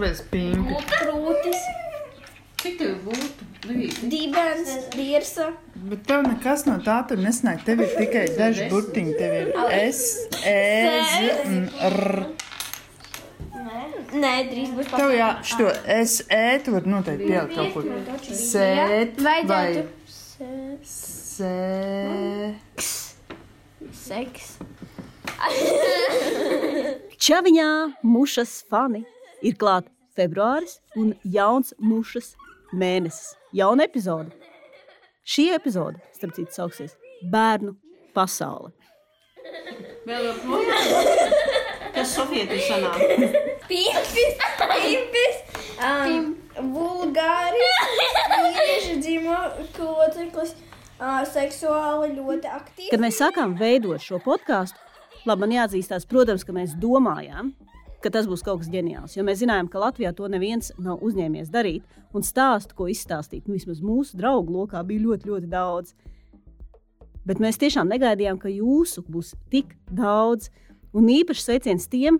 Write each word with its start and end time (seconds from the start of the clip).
Bez 0.00 0.22
pimpi. 0.30 0.74
krūtis, 0.88 1.64
Cik 2.62 2.76
tev 2.78 2.92
būtu? 3.04 3.46
Divīti. 3.62 4.08
dibens, 4.10 4.70
dirsa. 4.94 5.48
Bet 5.74 6.04
tev 6.06 6.22
nekas 6.26 6.64
no 6.66 6.76
tā 6.82 7.00
tur 7.08 7.18
nesnāk. 7.22 7.64
Tev 7.66 7.80
ir 7.82 7.90
tikai 7.98 8.24
daži 8.38 8.68
burtiņi. 8.70 9.12
Tev 9.18 9.34
ir 9.40 9.50
S, 9.90 10.28
E, 10.46 10.54
Z 11.12 11.46
un 11.46 11.68
R. 11.90 12.26
Nē, 14.12 14.32
drīz 14.50 14.72
būs 14.76 14.90
Tev 14.92 15.10
jā, 15.14 15.28
šo 15.46 15.70
S, 15.96 16.22
E 16.30 16.58
tu 16.64 16.74
vari 16.74 16.90
noteikti 16.92 17.30
pielikt 17.30 17.54
kaut 17.56 17.72
kur. 17.74 17.84
Sēt 18.22 19.18
vai 19.22 19.40
sē. 20.86 21.54
Seks. 24.02 24.52
Čaviņā 27.22 27.68
mušas 28.06 28.62
fani 28.70 29.02
ir 29.42 29.58
klāt 29.60 29.90
februāris 30.16 30.78
un 30.98 31.14
jauns 31.24 31.74
mušas 31.78 32.34
mēnesis. 32.72 33.34
Jauna 33.52 33.86
epizode. 33.88 34.32
Šī 35.22 35.52
epizode, 35.54 36.00
starp 36.16 36.34
citu, 36.36 36.54
sauksies 36.56 36.96
Bērnu 37.30 37.76
pasaule. 38.16 38.72
Vēl 40.06 40.28
joprojām. 40.30 41.34
Kas 41.92 42.14
sovieti 42.16 42.58
sanāk? 42.64 43.02
Pimpis, 43.68 44.38
pimpis, 44.58 45.40
um, 45.78 46.32
vulgāris, 46.72 47.82
vīriešu 48.32 48.96
dzīvo 49.04 49.36
loceklis, 49.78 50.54
uh, 50.98 51.20
seksuāli 51.28 52.14
ļoti 52.16 52.50
aktīvs. 52.50 52.90
Kad 52.90 53.04
mēs 53.04 53.20
sākām 53.20 53.54
veidot 53.60 54.02
šo 54.02 54.18
podkāstu, 54.24 54.80
labi, 55.28 55.44
man 55.44 55.54
jāatzīstās, 55.58 56.08
protams, 56.10 56.46
ka 56.48 56.56
mēs 56.56 56.74
domājām, 56.82 57.52
ka 58.02 58.10
tas 58.12 58.28
būs 58.28 58.44
kaut 58.44 58.62
kas 58.62 58.70
ģeniāls. 58.72 59.16
Jo 59.16 59.24
mēs 59.26 59.40
zinājām, 59.42 59.68
ka 59.70 59.80
Latvijā 59.82 60.12
to 60.16 60.28
neviens 60.30 60.72
nav 60.80 61.02
uzņēmies 61.04 61.52
darīt. 61.52 61.86
Un 62.12 62.26
stāstu, 62.26 62.76
ko 62.76 62.88
izstāstīt, 62.92 63.46
nu, 63.46 63.56
vismaz 63.56 63.80
mūsu 63.84 64.18
draugu 64.18 64.52
lokā 64.56 64.82
bija 64.86 65.06
ļoti, 65.06 65.30
ļoti 65.30 65.50
daudz. 65.52 65.94
Bet 67.28 67.40
mēs 67.42 67.60
tiešām 67.62 67.88
negaidījām, 67.90 68.40
ka 68.42 68.50
jūsu 68.50 69.04
būs 69.06 69.32
tik 69.52 69.76
daudz. 69.90 70.50
Un 70.92 71.08
īpaši 71.08 71.46
sveiciens 71.46 71.86
tiem, 71.88 72.18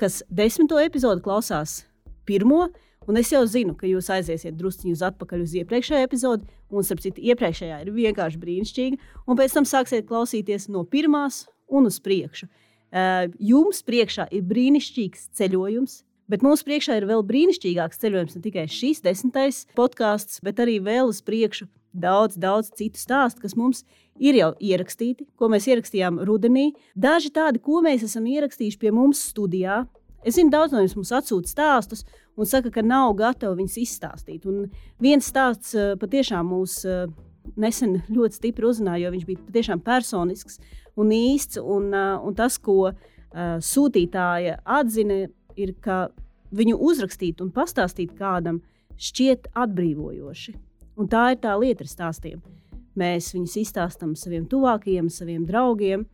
kas 0.00 0.20
desmito 0.28 0.80
epizodu 0.82 1.22
klausās 1.24 1.84
pirmo. 2.28 2.68
Un 3.08 3.16
es 3.16 3.30
jau 3.32 3.40
zinu, 3.48 3.72
ka 3.78 3.88
jūs 3.88 4.10
aiziesiet 4.12 4.58
druskuļi 4.58 4.92
uz 4.94 5.02
atpakaļ 5.06 5.44
uz 5.46 5.54
iepriekšējo 5.62 6.06
epizodi, 6.06 6.44
un, 6.68 6.84
starp 6.84 7.00
citu, 7.02 7.22
iepriekšējā 7.32 7.78
ir 7.82 7.94
vienkārši 7.94 8.38
brīnišķīga. 8.42 8.98
Un 9.26 9.38
pēc 9.38 9.56
tam 9.56 9.66
sāksiet 9.66 10.06
klausīties 10.06 10.68
no 10.70 10.84
pirmās 10.84 11.46
un 11.72 11.88
uz 11.88 11.96
priekšu. 12.04 12.50
Uh, 12.90 13.28
jums 13.38 13.84
priekšā 13.86 14.26
ir 14.34 14.46
brīnišķīgs 14.50 15.28
ceļojums, 15.38 16.00
bet 16.30 16.42
mums 16.46 16.64
priekšā 16.66 16.96
ir 16.98 17.06
vēl 17.10 17.22
brīnišķīgāks 17.26 18.00
ceļojums. 18.02 18.36
Ne 18.36 18.42
tikai 18.42 18.64
šis 18.70 19.04
desmitais 19.04 19.64
podkāsts, 19.78 20.40
bet 20.42 20.62
arī 20.62 20.80
vēl 20.82 21.12
uz 21.12 21.20
priekšu 21.22 21.68
daudz, 21.92 22.38
daudz 22.38 22.70
citu 22.74 22.98
stāstu, 22.98 23.44
kas 23.44 23.56
mums 23.58 23.84
ir 24.18 24.38
jau 24.38 24.52
ierakstīti, 24.58 25.26
ko 25.38 25.50
mēs 25.50 25.68
ierakstījām 25.70 26.20
rudenī. 26.26 26.72
Daži 26.94 27.32
tādi, 27.34 27.62
ko 27.62 27.80
mēs 27.84 28.04
esam 28.06 28.26
ierakstījuši 28.30 28.78
pie 28.82 28.92
mums 28.94 29.22
studijā. 29.32 29.84
Es 30.26 30.36
zinu, 30.36 30.52
daudz 30.52 30.74
no 30.74 30.82
jums 30.82 30.98
mums 30.98 31.14
atsūta 31.16 31.48
stāstus 31.48 32.04
un 32.36 32.48
saka, 32.48 32.72
ka 32.74 32.82
nav 32.84 33.14
gatavi 33.16 33.62
viņus 33.62 33.78
izstāstīt. 33.80 34.46
Un 34.50 34.68
viens 35.00 35.26
stāsts 35.26 35.72
uh, 35.78 35.94
patiešām 36.00 36.50
mūs 36.52 36.82
uh, 36.88 37.06
nesen 37.60 38.00
ļoti 38.08 38.38
stipri 38.38 38.68
uzrunāja, 38.68 39.06
jo 39.06 39.14
viņš 39.14 39.26
bija 39.28 39.44
patiešām 39.46 39.82
personisks 39.84 40.60
un 40.98 41.12
īsts. 41.14 41.60
Un, 41.60 41.92
un 41.94 42.36
tas, 42.38 42.58
ko 42.58 42.92
sūtītāja 43.32 44.58
atzina, 44.64 45.22
ir, 45.60 45.74
ka 45.82 46.08
viņu 46.56 46.78
uzrakstīt 46.90 47.42
un 47.44 47.52
pastāstīt 47.54 48.16
kādam 48.18 48.60
šķiet 49.00 49.52
atbrīvojoši. 49.56 50.56
Un 51.00 51.08
tā 51.08 51.30
ir 51.34 51.40
tā 51.40 51.54
lieta 51.56 51.86
ar 51.86 51.90
stāstiem. 51.90 52.40
Mēs 52.98 53.30
viņus 53.32 53.56
izstāstām 53.62 54.16
saviem 54.18 54.44
tuvākajiem, 54.50 55.08
saviem 55.12 55.46
draugiem. 55.48 56.04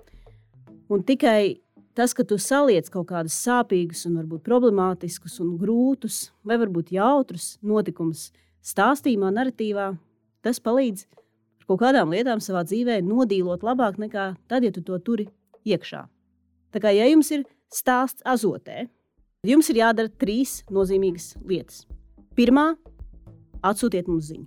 Un 0.93 1.03
tikai 1.03 1.63
tas, 1.97 2.13
ka 2.15 2.23
tu 2.28 2.37
saliec 2.39 2.91
kaut 2.93 3.09
kādus 3.11 3.39
sāpīgus, 3.41 4.05
un 4.07 4.21
varbūt 4.21 4.45
problemātiskus, 4.47 5.41
un 5.43 5.57
grūtus, 5.59 6.28
vai 6.47 6.61
varbūt 6.61 6.93
jautrus 6.95 7.57
notikumus 7.65 8.28
stāstījumā, 8.67 9.33
narratīvā, 9.34 9.95
tas 10.45 10.61
palīdz 10.63 11.07
kaut 11.66 11.81
kādām 11.82 12.12
lietām 12.15 12.43
savā 12.43 12.65
dzīvē 12.66 13.00
nodīlot 13.04 13.65
labāk 13.66 13.99
nekā 14.03 14.32
tad, 14.49 14.65
ja 14.65 14.72
tu 14.75 14.82
to 14.87 14.99
turi 15.03 15.28
iekšā. 15.66 16.06
Tā 16.72 16.82
kā 16.82 16.93
ja 16.94 17.06
jums 17.10 17.31
ir 17.34 17.47
stāsts 17.72 18.25
azotē, 18.27 18.87
jums 19.47 19.71
ir 19.71 19.82
jādara 19.82 20.10
trīs 20.10 20.60
nozīmīgas 20.71 21.34
lietas. 21.47 21.84
Pirmā, 22.37 22.75
atsūtiet 23.65 24.09
mums 24.10 24.31
ziņu. 24.31 24.47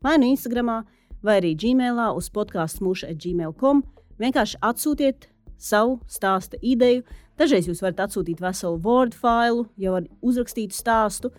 Vai 0.00 0.16
nu 0.18 0.30
Instagram, 0.32 0.80
vai 1.22 1.40
arī 1.40 1.52
Gmailā 1.58 2.10
uz 2.16 2.30
podkāstu 2.32 2.86
mūža 2.86 3.12
gmail.com. 3.12 3.82
Vienkārši 4.20 4.60
atsūtiet 4.64 5.28
savu 5.60 5.98
stāstu 6.08 6.58
ideju. 6.64 7.04
Dažreiz 7.40 7.68
jūs 7.68 7.82
varat 7.84 8.06
atsūtīt 8.06 8.40
veselu 8.40 8.80
Word 8.84 9.14
failu, 9.16 9.66
jau 9.80 9.96
ar 10.00 10.08
uzrakstītu 10.24 10.76
stāstu, 10.76 11.30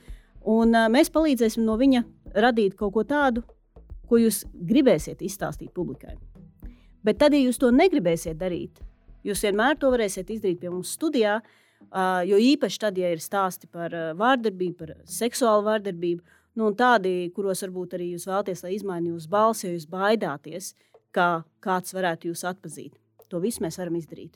un 0.46 0.74
mēs 0.94 1.12
palīdzēsim 1.14 1.66
no 1.66 1.76
viņa 1.78 2.04
radīt 2.42 2.78
kaut 2.78 2.96
ko 2.96 3.04
tādu, 3.06 3.44
ko 4.12 4.20
jūs 4.20 4.44
gribēsiet 4.52 5.24
izstāstīt 5.24 5.72
publikai. 5.72 6.18
Bet 7.02 7.22
tad, 7.22 7.34
ja 7.34 7.40
jūs 7.40 7.58
to 7.62 7.72
negribēsiet 7.72 8.36
darīt, 8.38 8.82
jūs 9.24 9.42
vienmēr 9.46 9.80
to 9.80 9.90
varēsiet 9.94 10.30
izdarīt 10.36 10.60
pie 10.62 10.70
mums 10.70 10.92
studijā, 10.98 11.40
jo 12.28 12.42
īpaši 12.52 12.82
tad, 12.84 13.00
ja 13.00 13.10
ir 13.14 13.24
stāsti 13.24 13.70
par 13.72 13.96
vārdarbību, 14.20 14.76
par 14.78 14.94
seksuālu 15.10 15.64
vārdarbību, 15.70 16.22
nu, 16.60 16.68
un 16.68 16.76
tādi, 16.78 17.32
kuros 17.36 17.64
varbūt 17.64 17.96
arī 17.98 18.12
jūs 18.12 18.28
vēlaties, 18.28 18.66
lai 18.66 18.76
izmainītu 18.76 19.16
jūsu 19.16 19.32
balsi, 19.32 19.66
jo 19.68 19.78
jūs 19.78 19.88
baidāties, 19.90 20.74
ka 21.16 21.46
kāds 21.64 21.96
varētu 21.96 22.30
jūs 22.30 22.44
atpazīt. 22.52 23.00
To 23.32 23.40
visu 23.40 23.64
mēs 23.64 23.80
varam 23.80 23.96
izdarīt. 23.96 24.36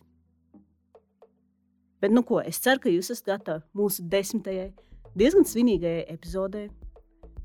Bet, 2.00 2.16
nu, 2.16 2.24
ko, 2.24 2.40
es 2.40 2.62
ceru, 2.64 2.80
ka 2.84 2.92
jūs 2.92 3.12
esat 3.12 3.28
gatavi 3.34 3.64
mūsu 3.76 4.08
desmitajai, 4.08 4.72
diezgan 5.20 5.48
svinīgajai 5.48 6.08
epizodē, 6.16 6.66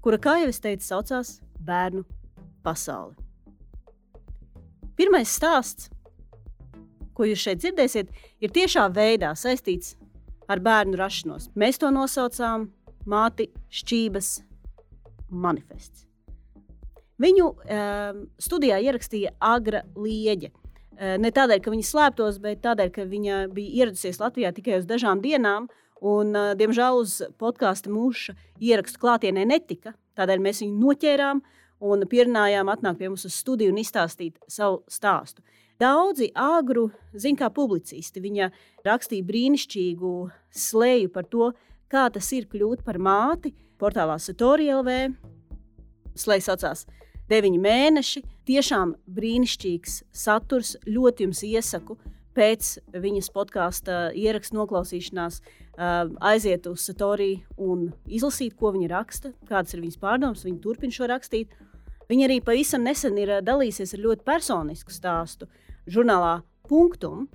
kura, 0.05 0.19
kā 0.23 0.39
jau 0.43 0.51
es 0.53 0.63
teicu, 0.63 0.87
saucās 0.87 1.39
Bērnu 1.61 2.07
pasaule. 2.65 3.17
Pirmais 4.99 5.31
stāsts, 5.33 5.89
ko 7.17 7.25
jūs 7.29 7.41
šeit 7.41 7.63
dzirdēsiet, 7.63 8.11
ir 8.41 8.53
tiešā 8.53 8.87
veidā 8.93 9.33
saistīts 9.37 9.95
ar 10.51 10.61
bērnu 10.65 10.99
rašanos. 11.01 11.49
Mēs 11.57 11.81
to 11.81 11.91
nosaucām 11.95 12.69
Māti 13.09 13.49
Šķības 13.73 14.31
manifests. 15.31 16.07
Viņu 17.21 17.47
um, 17.53 18.25
studijā 18.41 18.79
ierakstīja 18.81 19.35
Agra 19.45 19.83
Lieģe. 19.97 20.51
Uh, 20.51 21.17
ne 21.21 21.31
tādēļ, 21.37 21.61
ka 21.65 21.73
viņa 21.73 21.87
slēptos, 21.87 22.41
bet 22.41 22.63
tādēļ, 22.65 22.93
ka 22.95 23.05
viņa 23.09 23.41
bija 23.53 23.85
ieradusies 23.85 24.21
Latvijā 24.23 24.53
tikai 24.57 24.79
uz 24.81 24.89
dažām 24.89 25.21
dienām. 25.25 25.69
Un, 26.01 26.33
uh, 26.33 26.55
diemžēl 26.57 26.97
uz 27.03 27.19
podkāstu 27.41 27.93
mūža 27.93 28.37
ierakstu 28.57 29.03
klātienē 29.03 29.45
netika. 29.49 29.93
Tādēļ 30.17 30.45
mēs 30.45 30.63
viņu 30.65 30.81
noķērām 30.81 31.43
un 31.81 32.05
pierunājām 32.09 32.71
atnākt 32.73 33.01
pie 33.01 33.09
mums 33.09 33.25
uz 33.29 33.39
studiju 33.41 33.73
un 33.73 33.81
izstāstīt 33.81 34.39
savu 34.49 34.83
stāstu. 34.91 35.43
Daudzi 35.81 36.29
agru 36.37 36.91
zina, 37.17 37.39
kā 37.41 37.49
publicisti. 37.57 38.21
Viņa 38.21 38.51
rakstīja 38.85 39.25
brīnišķīgu 39.25 40.13
slēju 40.53 41.13
par 41.15 41.29
to, 41.33 41.53
kā 41.89 42.05
tas 42.13 42.29
ir 42.37 42.51
kļūt 42.53 42.85
par 42.85 43.01
māti 43.01 43.55
portālā 43.81 44.19
Satorija 44.21 44.83
LV. 44.83 44.99
Slēdz 46.21 46.51
saucās 46.51 46.85
deviņi 47.31 47.63
mēneši. 47.65 48.23
Tiešām 48.51 48.93
brīnišķīgs 49.09 50.03
saturs. 50.13 50.75
Ļoti 50.85 51.29
jums 51.29 51.43
iesaku 51.49 51.97
pēc 52.37 52.77
viņas 52.93 53.33
podkāstu 53.35 53.97
ierakstu 54.21 54.59
noklausīšanās 54.59 55.41
aiziet 56.21 56.69
uz 56.69 56.85
Satoriju 56.85 57.41
un 57.57 57.89
izlasīt, 58.05 58.53
ko 58.59 58.75
viņa 58.77 58.93
raksta, 58.93 59.33
kādas 59.49 59.73
ir 59.75 59.85
viņas 59.87 60.01
pārdomas. 60.03 60.45
Viņa 60.45 60.61
turpina 60.61 60.93
šo 60.93 61.09
rakstīt. 61.09 61.57
Viņa 62.11 62.27
arī 62.27 62.41
pavisam 62.43 62.83
nesen 62.83 63.19
ir 63.23 63.37
dalījusies 63.47 63.95
ar 63.95 64.03
ļoti 64.07 64.27
personisku 64.27 64.95
stāstu 64.95 65.47
žurnālā 65.91 66.41
Punktum, 66.71 67.29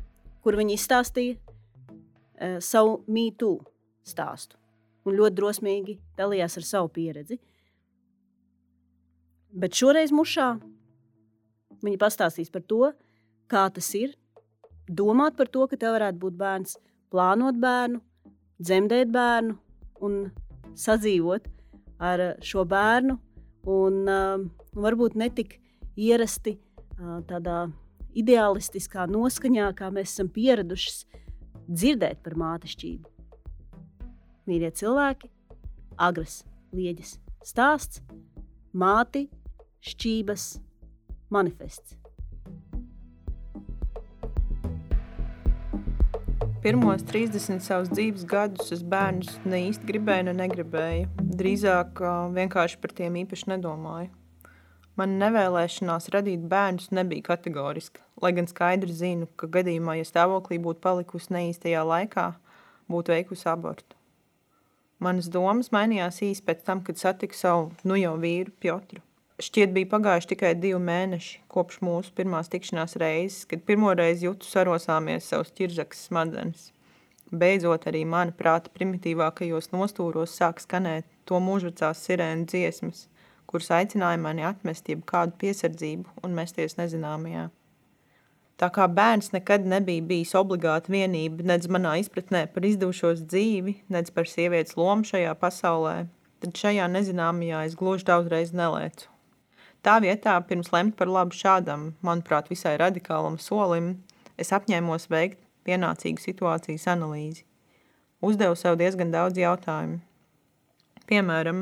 kur 0.43 0.55
viņa 0.55 0.75
izstāstīja 0.75 1.35
uh, 1.35 2.59
savu 2.63 3.01
mītu 3.11 3.57
stāstu 4.05 4.59
un 5.05 5.17
ļoti 5.19 5.37
drosmīgi 5.37 5.97
dalījās 6.17 6.57
ar 6.59 6.65
savu 6.67 6.91
pieredzi. 6.95 7.37
Bet 9.55 9.77
šoreiz 9.77 10.11
mušā 10.11 10.55
viņa 11.85 11.99
pastāstīs 12.01 12.51
par 12.51 12.63
to, 12.67 12.91
kā 13.51 13.67
tas 13.71 13.87
ir 13.95 14.15
domāt 14.87 15.37
par 15.37 15.47
to, 15.51 15.67
ka 15.69 15.77
tev 15.79 15.95
varētu 15.95 16.21
būt 16.21 16.37
bērns, 16.39 16.77
plānot 17.13 17.59
bērnu, 17.61 18.01
dzemdēt 18.59 19.11
bērnu 19.13 19.55
un 20.05 20.17
sadzīvot 20.75 21.47
ar 22.03 22.25
šo 22.43 22.65
bērnu. 22.67 23.17
Un, 23.65 24.03
uh, 24.05 24.43
varbūt 24.77 25.15
ne 25.17 25.29
tik 25.33 25.57
ierasti 25.97 26.55
uh, 26.59 27.19
tādā 27.25 27.65
ideālistiskā 28.15 29.07
noskaņā, 29.09 29.71
kā 29.75 29.89
mēs 29.93 30.13
esam 30.13 30.29
pieraduši 30.31 31.23
dzirdēt 31.65 32.21
par 32.23 32.37
mātešķību. 32.39 33.11
mīļie 34.45 34.71
cilvēki, 34.77 35.29
agras 35.97 36.43
lieģis 36.75 37.17
stāsts, 37.45 38.03
māti, 38.73 39.25
šķības, 39.81 40.45
manifests. 41.33 42.04
Pirmos 46.65 47.03
30 47.05 47.61
savus 47.61 47.91
dzīves 47.91 48.23
gadus 48.25 48.71
es 48.73 48.79
bērnus 48.89 49.35
ne 49.45 49.59
īsti 49.67 49.85
gribēju, 49.85 50.25
ne 50.25 50.33
negribēju. 50.39 51.27
Drīzāk 51.37 52.01
vienkārši 52.33 52.79
par 52.81 52.93
tiem 52.97 53.19
īpaši 53.21 53.51
nedomāju. 53.51 54.09
Man 54.97 55.13
nevēlēšanās 55.21 56.09
radīt 56.15 56.47
bērnus 56.49 56.89
nebija 56.89 57.27
kategoriska, 57.27 58.01
lai 58.17 58.33
gan 58.33 58.49
skaidri 58.49 58.97
zinu, 58.97 59.29
ka 59.37 59.45
gadījumā, 59.59 59.99
ja 59.99 60.09
stāvoklī 60.09 60.57
būtu 60.65 60.81
palikusi 60.81 61.35
neīstajā 61.37 61.85
laikā, 61.85 62.31
būtu 62.89 63.13
veikusi 63.13 63.45
abortu. 63.53 63.93
Manas 64.97 65.29
domas 65.29 65.69
mainījās 65.69 66.23
īsi 66.25 66.41
pēc 66.49 66.65
tam, 66.65 66.81
kad 66.81 66.97
satiku 66.97 67.37
savu 67.37 67.75
nu 67.85 68.01
jau 68.01 68.17
vīru 68.17 68.57
Piotru. 68.57 69.04
Šķiet 69.35 69.73
bija 69.75 69.89
pagājuši 69.91 70.29
tikai 70.29 70.49
divi 70.55 70.77
mēneši 70.79 71.41
kopš 71.51 71.81
mūsu 71.83 72.13
pirmās 72.15 72.47
tikšanās 72.47 72.93
reizes, 73.01 73.41
kad 73.51 73.65
pirmoreiz 73.67 74.21
jūtu 74.23 74.47
sarosāmies 74.47 75.25
savus 75.27 75.49
ķirzakas 75.57 76.05
smadzenes. 76.07 76.69
Beidzot 77.35 77.83
arī 77.91 78.05
mana 78.07 78.31
prāta 78.31 78.69
primitīvākajos 78.71 79.73
nostūros 79.73 80.37
sāk 80.39 80.61
skanēt 80.63 81.09
to 81.27 81.41
mūžvecās 81.43 81.99
sirēnu 82.07 82.47
dziesmas, 82.47 83.09
kuras 83.51 83.67
aicināja 83.75 84.21
mani 84.23 84.45
atmest 84.47 84.87
jeb 84.87 85.01
kādu 85.09 85.35
piesardzību 85.41 86.23
un 86.23 86.37
mesties 86.37 86.77
nezināmajā. 86.79 87.49
Tā 88.55 88.69
kā 88.71 88.85
bērns 88.87 89.33
nekad 89.33 89.67
nebija 89.67 90.05
bijis 90.13 90.31
obligāti 90.39 90.93
vienība 90.95 91.43
nedz 91.51 91.67
manā 91.67 91.97
izpratnē 91.99 92.45
par 92.53 92.69
izdevušos 92.69 93.25
dzīvi, 93.27 93.75
nedz 93.91 94.15
par 94.15 94.31
sievietes 94.31 94.79
lomu 94.79 95.03
šajā 95.11 95.35
pasaulē, 95.43 95.97
tad 96.39 96.55
šajā 96.63 96.87
nezināmajā 96.95 97.65
es 97.67 97.75
gluži 97.75 98.07
daudzreiz 98.13 98.55
nelēcu 98.55 99.11
Tā 99.85 99.99
vietā, 100.01 100.33
pirms 100.49 100.71
lemt 100.73 100.95
par 100.97 101.05
labu 101.05 101.35
šādam, 101.37 101.91
manuprāt, 102.01 102.47
visai 102.49 102.71
radikālam 102.81 103.35
solim, 103.37 103.91
es 104.41 104.49
apņēmos 104.55 105.05
veikt 105.13 105.37
pienācīgu 105.67 106.23
situācijas 106.23 106.87
analīzi. 106.89 107.43
Uzdevu 108.25 108.57
sev 108.57 108.79
diezgan 108.81 109.13
daudz 109.13 109.37
jautājumu. 109.37 109.99
Piemēram, 111.05 111.61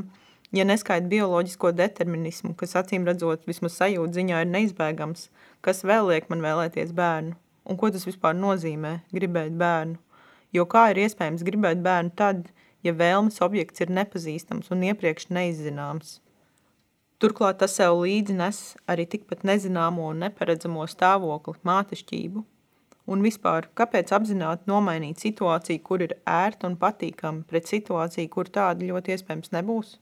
ja 0.56 0.64
neskaita 0.64 1.12
bioloģisko 1.12 1.74
determinismu, 1.75 2.54
kas 2.56 2.78
acīm 2.80 3.04
redzot 3.12 3.44
vismaz 3.50 3.75
sajūta 3.81 4.16
ziņā 4.16 4.40
ir 4.46 4.52
neizbēgams, 4.56 5.28
kas 5.60 5.84
vēl 5.84 6.14
liek 6.14 6.31
man 6.31 6.48
vēlēties 6.48 6.96
bērnu? 6.96 7.36
Un 7.68 7.80
ko 7.80 7.92
tas 7.92 8.08
vispār 8.08 8.40
nozīmē– 8.40 9.02
gribēt 9.20 9.60
bērnu? 9.60 10.00
Jo 10.56 10.64
kā 10.72 10.94
ir 10.94 11.04
iespējams 11.10 11.44
gribēt 11.44 11.84
bērnu 11.84 12.16
tad, 12.16 12.48
ja 12.88 12.96
vēlmes 12.96 13.44
objekts 13.44 13.84
ir 13.84 13.92
nepazīstams 13.92 14.72
un 14.72 14.88
iepriekš 14.94 15.28
neizzināms? 15.36 16.22
Turklāt 17.24 17.62
tas 17.62 17.72
sev 17.78 18.02
līdzi 18.02 18.34
nes 18.36 18.58
arī 18.92 19.06
tikpat 19.08 19.46
nezināmo 19.48 20.10
un 20.12 20.25
neparedzamo 20.25 20.84
stāvokli, 20.92 21.54
mātešķību. 21.70 22.42
Un 23.16 23.24
vispār, 23.24 23.70
kāpēc 23.80 24.12
apzināti 24.18 24.68
nomainīt 24.68 25.24
situāciju, 25.24 25.80
kur 25.88 26.04
ir 26.04 26.18
ērta 26.28 26.68
un 26.68 26.75
patīkama, 26.81 27.46
pret 27.48 27.72
situāciju, 27.72 28.28
kur 28.34 28.52
tāda 28.52 28.84
ļoti 28.90 29.16
iespējams 29.16 29.56
nebūs? 29.56 29.94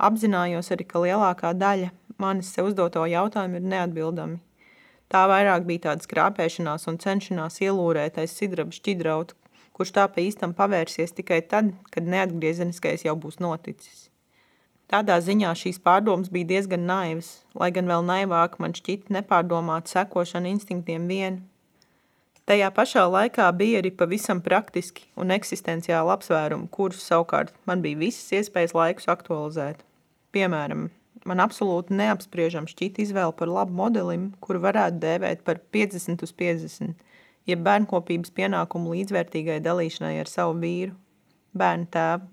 Apzinājos 0.00 0.72
arī, 0.72 0.86
ka 0.88 1.02
lielākā 1.04 1.52
daļa 1.60 1.90
manis 2.24 2.54
sev 2.56 2.70
uzdoto 2.70 3.04
jautājumu 3.04 3.60
ir 3.60 3.70
neatbildami. 3.74 4.40
Tā 5.12 5.26
vairāk 5.28 5.68
bija 5.68 5.90
tāda 5.90 6.08
skrāpēšanās 6.08 6.88
un 6.88 6.96
cenšanās 7.04 7.60
ielūrētais 7.66 8.32
sidraba 8.32 8.72
šķidraut, 8.72 9.36
kurš 9.76 9.92
tā 9.96 10.08
pa 10.08 10.24
īstam 10.24 10.56
pavērsies 10.56 11.12
tikai 11.20 11.42
tad, 11.52 11.74
kad 11.92 12.08
neatgriezeniskais 12.08 13.04
jau 13.04 13.16
būs 13.20 13.42
noticis. 13.44 14.09
Tādā 14.90 15.20
ziņā 15.22 15.52
šīs 15.54 15.78
pārdomas 15.86 16.32
bija 16.34 16.48
diezgan 16.50 16.82
naivas, 16.88 17.28
lai 17.54 17.68
gan 17.74 17.86
vēl 17.86 18.02
naivāk 18.08 18.56
man 18.58 18.72
šķita 18.74 19.14
nepārdomāt 19.20 19.86
sekošana 19.86 20.50
instinktiem 20.50 21.06
vien. 21.06 21.36
Tajā 22.50 22.72
pašā 22.74 23.04
laikā 23.06 23.46
bija 23.54 23.78
arī 23.78 23.92
pavisam 23.94 24.40
praktiski 24.42 25.04
un 25.14 25.30
eksistenciāli 25.30 26.10
apsvērumi, 26.16 26.66
kurus 26.74 27.04
savukārt 27.06 27.52
man 27.70 27.84
bija 27.84 28.00
visas 28.00 28.32
iespējas 28.40 28.74
laikus 28.74 29.06
aktualizēt. 29.14 29.84
Piemēram, 30.34 30.88
man 31.22 31.44
absolūti 31.44 31.94
neapspriežam 31.94 32.66
šķita 32.66 33.04
izvēle 33.04 33.36
par 33.38 33.54
labu 33.54 33.78
modelim, 33.78 34.32
kuru 34.42 34.64
varētu 34.66 34.98
dēvēt 35.06 35.46
par 35.46 35.62
50 35.70 36.26
uz 36.26 36.34
50, 36.42 36.98
jeb 37.46 37.62
bērnkopības 37.62 38.34
pienākumu 38.34 38.96
līdzvērtīgai 38.96 39.62
dalīšanai 39.62 40.16
ar 40.24 40.34
savu 40.34 40.58
vīru, 40.66 40.98
bērnu 41.54 41.90
tēvu. 41.94 42.26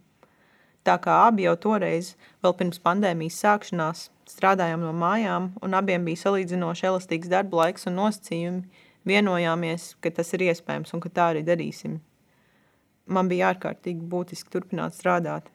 Tā 0.88 0.94
kā 1.04 1.14
abi 1.26 1.44
jau 1.44 1.58
toreiz, 1.60 2.14
vēl 2.40 2.54
pirms 2.56 2.78
pandēmijas 2.80 3.42
sākšanās, 3.44 4.06
strādājām 4.32 4.86
no 4.86 4.94
mājām 4.96 5.50
un 5.60 5.74
abiem 5.76 6.06
bija 6.08 6.22
salīdzinoši 6.22 6.86
elastīgs 6.88 7.32
darba 7.32 7.58
laiks 7.60 7.90
un 7.90 7.98
nosacījumi, 8.00 8.86
vienojāmies, 9.12 9.90
ka 10.00 10.14
tas 10.16 10.32
ir 10.38 10.46
iespējams 10.46 10.94
un 10.96 11.02
ka 11.04 11.10
tā 11.12 11.26
arī 11.34 11.42
darīsim. 11.50 11.98
Man 13.12 13.28
bija 13.28 13.50
ārkārtīgi 13.52 14.08
būtiski 14.14 14.54
turpināt 14.54 14.96
strādāt. 14.96 15.50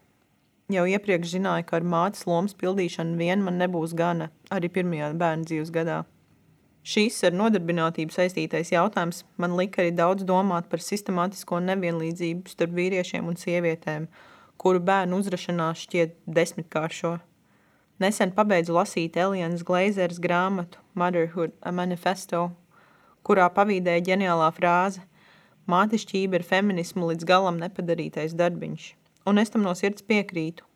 Jau 0.73 0.85
iepriekš 0.89 1.33
zināju, 1.39 1.65
ka 1.69 1.79
ar 1.79 1.87
mātes 1.95 2.27
lomas 2.29 2.53
pildīšanu 2.61 3.17
vien 3.17 3.41
man 3.47 3.57
nebūs 3.61 3.95
gana 3.97 4.29
arī 4.53 4.69
pirmajā 4.75 5.15
bērnu 5.23 5.49
dzīves 5.49 5.73
gadā. 5.73 6.03
Šīs 6.85 7.23
ar 7.25 7.33
nodarbinātību 7.39 8.13
saistītais 8.13 8.75
jautājums 8.75 9.23
man 9.41 9.57
lika 9.57 9.81
arī 9.81 9.95
daudz 9.97 10.29
domāt 10.29 10.69
par 10.69 10.85
sistemātisko 10.85 11.63
nevienlīdzību 11.71 12.53
starp 12.53 12.77
vīriešiem 12.83 13.33
un 13.33 13.41
sievietēm– 13.41 14.11
kuru 14.63 14.81
bērnu 14.87 15.19
uzrašanās 15.19 15.85
šķiet 15.85 16.17
desmitkāršo. 16.39 17.17
Nesen 18.03 18.33
pabeidzu 18.35 18.75
lasīt 18.77 19.19
Elienas 19.19 19.63
Gleizeres 19.67 20.21
grāmatu 20.23 20.81
Motherhood 20.99 21.55
a 21.63 21.75
Manifesto, 21.75 22.49
kurā 23.27 23.49
pavīdēja 23.55 24.07
ģeniālā 24.13 24.49
frāze 24.57 25.03
Mātišķība 25.71 26.41
ir 26.41 26.43
feminismu 26.43 27.13
līdz 27.13 27.27
galam 27.29 27.61
nepadarītais 27.63 28.35
darbiņš, 28.35 28.87
un 29.31 29.39
es 29.39 29.53
tam 29.55 29.63
no 29.63 29.75
sirds 29.79 30.03
piekrītu. 30.03 30.67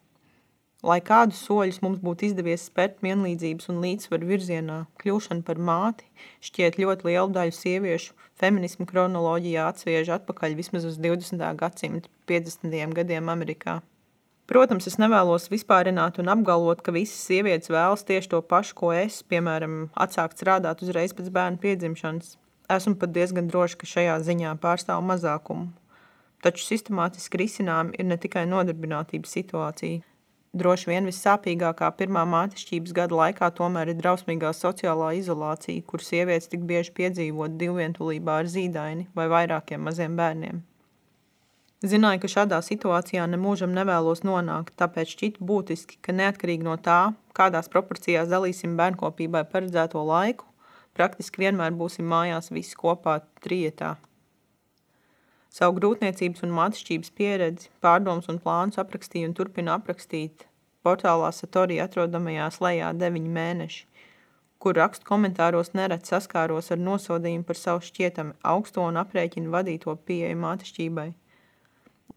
Lai 0.87 1.01
kādus 1.03 1.41
soļus 1.43 1.81
mums 1.83 1.99
būtu 1.99 2.29
izdevies 2.29 2.69
spērt 2.69 3.01
vienlīdzības 3.03 3.73
un 3.73 3.81
līdzsvaru 3.83 4.29
virzienā, 4.29 4.77
kļūšana 5.03 5.43
par 5.49 5.59
māti 5.59 6.07
šķiet 6.47 6.79
ļoti 6.79 7.09
lielu 7.09 7.35
daļu 7.35 7.57
sieviešu 7.57 8.15
feminismu 8.39 8.87
kronoloģijā 8.87 9.65
atsviež 9.73 10.13
atpakaļ 10.21 10.55
vismaz 10.61 10.87
uz 10.87 11.01
20. 11.03 11.43
gadsimta 11.59 12.13
50. 12.31 12.79
gadiem 13.01 13.35
Amerikā. 13.35 13.81
Protams, 14.47 14.87
es 14.87 14.95
nevēlos 15.03 15.49
vispārināt 15.51 16.21
un 16.23 16.31
apgalvot, 16.31 16.85
ka 16.87 16.95
visas 16.95 17.19
sievietes 17.27 17.73
vēlas 17.73 18.07
tieši 18.07 18.31
to 18.37 18.45
pašu, 18.47 18.79
ko 18.79 18.95
es, 18.95 19.25
piemēram, 19.27 19.89
atsākt 19.99 20.39
strādāt 20.39 20.87
uzreiz 20.87 21.11
pēc 21.19 21.35
bērna 21.35 21.59
piedzimšanas. 21.67 22.37
Esmu 22.71 22.95
pat 23.01 23.11
diezgan 23.17 23.51
droši, 23.51 23.81
ka 23.81 23.91
šajā 23.91 24.21
ziņā 24.23 24.55
pārstāv 24.63 25.03
mazākumu. 25.03 25.73
Taču 26.47 26.63
sistemātiski 26.63 27.43
risinājumi 27.43 27.99
ir 27.99 28.07
ne 28.07 28.21
tikai 28.23 28.47
nodarbinātības 28.47 29.35
situācija, 29.35 30.05
Droši 30.57 30.89
vien 30.89 31.05
vissāpīgākā 31.05 31.91
pirmā 31.99 32.23
mātešķības 32.33 32.95
gada 32.97 33.17
laikā 33.19 33.51
tomēr 33.59 33.91
ir 33.93 33.99
drausmīgā 33.99 34.55
sociālā 34.57 35.11
izolācija, 35.19 35.83
kur 35.91 36.01
sievietes 36.01 36.49
tik 36.49 36.63
bieži 36.71 36.95
piedzīvot 36.97 37.59
divvientulībā 37.61 38.39
ar 38.41 38.49
zīdaini 38.49 39.05
vai 39.19 39.27
vairākiem 39.35 39.85
maziem 39.85 40.17
bērniem. 40.17 40.63
Zināju, 41.85 42.23
ka 42.23 42.31
šādā 42.33 42.63
situācijā 42.65 43.27
nemūžam 43.29 43.77
nevēlos 43.77 44.25
nonākt, 44.25 44.73
tāpēc 44.81 45.13
šķita 45.13 45.45
būtiski, 45.45 46.01
ka 46.01 46.17
neatkarīgi 46.17 46.65
no 46.65 46.79
tā, 46.81 47.01
kādās 47.37 47.69
proporcijās 47.69 48.33
dalīsim 48.33 48.79
bērnkopībai 48.81 49.45
paredzēto 49.53 50.01
laiku, 50.09 50.49
praktiski 50.97 51.45
vienmēr 51.45 51.77
būsim 51.77 52.09
mājās 52.09 52.49
visi 52.49 52.81
kopā 52.81 53.21
trietā. 53.45 53.99
Savu 55.53 55.79
grūtniecības 55.79 56.43
un 56.45 56.53
mātišķības 56.57 57.13
pieredzi, 57.17 57.71
pārdomas 57.81 58.27
un 58.33 58.41
plānus 58.43 58.81
aprakstīja 58.83 59.31
un 59.31 59.35
turpina 59.39 59.77
aprakstīt 59.79 60.47
portālā 60.87 61.31
Satori 61.35 61.79
atrodamajās 61.83 62.61
lejā 62.63 62.93
deviņi 62.95 63.31
mēneši, 63.37 63.85
kur 64.63 64.77
rakstu 64.79 65.07
komentāros 65.09 65.73
nereti 65.79 66.13
saskāros 66.13 66.73
ar 66.75 66.83
nosodījumu 66.83 67.47
par 67.49 67.61
savu 67.61 67.85
šķietami 67.87 68.37
augsto 68.53 68.85
un 68.87 68.99
aprēķinu 69.03 69.55
vadīto 69.55 69.97
pieeju 70.09 70.39
mātišķībai. 70.43 71.09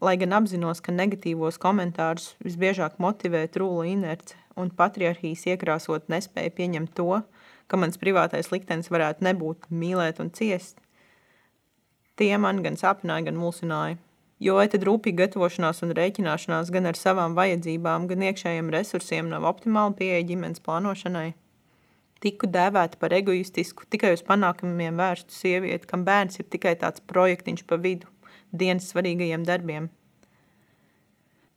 Lai 0.00 0.14
gan 0.20 0.36
apzinos, 0.38 0.80
ka 0.80 0.94
negatīvos 0.96 1.58
komentārus 1.60 2.34
visbiežāk 2.44 3.00
motivē 3.04 3.42
trūla 3.52 3.88
inerce 3.90 4.38
un 4.56 4.70
patriarhijas 4.76 5.46
iekrāsot 5.50 6.08
nespēja 6.12 6.54
pieņemt 6.56 6.94
to, 6.96 7.22
ka 7.68 7.80
mans 7.80 8.00
privātais 8.00 8.48
liktenis 8.54 8.90
varētu 8.92 9.26
nebūt 9.28 9.68
mīlēt 9.82 10.22
un 10.24 10.32
ciest– 10.36 10.80
Tie 12.20 12.34
man 12.36 12.58
gan 12.60 12.74
sāpināja, 12.76 13.30
gan 13.30 13.38
mulsināja. 13.40 13.96
Jo 14.44 14.58
tad 14.72 14.82
rūpīga 14.84 15.26
gatavošanās 15.26 15.78
un 15.84 15.94
rēķināšanās 15.96 16.70
gan 16.72 16.88
ar 16.90 16.96
savām 16.96 17.32
vajadzībām, 17.36 18.08
gan 18.10 18.24
iekšējiem 18.28 18.68
resursiem 18.72 19.30
nav 19.32 19.46
optimāla 19.48 19.94
pieeja 19.96 20.26
ģimenes 20.28 20.60
plānošanai? 20.64 21.30
Tiku 22.20 22.48
dēvēta 22.52 23.00
par 23.00 23.14
egoistisku, 23.16 23.88
tikai 23.88 24.12
uz 24.18 24.24
panākumiem 24.24 25.00
vērstu 25.00 25.32
sievieti, 25.32 25.88
kam 25.88 26.04
bērns 26.04 26.42
ir 26.42 26.48
tikai 26.52 26.74
tāds 26.82 27.00
projektiņš 27.08 27.64
pa 27.68 27.80
vidu, 27.80 28.12
dienas 28.52 28.90
svarīgajiem 28.92 29.48
darbiem. 29.48 29.88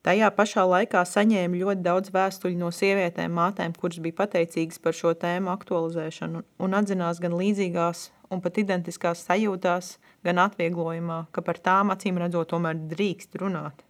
Tajā 0.03 0.31
pašā 0.35 0.63
laikā 0.67 1.03
saņēmu 1.07 1.59
ļoti 1.59 1.83
daudz 1.83 2.11
vēstuļu 2.15 2.59
no 2.59 2.71
sievietēm, 2.75 3.35
mātēm, 3.35 3.75
kuras 3.79 3.99
bija 4.03 4.21
pateicīgas 4.23 4.79
par 4.83 4.95
šo 4.95 5.11
tēmu 5.19 5.51
aktualizēšanu 5.51 6.43
un 6.63 6.79
atzinās 6.79 7.19
gan 7.23 7.35
līdzīgās 7.39 8.09
un 8.33 8.41
pat 8.43 8.57
identiskās 8.61 9.23
sajūtās, 9.27 9.97
gan 10.25 10.41
atvieglojumā, 10.43 11.23
ka 11.31 11.43
par 11.45 11.59
tām 11.63 11.93
acīm 11.93 12.19
redzot 12.21 12.51
tomēr 12.53 12.79
drīkst 12.91 13.37
runāt. 13.41 13.83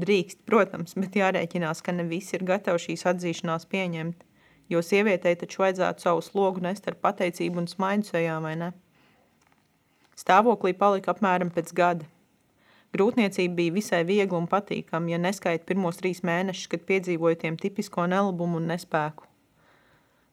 Drīkst, 0.00 0.40
protams, 0.48 0.96
bet 0.96 1.18
jārēķinās, 1.20 1.82
ka 1.84 1.92
ne 1.92 2.06
visi 2.08 2.38
ir 2.38 2.46
gatavi 2.48 2.80
šīs 2.86 3.04
atzīšanās 3.12 3.68
pieņemt, 3.68 4.24
jo 4.72 4.80
sievietei 4.80 5.36
taču 5.36 5.64
vajadzētu 5.64 6.06
savu 6.06 6.24
slogu 6.24 6.64
nest 6.64 6.88
ar 6.88 6.96
pateicību 6.96 7.62
un 7.62 7.68
smaidu 7.68 8.08
sejā, 8.08 8.38
vai 8.40 8.54
ne? 8.56 8.70
Stāvoklī 10.16 10.72
palika 10.78 11.12
apmēram 11.12 11.52
pēc 11.52 11.72
gada. 11.76 12.08
Grūtniecība 12.92 13.56
bija 13.56 13.72
visai 13.72 14.02
viegla 14.04 14.36
un 14.42 14.48
patīkama, 14.48 15.12
ja 15.12 15.20
neskaita 15.20 15.64
pirmos 15.68 16.00
trīs 16.00 16.20
mēnešus, 16.28 16.68
kad 16.72 16.88
piedzīvoju 16.88 17.40
tiem 17.44 17.56
tipisko 17.60 18.04
nelabumu 18.08 18.60
un 18.60 18.68
nespēku. 18.74 19.31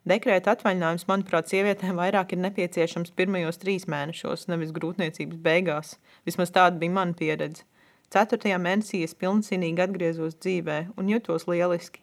Dekrēta 0.09 0.55
atvaļinājums, 0.55 1.05
manuprāt, 1.09 1.51
sievietēm 1.51 1.99
vairāk 1.99 2.33
ir 2.33 2.41
nepieciešams 2.41 3.13
pirmajos 3.19 3.61
trīs 3.61 3.85
mēnešos, 3.91 4.47
nevis 4.49 4.73
grūtniecības 4.73 5.41
beigās. 5.45 5.97
Vismaz 6.25 6.53
tāda 6.55 6.81
bija 6.81 6.95
mana 6.95 7.13
pieredze. 7.17 7.67
Ceturtajā 8.09 8.57
mēnesī 8.57 9.03
es 9.05 9.13
pilncinīgi 9.13 9.85
atgriezos 9.85 10.39
dzīvē 10.41 10.79
un 10.97 11.11
jutos 11.13 11.45
lieliski. 11.45 12.01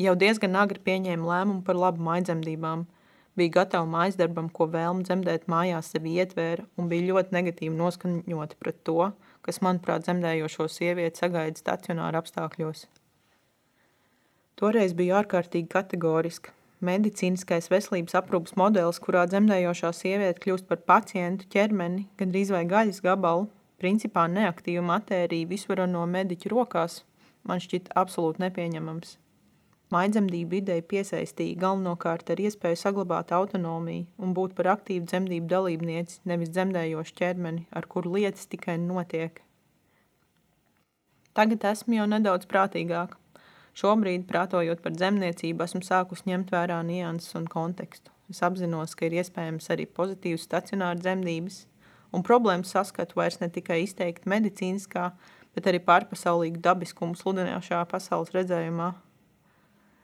Jau 0.00 0.14
diezgan 0.16 0.54
agri 0.56 0.78
pieņēmu 0.86 1.26
lēmumu 1.32 1.66
par 1.66 1.80
labu 1.80 2.06
maidzemdībām– 2.06 2.86
bija 3.40 3.54
gatava 3.60 3.88
mājas 3.88 4.18
darbam, 4.20 4.48
ko 4.52 4.66
vēlme 4.70 5.04
dzemdēt 5.06 5.48
mājās 5.50 5.90
sevi 5.94 6.16
ietvēra, 6.20 6.66
un 6.76 6.88
bija 6.92 7.08
ļoti 7.10 7.36
negatīvi 7.36 7.76
noskaņota 7.76 8.58
pret 8.60 8.80
to, 8.86 9.10
kas, 9.46 9.60
manuprāt, 9.64 10.04
dzemdējošo 10.06 10.68
sievieti 10.68 11.22
sagaida 11.22 11.60
stacionāra 11.60 12.20
apstākļos. 12.20 12.86
Toreiz 14.60 14.96
bija 14.96 15.22
ārkārtīgi 15.22 15.70
kategoriska. 15.72 16.52
Medicīniskais 16.80 17.68
veselības 17.68 18.14
aprūpas 18.16 18.54
modelis, 18.56 18.98
kurā 19.04 19.26
dzemdējošā 19.28 19.90
sieviete 19.92 20.40
kļūst 20.40 20.64
par 20.68 20.80
pacientu 20.88 21.44
ķermeni, 21.52 22.06
gandrīz 22.16 22.52
vai 22.54 22.62
gaļas 22.68 23.02
gabalu, 23.04 23.50
principā 23.76 24.24
neaktīvu 24.32 24.86
matēriju 24.88 25.50
visvarano 25.50 26.06
mediķu 26.08 26.54
rokās, 26.54 27.02
man 27.44 27.60
šķita 27.60 27.92
absolūti 28.00 28.46
nepieņemams. 28.46 29.18
Maidzemdību 29.92 30.60
ideja 30.60 30.86
piesaistīja 30.86 31.58
galvenokārt 31.66 32.32
ar 32.32 32.40
iespēju 32.40 32.80
saglabāt 32.80 33.34
autonomiju 33.36 34.06
un 34.22 34.32
būt 34.38 34.56
par 34.56 34.72
aktīvu 34.78 35.04
dzemdību 35.10 35.50
dalībnieci, 35.52 36.22
nevis 36.30 36.52
dzemdējošu 36.54 37.16
ķermeni, 37.20 37.66
ar 37.76 37.90
kuru 37.92 38.16
lietas 38.16 38.48
tikai 38.48 38.78
notiek. 38.80 39.42
Tagad 41.36 41.68
esmu 41.74 42.00
jau 42.00 42.06
nedaudz 42.08 42.48
prātīgāka. 42.48 43.19
Šobrīd, 43.78 44.26
prātojot 44.28 44.80
par 44.82 44.94
dzemniecību, 44.96 45.64
esmu 45.66 45.82
sākus 45.86 46.24
ņemt 46.26 46.50
vērā 46.54 46.80
nianses 46.86 47.36
un 47.38 47.46
kontekstu. 47.50 48.10
Es 48.30 48.42
apzinos, 48.46 48.96
ka 48.98 49.06
ir 49.06 49.18
iespējams 49.20 49.70
arī 49.74 49.86
pozitīvas 49.86 50.46
stacionāra 50.48 50.98
dzemdības, 50.98 51.64
un 52.14 52.26
problēmas 52.26 52.74
saskatu 52.74 53.18
vairs 53.20 53.38
ne 53.42 53.50
tikai 53.52 53.82
izteikti 53.84 54.30
medicīniskā, 54.30 55.12
bet 55.54 55.70
arī 55.70 55.82
pārpasaulīgu 55.86 56.62
dabiskumu 56.64 57.18
sludināšā 57.18 57.84
pasaules 57.90 58.34
redzējumā– 58.36 58.90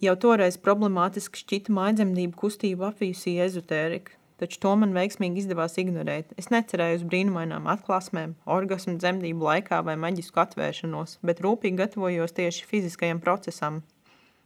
Jau 0.05 0.13
toreiz 0.21 0.59
problemātiski 0.61 1.41
šķita 1.41 1.73
mājdzemdību 1.73 2.37
kustību 2.37 2.85
apvīsī 2.91 3.39
ezotērika, 3.41 4.13
taču 4.41 4.61
to 4.63 4.73
man 4.81 4.95
veiksmīgi 4.97 5.43
izdevās 5.43 5.77
ignorēt. 5.83 6.33
Es 6.41 6.51
necerēju 6.53 7.01
uz 7.01 7.05
brīnumainām 7.09 7.69
atklāsmēm, 7.73 8.37
orgasmu 8.57 8.97
dzemdību 9.01 9.49
laikā 9.49 9.83
vai 9.87 9.97
maģisku 10.01 10.43
atvēršanos, 10.45 11.19
bet 11.27 11.43
rūpīgi 11.45 11.81
gatavojos 11.81 12.37
tieši 12.37 12.69
fiziskajam 12.71 13.21
procesam. 13.25 13.83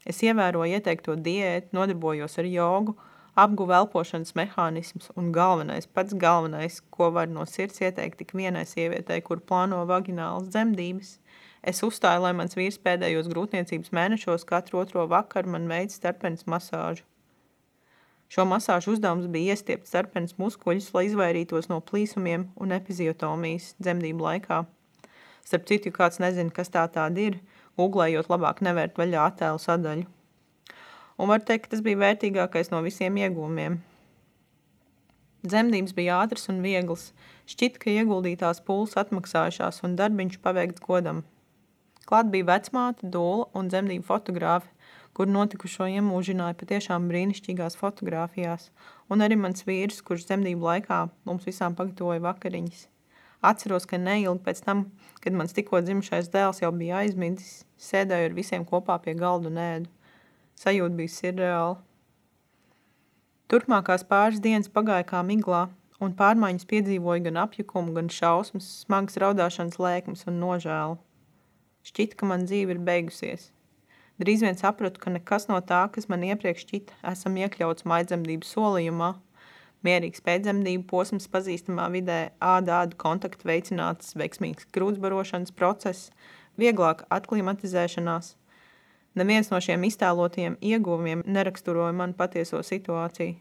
Es 0.09 0.23
ievēroju 0.25 0.78
ieteikto 0.78 1.16
diētu, 1.20 1.75
nodarbojos 1.76 2.38
ar 2.40 2.49
jogu, 2.49 2.97
apguvu 3.38 3.76
elpošanas 3.76 4.35
mehānismus 4.38 5.12
un 5.20 5.30
galvenais, 5.35 5.87
pats 5.87 6.16
galvenais, 6.16 6.80
ko 6.90 7.12
var 7.14 7.28
no 7.30 7.44
sirds 7.47 7.82
ieteikt 7.85 8.23
tik 8.23 8.35
vienai 8.38 8.64
sievietei, 8.68 9.20
kur 9.25 9.44
plāno 9.44 9.85
vaginālas 9.90 10.49
dzemdības– 10.54 11.16
Es 11.61 11.82
uzstāju, 11.85 12.23
lai 12.25 12.32
mans 12.37 12.56
vīrs 12.56 12.78
pēdējos 12.80 13.28
grūtniecības 13.28 13.92
mēnešos 13.97 14.47
katru 14.49 14.80
otro 14.80 15.04
vakaru 15.11 15.52
man 15.54 15.68
veids 15.68 15.99
starpenes 16.00 16.47
masāžu. 16.49 17.04
Šo 18.30 18.44
masāžu 18.46 18.92
uzdevums 18.94 19.26
bija 19.26 19.56
iestiept 19.56 19.88
starpenes 19.90 20.37
muskuļus, 20.38 20.92
lai 20.94 21.08
izvairītos 21.08 21.66
no 21.70 21.80
plīsumiem 21.82 22.44
un 22.62 22.75
epiziotomijas 22.76 23.72
dzemdību 23.82 24.26
laikā. 24.26 24.60
Starp 25.42 25.66
citu, 25.66 25.90
kāds 25.96 26.20
nezina, 26.22 26.52
kas 26.54 26.70
tā 26.70 26.84
tāda 26.94 27.25
ir, 27.25 27.40
googlējot 27.80 28.30
labāk 28.30 28.62
nevērt 28.62 29.00
vaļā 29.00 29.25
attēlu 29.32 29.58
sadaļu. 29.58 30.06
Un 31.20 31.32
var 31.32 31.42
teikt, 31.42 31.66
ka 31.66 31.75
tas 31.75 31.82
bija 31.82 31.99
vērtīgākais 32.04 32.70
no 32.70 32.84
visiem 32.87 33.18
iegūmiem. 33.18 33.80
Dzemdības 35.42 35.96
bija 35.99 36.22
ātras 36.22 36.46
un 36.52 36.62
vieglas, 36.62 37.10
šķit, 37.50 37.82
ka 37.82 37.90
ieguldītās 37.90 38.62
pūles 38.62 38.94
atmaksājušās 39.00 39.82
un 39.88 39.99
darbiņš 39.99 40.38
paveikts 40.46 40.87
godam– 40.87 41.25
Klāt 42.10 42.26
bija 42.32 42.49
vecmāte, 42.49 43.06
dūla 43.06 43.44
un 43.54 43.68
dzemdību 43.70 44.02
fotogrāfi, 44.08 44.66
kur 45.20 45.28
notikušo 45.28 45.84
iemūžināja 45.92 46.56
patiešām 46.56 47.04
brīnišķīgās 47.10 47.74
fotogrāfijās, 47.76 48.70
un 49.12 49.20
arī 49.20 49.36
mans 49.36 49.66
vīrs, 49.68 49.98
kurš 50.00 50.22
dzemdību 50.30 50.64
laikā 50.64 51.00
mums 51.28 51.44
visām 51.44 51.76
pagatavoja 51.76 52.22
vakariņas. 52.24 52.86
Atceros, 53.50 53.84
ka 53.90 54.00
neilgi 54.00 54.40
pēc 54.46 54.62
tam, 54.64 54.86
kad 55.20 55.36
mans 55.36 55.52
tikko 55.52 55.82
dzimšais 55.84 56.32
dēls 56.32 56.62
jau 56.64 56.72
bija 56.72 57.02
aizmidzis, 57.02 57.66
sēdēju 57.90 58.30
ar 58.30 58.38
visiem 58.40 58.64
kopā 58.72 58.96
pie 59.04 59.12
galda 59.20 59.52
un 59.52 59.60
ēdu. 59.60 59.92
Sajūta 60.56 60.96
bija 61.02 61.12
sirreāla. 61.18 61.76
Turpmākās 63.52 64.08
pāris 64.08 64.40
dienas 64.40 64.72
pagāja 64.72 65.04
kā 65.12 65.20
miglā, 65.20 65.66
un 66.00 66.16
pārmaiņas 66.16 66.68
piedzīvoja 66.72 67.28
gan 67.28 67.44
apjukumu, 67.44 67.92
gan 68.00 68.08
šausmas, 68.08 68.72
smagas 68.86 69.20
raudāšanas 69.20 69.76
lēkmes 69.84 70.24
un 70.32 70.40
nožēlu. 70.48 71.00
Šķita, 71.92 72.16
ka 72.16 72.32
man 72.32 72.48
dzīve 72.48 72.78
ir 72.78 72.86
beigusies. 72.88 73.50
Drīz 74.20 74.42
vien 74.44 74.56
sapratu, 74.58 75.00
ka 75.00 75.08
nekas 75.08 75.46
no 75.48 75.56
tā, 75.64 75.80
kas 75.94 76.04
man 76.12 76.20
iepriekš 76.26 76.66
šķita, 76.66 76.96
esam 77.08 77.38
iekļauts 77.40 77.86
maidzemdības 77.88 78.50
solījumā. 78.52 79.14
Mierīgs 79.86 80.20
pēcdzemdību 80.26 80.84
posms 80.90 81.24
pazīstamā 81.32 81.86
vidē, 81.94 82.18
āda-ādu 82.44 82.98
kontaktu 83.00 83.48
veicināts 83.48 84.12
veiksmīgs 84.20 84.68
grūtsbarošanas 84.76 85.56
process, 85.56 86.10
vieglāka 86.60 87.08
atklimatizēšanās. 87.16 88.34
Neviens 89.16 89.48
no 89.48 89.58
šiem 89.64 89.88
iztēlotajiem 89.88 90.60
ieguvumiem 90.60 91.24
neraksturoja 91.24 91.96
manu 91.96 92.12
patieso 92.18 92.60
situāciju. 92.60 93.38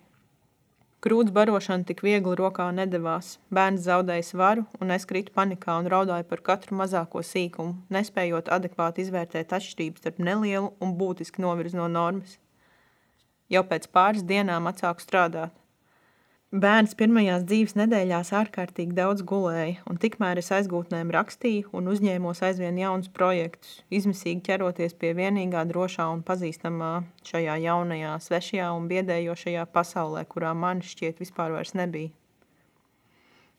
Krūts 1.00 1.32
barošana 1.32 1.86
tik 1.88 2.01
viegli 2.03 2.34
rokā 2.36 2.65
nedavās. 2.75 3.38
Bērns 3.56 3.86
zaudēja 3.86 4.25
svaru, 4.27 4.65
un 4.84 4.89
es 4.91 5.06
kritu 5.08 5.32
panikā 5.32 5.77
un 5.79 5.86
raudāju 5.94 6.25
par 6.27 6.41
katru 6.50 6.75
mazāko 6.75 7.22
sīkumu, 7.24 7.77
nespējot 7.96 8.51
adekvāti 8.51 9.06
izvērtēt 9.06 9.56
atšķirības 9.56 10.03
starp 10.03 10.20
nelielu 10.27 10.74
un 10.84 10.91
būtiski 11.00 11.39
novirz 11.46 11.77
no 11.79 11.88
normas. 11.88 12.36
Jau 13.48 13.63
pēc 13.70 13.88
pāris 13.96 14.27
dienām 14.27 14.68
atsāku 14.74 15.06
strādāt. 15.06 15.56
Bērns 16.50 16.96
pirmajās 16.98 17.44
dzīves 17.46 17.75
nedēļās 17.77 18.32
ārkārtīgi 18.34 18.96
daudz 18.98 19.22
gulēja, 19.22 19.84
un 19.86 20.00
tikmēr 20.01 20.39
es 20.41 20.48
aizgūtnēm 20.50 21.12
rakstīju 21.13 21.68
un 21.77 21.89
uzņēmos 21.91 22.39
aizvien 22.48 22.79
jaunus 22.82 23.12
projektus, 23.13 23.75
izmisīgi 23.94 24.41
ķeroties 24.48 24.96
pie 24.98 25.12
vienīgā 25.13 25.62
drošā 25.70 26.08
un 26.10 26.24
pazīstamā 26.25 26.88
šajā 27.29 27.60
jaunajā, 27.68 28.15
svešajā 28.25 28.70
un 28.74 28.88
biedējošajā 28.89 29.68
pasaulē, 29.75 30.24
kurā 30.32 30.56
man 30.58 30.82
šķiet 30.82 31.22
vispār 31.22 31.53
vairs 31.53 31.75
nebija. 31.77 32.10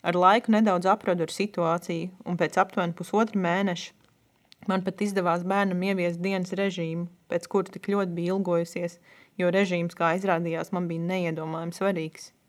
Ar 0.02 0.18
laiku 0.18 0.50
nedaudz 0.50 0.90
apradu 0.90 1.28
ar 1.28 1.36
situāciju, 1.36 2.10
un 2.26 2.42
pēc 2.42 2.58
aptuveni 2.58 2.98
pusotra 2.98 3.38
mēneša 3.38 4.66
man 4.66 4.82
pat 4.82 5.06
izdevās 5.06 5.46
bērnam 5.46 5.86
ieviest 5.92 6.18
dienas 6.26 6.50
režīmu, 6.58 7.06
pēc 7.30 7.46
kura 7.54 7.70
tik 7.70 7.86
ļoti 7.94 8.18
bija 8.18 8.34
ilgojusies, 8.34 8.98
jo 9.38 9.54
režīms, 9.54 9.94
kā 9.94 10.16
izrādījās, 10.18 10.74
man 10.74 10.90
bija 10.90 11.06
neiedomājami 11.14 11.78
svarīgs– 11.78 12.32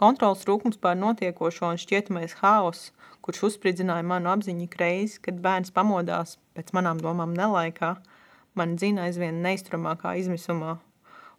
Kontrolas 0.00 0.46
trūkums 0.46 0.78
pār 0.80 0.94
notiekošo 0.96 1.74
un 1.74 1.78
šķietamais 1.80 2.38
haoss, 2.38 2.86
kurš 3.20 3.42
uzspridzināja 3.50 4.04
manu 4.08 4.30
apziņu 4.32 4.68
reizi, 4.80 5.18
kad 5.20 5.40
bērns 5.44 5.74
pamodās, 5.76 6.38
pēc 6.56 6.70
manām 6.72 7.02
domām 7.04 7.34
nelaikā, 7.36 7.98
man 8.56 8.78
dzina 8.78 9.10
aizvien 9.10 9.42
neizturamākā 9.44 10.14
izmisumā. 10.22 10.78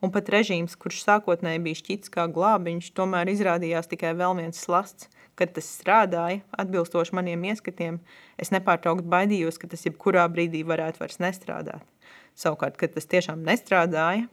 Un 0.01 0.11
pat 0.13 0.29
režīms, 0.33 0.75
kurš 0.77 0.99
sākotnēji 1.07 1.61
bija 1.65 1.79
šķits 1.79 2.13
kā 2.13 2.27
glābiņš, 2.35 2.89
tomēr 2.97 3.31
izrādījās 3.33 3.89
tikai 3.89 4.11
vēl 4.19 4.37
viens 4.37 4.61
slasts. 4.61 5.09
Kad 5.37 5.55
tas 5.55 5.65
strādāja, 5.79 6.43
atbilstoši 6.61 7.15
maniem 7.17 7.47
ieskatiem, 7.49 7.97
es 8.37 8.51
nepārtraukt 8.53 9.07
baidījos, 9.09 9.57
ka 9.57 9.69
tas 9.71 9.87
jebkurā 9.87 10.27
brīdī 10.29 10.61
varētu 10.67 11.01
vairs 11.01 11.17
nestrādāt. 11.23 11.81
Savukārt, 12.37 12.77
kad 12.77 12.93
tas 12.93 13.09
tiešām 13.09 13.41
nestrādāja, 13.47 14.27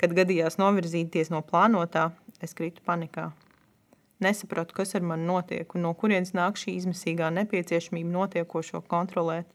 kad 0.00 0.16
gadījās 0.16 0.56
novirzīties 0.62 1.34
no 1.34 1.42
plānotā, 1.44 2.06
es 2.40 2.56
kritu 2.56 2.84
panikā. 2.86 3.26
Nesapratu, 4.24 4.74
kas 4.74 4.96
ar 4.98 5.04
mani 5.06 5.28
notiek 5.28 5.74
un 5.76 5.84
no 5.86 5.92
kurienes 5.94 6.34
nāk 6.34 6.58
šī 6.58 6.74
izmisīgā 6.80 7.30
nepieciešamība 7.36 8.10
notiekošo 8.16 8.82
kontrolēt. 8.90 9.46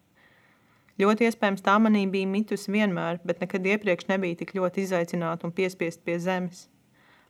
Ļoti 1.02 1.26
iespējams, 1.28 1.64
tā 1.66 1.74
manī 1.82 2.04
bija 2.08 2.30
mitusi 2.30 2.72
vienmēr, 2.72 3.18
bet 3.28 3.42
nekad 3.42 3.66
iepriekš 3.66 4.08
nebija 4.12 4.40
tik 4.40 4.54
ļoti 4.56 4.86
izaicināta 4.86 5.48
un 5.48 5.56
piespiest 5.58 6.04
pie 6.06 6.20
zemes. 6.22 6.68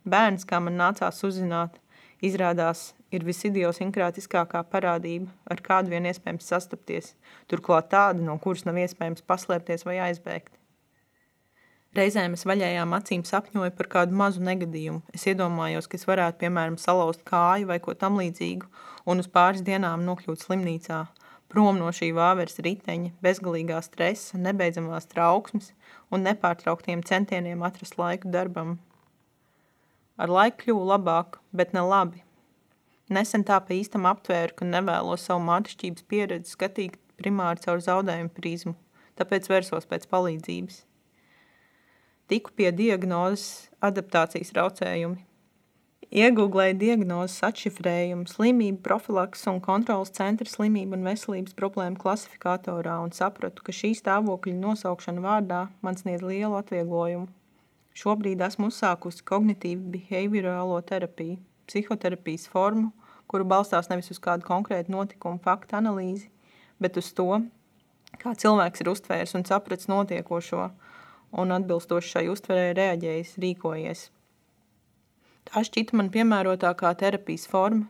Bērns, 0.04 0.44
kā 0.46 0.60
man 0.60 0.76
nācās 0.78 1.24
uzzināt, 1.24 1.80
izrādās 2.22 2.92
ir 3.16 3.24
visidiosinkrātiskākā 3.26 4.66
parādība, 4.70 5.32
ar 5.50 5.64
kādu 5.64 5.94
vien 5.96 6.10
iespējams 6.12 6.50
sastapties, 6.54 7.14
turklāt 7.50 7.90
tāda, 7.94 8.22
no 8.22 8.36
kuras 8.44 8.68
nav 8.68 8.78
iespējams 8.84 9.26
paslēpties 9.26 9.88
vai 9.88 10.02
aizbēgt. 10.10 10.52
Reizēm 11.94 12.34
es 12.34 12.46
vaļējām 12.50 12.94
acīm 12.98 13.24
sapņoju 13.28 13.74
par 13.78 13.90
kādu 13.96 14.16
mazu 14.18 14.42
negadījumu. 14.42 15.04
Es 15.14 15.28
iedomājos, 15.30 15.86
ka 15.90 16.00
es 16.00 16.08
varētu, 16.10 16.40
piemēram, 16.42 16.80
salauzt 16.82 17.22
kāju 17.28 17.70
vai 17.70 17.78
ko 17.84 17.94
tam 17.94 18.18
līdzīgu 18.18 18.66
un 19.06 19.22
uz 19.22 19.30
pāris 19.30 19.62
dienām 19.66 20.08
nokļūt 20.08 20.48
slimnīcā– 20.48 21.04
prom 21.54 21.78
no 21.78 21.92
šī 21.94 22.10
vāveres 22.18 22.58
riteņa, 22.66 23.12
bezgalīgā 23.22 23.78
stresa, 23.86 24.40
nebeidzamās 24.42 25.06
trauksmes 25.12 25.70
un 26.10 26.26
nepārtrauktiem 26.26 27.04
centieniem 27.06 27.62
atrast 27.68 28.00
laiku 28.02 28.32
darbam. 28.34 28.80
Ar 30.18 30.34
laiku 30.34 30.64
kļuvu 30.64 30.88
labāk, 30.90 31.38
bet 31.54 31.76
ne 31.78 31.84
labi. 31.86 32.24
Nesen 33.14 33.46
tā 33.46 33.60
pa 33.62 33.76
īstam 33.76 34.08
aptvēru, 34.10 34.56
ka 34.58 34.66
nevēlos 34.66 35.28
savu 35.28 35.44
mātišķības 35.46 36.08
pieredzi 36.10 36.56
skatīt 36.56 36.98
primāri 37.22 37.62
caur 37.66 37.84
zaudējumu 37.86 38.34
prizmu, 38.34 38.74
tāpēc 39.20 39.50
versos 39.52 39.86
pēc 39.90 40.10
palīdzības. 40.10 40.82
Tiku 42.32 42.54
pie 42.56 42.72
diagnozes 42.72 43.70
adaptācijas 43.84 44.54
traucējumi, 44.56 45.20
Iegūlēju 46.14 46.76
diagnozes 46.78 47.40
atšifrējumu, 47.42 48.28
slimību 48.30 48.84
profilaks 48.86 49.48
un 49.50 49.56
kontrolas 49.66 50.12
centra 50.14 50.46
slimību 50.46 50.94
un 50.94 51.08
veselības 51.08 51.56
problēmu 51.58 51.98
klasifikatorā 51.98 53.00
un 53.02 53.10
sapratu, 53.18 53.64
ka 53.66 53.74
šī 53.74 53.96
stāvokļa 53.98 54.54
nosaukšana 54.60 55.24
vārdā 55.24 55.64
man 55.82 55.98
sniedz 55.98 56.22
lielu 56.22 56.54
atvieglojumu. 56.60 57.26
Šobrīd 57.98 58.46
esmu 58.46 58.70
uzsākusi 58.70 59.26
kognitīvu 59.26 59.90
behaviorālo 59.96 60.78
terapiju, 60.86 61.40
psihoterapijas 61.66 62.46
formu, 62.54 62.92
kuru 63.26 63.50
balstās 63.50 63.90
nevis 63.90 64.14
uz 64.14 64.22
kādu 64.22 64.46
konkrētu 64.46 64.94
notikumu 64.94 65.42
faktu 65.42 65.80
analīzi, 65.82 66.30
bet 66.78 67.02
uz 67.02 67.10
to, 67.18 67.42
kā 68.22 68.38
cilvēks 68.38 68.86
ir 68.86 68.94
uztvērs 68.94 69.34
un 69.40 69.50
sapratis 69.50 69.90
notiekošo 69.90 70.70
un 71.40 71.56
atbilstoši 71.60 72.18
šai 72.18 72.28
uztverē 72.34 72.68
reaģējis, 72.78 73.38
rīkojies– 73.46 74.10
Tā 75.50 75.64
šķita 75.68 75.98
man 76.00 76.10
piemērotākā 76.14 76.94
terapijas 77.00 77.46
forma, 77.52 77.88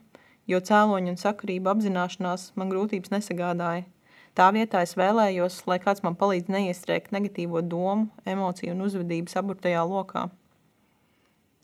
jo 0.50 0.58
cēloņu 0.68 1.12
un 1.14 1.18
sakarību 1.20 1.70
apzināšanās 1.72 2.50
man 2.58 2.72
grūtības 2.72 3.12
nesagādāja. 3.14 3.86
Tā 4.34 4.48
vietā 4.56 4.80
es 4.82 4.96
vēlējos, 4.98 5.60
lai 5.70 5.78
kāds 5.82 6.02
man 6.02 6.16
palīdz 6.18 6.50
neiestrēgt 6.50 7.14
negatīvo 7.14 7.62
domu, 7.62 8.08
emociju 8.26 8.74
un 8.74 8.82
uzvedības 8.88 9.38
aburtajā 9.38 9.84
lokā. 9.86 10.26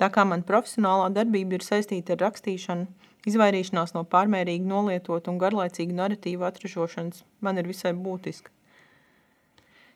Tā 0.01 0.09
kā 0.15 0.25
man 0.25 0.47
profesionālā 0.47 1.11
darbība 1.13 1.59
ir 1.59 1.67
saistīta 1.67 2.15
ar 2.15 2.23
rakstīšanu, 2.29 2.87
izvairīšanās 3.29 3.93
no 3.97 4.07
pārmērīgi 4.15 4.71
nolietot 4.71 5.27
un 5.29 5.43
garlaicīgu 5.43 5.99
narratīvu 5.99 6.47
atražošanas 6.47 7.27
man 7.45 7.59
ir 7.61 7.69
visai 7.69 7.93
būtiska. 8.07 8.55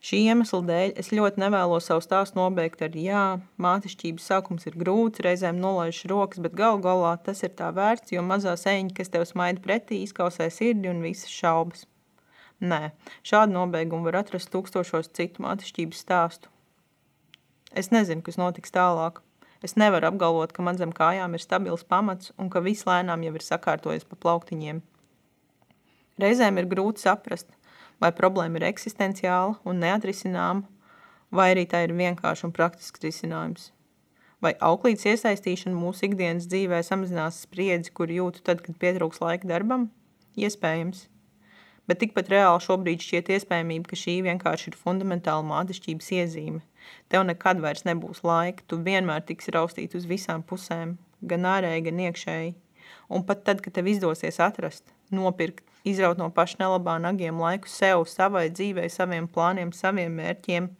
Šī 0.04 0.18
iemesla 0.28 0.58
dēļ 0.68 0.90
es 1.00 1.06
ļoti 1.16 1.40
nevēlos 1.40 1.86
savu 1.88 2.02
stāstu 2.04 2.36
nobeigt 2.36 2.82
ar 2.84 2.96
jā, 2.98 3.22
mātišķības 3.64 4.26
sākums 4.28 4.66
ir 4.68 4.74
grūts, 4.76 5.22
reizēm 5.24 5.56
nolaiž 5.62 6.02
rokas, 6.10 6.42
bet 6.44 6.52
gal 6.58 6.76
galā 6.84 7.14
tas 7.24 7.40
ir 7.46 7.54
tā 7.56 7.70
vērts, 7.72 8.12
jo 8.12 8.20
mazā 8.20 8.52
sēņa, 8.60 8.92
kas 8.98 9.14
tev 9.14 9.24
smaida 9.30 9.64
pretī, 9.64 10.02
izkausē 10.04 10.50
sirdi 10.52 10.92
un 10.92 11.00
visas 11.00 11.32
šaubas. 11.32 11.86
Nē, 12.60 12.92
šādu 13.24 13.56
nobeigumu 13.56 14.04
var 14.10 14.20
atrast 14.20 14.52
tūkstošos 14.52 15.08
citu 15.16 15.46
mātišķības 15.46 16.04
stāstu. 16.04 16.52
Es 17.72 17.88
nezinu, 17.88 18.20
kas 18.28 18.36
notiks 18.36 18.76
tālāk. 18.76 19.24
Es 19.64 19.78
nevaru 19.80 20.12
apgalvot, 20.12 20.52
ka 20.52 20.60
man 20.68 20.76
zem 20.76 20.92
kājām 20.92 21.32
ir 21.32 21.40
stabils 21.40 21.88
pamats 21.88 22.34
un 22.36 22.52
ka 22.52 22.60
viss 22.60 22.84
lēnām 22.84 23.24
jau 23.24 23.32
ir 23.32 23.48
sakārtojies 23.48 24.04
pa 24.04 24.20
plauktiņiem. 24.20 24.84
Reizēm 26.20 26.60
ir 26.60 26.74
grūti 26.76 27.08
saprast– 27.08 27.48
vai 28.04 28.12
problēma 28.12 28.60
ir 28.60 28.68
eksistenciāla 28.68 29.56
un 29.64 29.80
neatrisināma, 29.80 30.66
vai 31.32 31.48
arī 31.54 31.64
tā 31.70 31.86
ir 31.86 31.94
vienkārši 31.96 32.48
un 32.48 32.52
praktisks 32.52 33.00
risinājums. 33.04 33.70
Vai 34.44 34.52
auklītes 34.60 35.06
iesaistīšana 35.08 35.72
mūsu 35.78 36.10
ikdienas 36.10 36.44
dzīvē 36.52 36.82
samazinās 36.84 37.40
spriedzi, 37.46 37.94
kur 37.96 38.12
jūtu 38.12 38.44
tad, 38.44 38.60
kad 38.60 38.76
pietrūks 38.82 39.22
laika 39.24 39.48
darbam? 39.48 39.88
Iespējams. 40.36 41.06
Bet 41.88 42.00
tikpat 42.00 42.28
reāli 42.32 42.60
šobrīd 42.64 43.00
šķiet 43.04 43.30
iespējamība, 43.38 43.88
ka 43.88 43.96
šī 44.00 44.18
vienkārši 44.26 44.70
ir 44.70 44.78
fundamentāla 44.80 45.44
mātišķības 45.48 46.10
iezīme. 46.18 46.60
Tev 47.12 47.24
nekad 47.28 47.60
vairs 47.64 47.84
nebūs 47.88 48.20
laika, 48.24 48.64
tu 48.68 48.80
vienmēr 48.84 49.24
tiksi 49.24 49.52
raustīt 49.56 49.96
uz 49.96 50.04
visām 50.08 50.44
pusēm, 50.44 50.96
gan 51.24 51.48
ārēji, 51.48 51.86
gan 51.88 52.04
iekšēji. 52.08 52.54
Un 53.12 53.24
pat 53.28 53.44
tad, 53.48 53.60
kad 53.64 53.76
tev 53.76 53.88
izdosies 53.88 54.40
atrast, 54.44 54.92
nopirkt, 55.12 55.64
izraut 55.84 56.18
no 56.18 56.30
paša 56.32 56.62
nelabā 56.62 56.96
nagiem 57.02 57.40
laiku 57.40 57.68
sev, 57.70 58.06
savai 58.10 58.48
dzīvei, 58.50 58.88
saviem 58.90 59.28
plāniem, 59.28 59.72
saviem 59.76 60.16
mērķiem, 60.18 60.70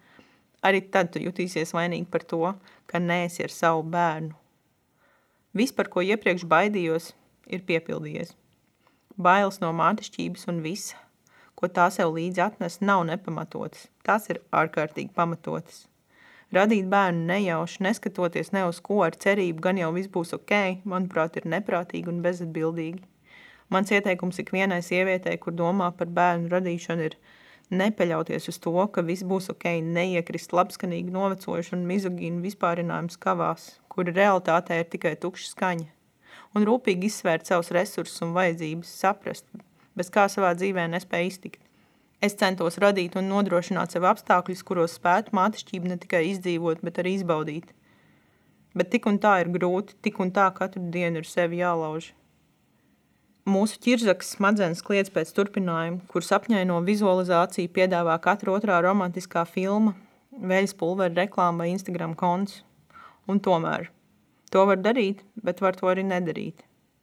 arī 0.64 0.81
tad 0.90 1.12
tu 1.12 1.23
jutīsies 1.23 1.75
vainīgi 1.77 2.09
par 2.11 2.25
to, 2.25 2.55
ka 2.90 3.01
neesi 3.03 3.45
ar 3.45 3.53
savu 3.53 3.85
bērnu. 3.95 4.33
Viss, 5.55 5.77
par 5.77 5.90
ko 5.93 6.03
iepriekš 6.03 6.49
baidījos, 6.51 7.12
ir 7.47 7.62
piepildījies. 7.69 8.35
Bailes 9.14 9.61
no 9.62 9.71
mātišķības 9.77 10.49
un 10.51 10.62
visa, 10.64 10.99
ko 11.55 11.71
tā 11.71 11.87
sev 11.95 12.17
līdzi 12.17 12.43
atnes, 12.43 12.81
nav 12.83 13.05
nepamatotas. 13.07 13.87
Tās 14.03 14.27
ir 14.33 14.40
ārkārtīgi 14.51 15.14
pamatotas. 15.14 15.85
Radīt 16.55 16.88
bērnu 16.90 17.27
nejauši, 17.29 17.83
neskatoties 17.87 18.53
ne 18.55 18.64
uz 18.69 18.81
ko 18.83 19.01
ar 19.07 19.14
cerību, 19.19 19.62
gan 19.62 19.79
jau 19.79 19.93
viss 19.95 20.11
būs 20.11 20.35
ok, 20.37 20.53
manuprāt, 20.87 21.38
ir 21.38 21.49
neprātīgi 21.51 22.11
un 22.11 22.21
bezatbildīgi. 22.27 23.03
Mans 23.72 23.90
ieteikums 23.90 24.38
ikvienai 24.42 24.83
sievietei, 24.85 25.38
kur 25.40 25.55
domā 25.57 25.90
par 25.96 26.11
bērnu 26.12 26.50
radīšanu, 26.53 27.09
ir 27.09 27.16
nepaļauties 27.72 28.48
uz 28.53 28.61
to, 28.61 28.74
ka 28.92 29.05
viss 29.07 29.24
būs 29.24 29.50
ok, 29.55 29.66
neiekrist 29.96 30.53
labskanīgi 30.53 31.14
novecojuši 31.14 31.74
un 31.77 31.87
mizogīnu 31.88 32.44
vispārinājums 32.44 33.16
kavās, 33.20 33.68
kura 33.88 34.12
realitātē 34.14 34.83
ir 34.83 34.90
tikai 34.92 35.14
tukša 35.20 35.50
skaņa. 35.55 35.90
Un 36.55 36.66
rūpīgi 36.68 37.09
izsvērt 37.09 37.48
savus 37.48 37.72
resursus 37.74 38.22
un 38.22 38.35
vajadzības, 38.37 38.90
saprast, 39.00 39.46
bez 39.98 40.11
kā 40.14 40.29
savā 40.31 40.53
dzīvē 40.59 40.87
nespēja 40.92 41.31
iztikt. 41.31 41.62
Es 42.24 42.37
centos 42.40 42.79
radīt 42.81 43.16
un 43.20 43.27
nodrošināt 43.29 43.92
sev 43.92 44.07
apstākļus, 44.09 44.62
kuros 44.64 44.94
spētu 44.96 45.35
mātišķību 45.37 45.90
ne 45.90 45.96
tikai 46.00 46.22
izdzīvot, 46.31 46.85
bet 46.87 47.00
arī 47.03 47.18
izbaudīt. 47.18 47.72
Bet 48.74 48.90
tik 48.94 49.09
un 49.11 49.18
tā 49.22 49.40
ir 49.42 49.50
grūti, 49.55 49.98
tik 50.03 50.20
un 50.22 50.33
tā 50.35 50.46
katru 50.55 50.83
dienu 50.94 51.20
ir 51.20 51.29
sevi 51.29 51.61
jālauž. 51.61 52.12
Mūsu 53.44 53.76
ķirzakas 53.85 54.30
smadzenes 54.38 54.78
kliedz 54.80 55.11
pēc 55.12 55.28
turpinājuma, 55.37 55.98
kur 56.09 56.24
sapņaino 56.24 56.78
vizualizāciju 56.87 57.68
piedāvā 57.76 58.14
katra 58.24 58.54
otrā 58.54 58.78
romantiskā 58.80 59.42
filma, 59.44 59.90
veļas 60.33 60.72
pulvera 60.80 61.12
reklāma 61.12 61.61
vai 61.61 61.74
Instagram 61.74 62.14
konts. 62.16 62.62
Un 63.28 63.42
tomēr, 63.44 63.90
to 64.48 64.62
var 64.64 64.80
darīt, 64.80 65.20
bet 65.44 65.61
var 65.61 65.76
to 65.76 65.90
arī 65.92 66.07
nedarīt. 66.09 66.62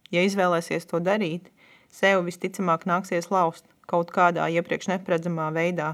Ja 0.10 0.23
izvēlēsies 0.25 0.89
to 0.89 0.97
darīt, 0.97 1.51
sev 1.93 2.23
visticamāk 2.25 2.88
nāksies 2.89 3.30
laust 3.30 3.67
kaut 3.86 4.10
kādā 4.15 4.47
iepriekš 4.49 4.89
neparedzamā 4.95 5.51
veidā. 5.54 5.91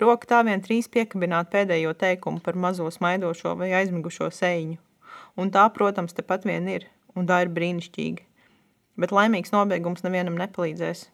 Roka 0.00 0.30
tā 0.32 0.38
vien 0.48 0.64
trīs 0.64 0.88
piekabināt 0.88 1.52
pēdējo 1.52 1.92
teikumu 1.92 2.40
par 2.40 2.56
mazo 2.56 2.88
smaidošo 2.88 3.52
vai 3.60 3.74
aizmigušo 3.82 4.30
seiņu. 4.32 4.80
Un 5.36 5.52
tā, 5.52 5.68
protams, 5.76 6.16
tepat 6.16 6.48
vien 6.48 6.72
ir, 6.72 6.88
un 7.12 7.28
tā 7.28 7.42
ir 7.44 7.52
brīnišķīga 7.52 8.27
bet 8.98 9.14
laimīgs 9.14 9.54
nobeigums 9.54 10.04
nevienam 10.04 10.36
nepalīdzēs. 10.40 11.06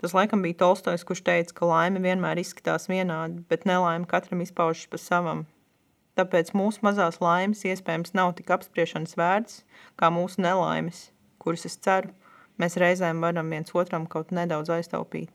Tas 0.00 0.14
laikam 0.16 0.40
bija 0.42 0.56
Tolstojs, 0.62 1.04
kurš 1.04 1.20
teica, 1.26 1.54
ka 1.58 1.68
laime 1.68 2.00
vienmēr 2.00 2.40
izskatās 2.40 2.88
vienādi, 2.88 3.42
bet 3.52 3.66
nelaime 3.68 4.08
katram 4.08 4.40
izpaužas 4.40 4.88
pa 4.88 5.00
savam. 5.00 5.44
Tāpēc 6.16 6.54
mūsu 6.56 6.80
mazās 6.84 7.20
laimes 7.20 7.62
iespējams 7.68 8.14
nav 8.16 8.32
tik 8.38 8.50
apspriešanas 8.56 9.16
vērts, 9.20 9.60
kā 10.00 10.08
mūsu 10.12 10.40
nelaimes, 10.44 11.10
kuras 11.40 11.68
es 11.68 11.76
ceru, 11.84 12.14
mēs 12.60 12.80
reizēm 12.80 13.20
varam 13.24 13.52
viens 13.52 13.76
otram 13.76 14.08
kaut 14.08 14.32
nedaudz 14.32 14.72
aiztaupīt. 14.72 15.30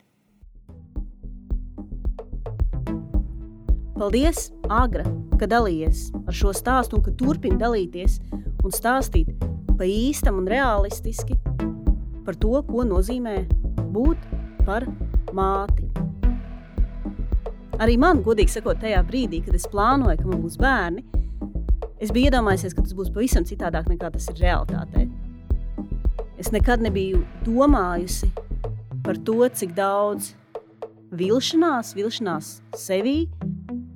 Paldies, 3.96 4.50
Agra, 4.68 5.06
ka 5.40 5.48
dalījies 5.48 6.10
ar 6.26 6.36
šo 6.36 6.52
stāstu 6.52 6.98
un 6.98 7.06
ka 7.06 7.14
turpini 7.16 7.56
dalīties 7.62 8.18
un 8.34 8.74
stāstīt 8.74 9.30
pa 9.78 9.88
īstam 9.88 10.42
un 10.42 10.50
realistiski 10.50 11.38
par 12.26 12.36
to, 12.42 12.58
ko 12.66 12.84
nozīmē 12.86 13.36
būt 13.94 14.24
par 14.66 14.86
māti. 15.36 15.86
Arī 17.76 17.98
man, 18.00 18.22
godīgi 18.24 18.56
sakot, 18.56 18.80
tajā 18.80 19.02
brīdī, 19.06 19.42
kad 19.44 19.56
es 19.58 19.68
plānoju, 19.70 20.16
ka 20.18 20.30
man 20.30 20.40
būs 20.42 20.56
bērni, 20.60 21.04
es 22.00 22.12
biju 22.12 22.30
iedomājies, 22.30 22.74
ka 22.74 22.82
tas 22.82 22.96
būs 22.96 23.12
pavisam 23.14 23.44
citādāk 23.46 23.90
nekā 23.92 24.10
tas 24.14 24.26
ir 24.32 24.40
realitātē. 24.40 25.06
Es 26.40 26.50
nekad 26.52 26.82
nebiju 26.84 27.22
domājusi 27.46 28.30
par 29.04 29.20
to, 29.24 29.38
cik 29.48 29.76
daudz 29.76 30.34
vilšanās, 31.16 31.94
vilšanās 31.96 32.52
sevī, 32.76 33.18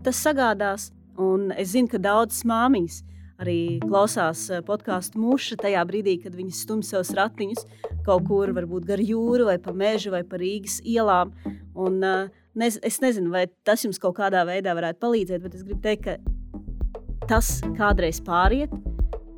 tas 0.04 0.20
sagādās. 0.22 0.90
Un 1.20 1.50
es 1.52 1.74
zinu, 1.74 1.90
ka 1.92 1.98
daudzas 2.00 2.46
māmiņas 2.48 3.02
arī 3.40 3.80
klausās 3.82 4.46
eh, 4.52 4.62
podkāstu 4.64 5.20
muša 5.20 5.58
tajā 5.60 5.82
brīdī, 5.88 6.16
kad 6.22 6.36
viņas 6.36 6.62
stumj 6.64 6.86
savus 6.88 7.12
ratiņus 7.16 7.66
kaut 8.06 8.26
kur, 8.28 8.52
varbūt 8.56 8.88
gar 8.88 9.00
jūru, 9.02 9.46
vai 9.48 9.58
pa 9.62 9.74
mežu, 9.76 10.12
vai 10.14 10.22
pa 10.26 10.40
Rīgas 10.40 10.80
ielām. 10.84 11.32
Un, 11.74 12.00
uh, 12.04 12.28
nez, 12.54 12.78
es 12.82 13.00
nezinu, 13.02 13.32
vai 13.32 13.46
tas 13.66 13.84
jums 13.84 14.00
kaut 14.02 14.18
kādā 14.18 14.44
veidā 14.48 14.74
varētu 14.76 15.00
palīdzēt, 15.02 15.42
bet 15.44 15.56
es 15.56 15.64
gribu 15.66 15.80
teikt, 15.84 16.08
ka 16.08 17.26
tas 17.30 17.60
kādreiz 17.78 18.20
pāriet, 18.24 18.72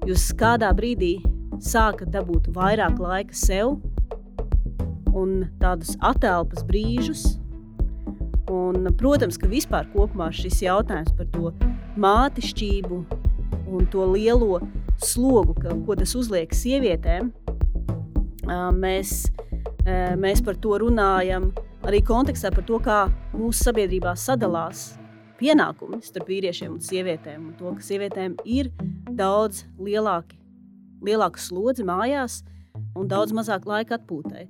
jūs 0.09 0.31
kādā 0.39 0.71
brīdī 0.77 1.17
sākat 1.63 2.11
dabūt 2.15 2.51
vairāk 2.57 2.99
laika 3.03 3.37
sev 3.37 3.77
un 5.13 5.43
tādus 5.61 5.95
atelpas 6.01 6.65
brīžus. 6.67 7.37
Un, 8.53 8.89
protams, 8.99 9.39
ka 9.41 9.49
vispār 9.49 9.87
šis 10.35 10.63
jautājums 10.65 11.13
par 11.17 11.29
to 11.33 11.53
mātišķību 11.97 12.99
un 13.73 13.87
to 13.93 14.05
lielo 14.13 14.61
slogu, 15.01 15.55
ka, 15.55 15.73
ko 15.87 15.97
tas 15.97 16.15
uzliek 16.19 16.53
sievietēm, 16.53 17.31
mēs, 18.47 19.27
mēs 20.19 20.43
par 20.45 20.59
to 20.63 20.79
runājam 20.83 21.51
arī 21.87 22.03
kontekstā 22.07 22.53
par 22.55 22.67
to, 22.67 22.79
kā 22.83 22.99
mūsu 23.35 23.69
sabiedrībā 23.69 24.15
sadalās 24.19 24.93
pienākumi 25.43 26.01
starp 26.05 26.31
vīriešiem 26.31 26.77
un 26.77 26.83
sievietēm. 26.83 27.51
Un 27.51 27.55
to, 27.59 27.75
ka 27.77 27.87
sievietēm 27.87 28.37
ir 28.47 28.71
daudz 29.11 29.65
lielāki, 29.83 30.39
lielāka 31.05 31.43
slodze 31.43 31.87
mājās 31.87 32.43
un 32.99 33.09
daudz 33.11 33.35
mazāk 33.37 33.67
laika 33.69 33.99
atpūtai. 33.99 34.47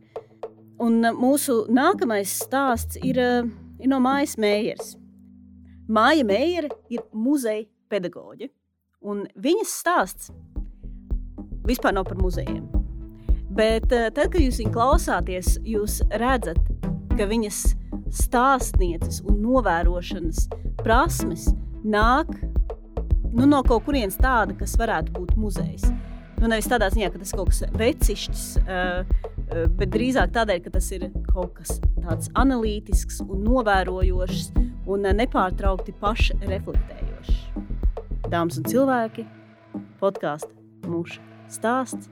Un 0.83 1.01
mūsu 1.17 1.63
nākamais 1.71 2.33
stāsts 2.43 2.99
ir, 3.05 3.21
ir 3.79 3.91
no 3.91 4.01
Mājas 4.03 4.35
Mējeras. 4.41 4.97
Māja 5.93 6.27
Mējere 6.27 6.73
ir 6.91 7.05
muzeja 7.13 7.67
pedagoģe, 7.93 8.49
un 9.05 9.27
viņas 9.37 9.81
stāsts 9.83 10.33
vispār 11.69 11.95
nav 11.95 12.09
par 12.09 12.19
muzejiem. 12.19 12.82
Bet 13.57 13.89
tad, 13.91 14.17
kad 14.19 14.41
jūs 14.41 14.61
viņu 14.63 14.73
klausāties, 14.75 15.57
jūs 15.69 16.01
redzat, 16.21 16.61
ka 17.17 17.27
viņas 17.29 17.65
stāstnieces 18.13 19.21
un 19.29 19.43
novērošanas 19.45 20.47
prasmes 20.81 21.51
nāk 21.85 22.31
nu, 23.33 23.45
no 23.45 23.61
kaut 23.67 23.85
kurienes 23.87 24.17
tāda, 24.21 24.57
kas 24.57 24.77
varētu 24.81 25.15
būt 25.17 25.37
muzejs. 25.41 25.85
Nu, 26.41 26.49
nevis 26.51 26.69
tādā 26.69 26.89
ziņā, 26.93 27.13
ka 27.13 27.21
tas 27.23 27.33
ir 27.33 27.39
kaut 27.39 27.53
kas 27.53 27.63
vecišķs, 27.79 28.47
uh, 28.65 29.29
Eh, 29.53 29.67
bet 29.69 29.91
drīzāk 29.93 30.33
tādēļ, 30.33 30.61
ka 30.65 30.71
tas 30.79 30.87
ir 30.97 31.11
kaut 31.29 31.53
kas 31.59 31.77
tāds 32.01 32.31
analītisks 32.39 33.21
un 33.27 33.43
novērojošs 33.45 34.47
un 34.89 35.05
eh, 35.05 35.17
nepārtraukti 35.19 35.93
pašreflektējošs. 36.01 37.43
Dāmas 38.33 38.61
un 38.63 38.69
cilvēki, 38.71 39.27
podkāsts 40.01 40.89
mūža 40.89 41.21
stāsts, 41.53 42.09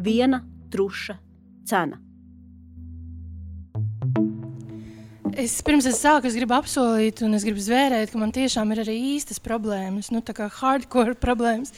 viena 0.00 0.42
truša 0.70 1.18
cena. 1.68 2.00
Es 5.38 5.60
pirms 5.62 5.86
es 5.86 6.00
sāku, 6.02 6.26
es 6.26 6.34
gribu 6.34 6.56
apsolīt, 6.56 7.22
un 7.22 7.36
es 7.38 7.44
gribu 7.46 7.62
zvērēt, 7.62 8.10
ka 8.10 8.18
man 8.18 8.32
tiešām 8.34 8.72
ir 8.74 8.82
arī 8.82 8.96
īstas 9.14 9.38
problēmas, 9.42 10.10
nu, 10.10 10.22
tā 10.26 10.34
kā 10.36 10.48
hardcore 10.50 11.14
problēmas. 11.20 11.70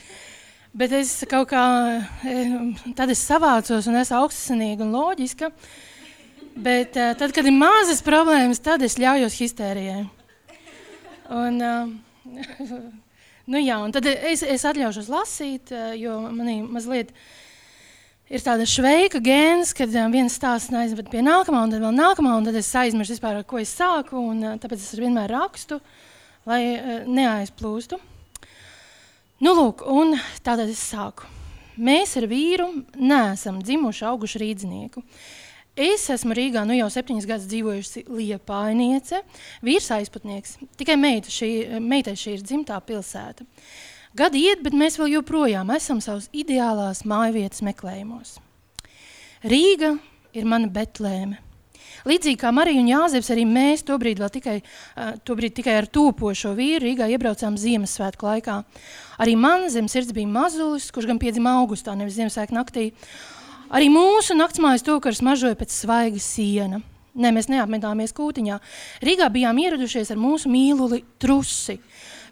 Bet 0.72 0.94
es 0.96 1.12
kaut 1.28 1.50
kā 1.50 1.64
tādu 2.96 3.16
savācos 3.18 3.90
un 3.90 3.98
esmu 4.00 4.22
augstsinīga 4.22 4.86
un 4.86 4.96
loģiska. 4.96 5.52
Bet 6.52 6.96
eh, 6.96 7.12
tad, 7.20 7.34
kad 7.36 7.46
ir 7.48 7.54
mazas 7.56 8.00
problēmas, 8.04 8.60
tad 8.64 8.84
es 8.84 8.96
ļaujos 9.00 9.36
histērijai. 9.40 10.00
Un, 11.36 11.60
eh, 11.68 12.72
nu 13.52 13.62
jā, 13.62 13.78
un 13.84 13.92
tad 13.92 14.08
es, 14.08 14.42
es 14.42 14.64
atļaušos 14.68 15.12
lasīt, 15.12 15.76
jo 16.00 16.18
manī 16.32 16.62
mazliet 16.64 17.12
ir 17.12 17.30
tāda 18.40 18.64
šveika 18.64 19.20
gēns, 19.20 19.74
kad 19.76 19.92
viens 19.92 20.32
stāsts 20.38 20.72
aizved 20.72 21.10
pie 21.12 21.20
nākamā, 21.20 21.66
un 21.66 21.74
tad 21.74 21.82
vēl 21.84 21.92
nākamā, 21.92 22.30
un 22.38 22.46
tad 22.46 22.56
es 22.56 22.70
aizmirsu 22.80 23.12
vispār, 23.12 23.42
ar 23.42 23.44
ko 23.44 23.60
es 23.60 23.74
sāku, 23.76 24.16
un 24.16 24.40
tāpēc 24.62 24.80
es 24.80 24.96
vienmēr 24.96 25.28
rakstu, 25.34 25.76
lai 26.48 26.62
neaizplūstu. 27.04 28.00
Nu, 29.44 29.52
lūk, 29.58 29.84
un 29.84 30.16
tātad 30.40 30.64
es 30.72 30.80
sāku. 30.80 31.28
Mēs 31.76 32.16
ar 32.16 32.24
vīru 32.30 32.70
neesam 32.96 33.60
dzimuši, 33.60 34.06
auguši 34.08 34.40
rīdznieku. 34.46 35.04
Es 35.76 36.08
esmu 36.12 36.32
Rīgā 36.36 36.64
nu 36.68 36.76
jau 36.76 36.88
septiņas 36.92 37.28
gadus 37.28 37.52
dzīvojusi 37.52 38.06
Liepainiece, 38.12 39.22
vīrs 39.64 39.92
aizputnieks. 39.96 40.58
Tikai 40.80 40.96
meita 41.00 41.32
šī, 41.32 41.80
meitai 41.84 42.16
šī 42.16 42.38
ir 42.38 42.48
dzimtā 42.48 42.80
pilsēta. 42.84 43.44
Gadi 44.12 44.42
iet, 44.44 44.60
bet 44.60 44.74
mēs 44.76 44.98
vēl 45.00 45.14
joprojām 45.14 45.70
esam 45.72 46.02
savas 46.04 46.26
ideālās 46.36 47.00
mājvietas 47.08 47.62
meklējumos. 47.64 48.36
Rīga 49.48 49.94
ir 50.36 50.44
mana 50.48 50.68
betlēme. 50.72 51.38
Līdzīgi 52.08 52.38
kā 52.40 52.50
Marija 52.52 52.82
un 52.82 52.90
Jāzeps, 52.90 53.30
arī 53.32 53.44
mēs 53.46 53.84
tobrīd, 53.86 54.20
tikai, 54.34 54.56
tobrīd 55.24 55.54
tikai 55.56 55.76
ar 55.78 55.86
tūpošo 55.86 56.52
vīru 56.58 56.82
Rīgā 56.84 57.06
iebraucām 57.14 57.56
Ziemassvētku 57.60 58.26
laikā. 58.26 58.56
Arī 59.22 59.36
man 59.38 59.68
zem 59.70 59.88
sirds 59.88 60.12
bija 60.12 60.28
mazulis, 60.28 60.90
kurš 60.92 61.08
gan 61.08 61.20
piedzima 61.22 61.54
augustā, 61.60 61.94
nevis 61.96 62.18
Ziemassvētku 62.18 62.58
naktī. 62.58 62.88
Arī 63.72 63.88
mūsu 63.92 64.36
naktsmājas 64.36 64.84
tokars 64.84 65.22
mažoja 65.24 65.56
pēc 65.56 65.72
svaiga 65.72 66.20
siena. 66.20 66.82
Nē, 67.12 67.30
mēs 67.36 67.50
neapmetāmies 67.52 68.14
kūtiņā. 68.16 68.58
Rīgā 69.04 69.28
bijām 69.32 69.58
ieradušies 69.62 70.10
ar 70.12 70.20
mūsu 70.20 70.50
mīluli 70.52 71.02
trusi. 71.20 71.78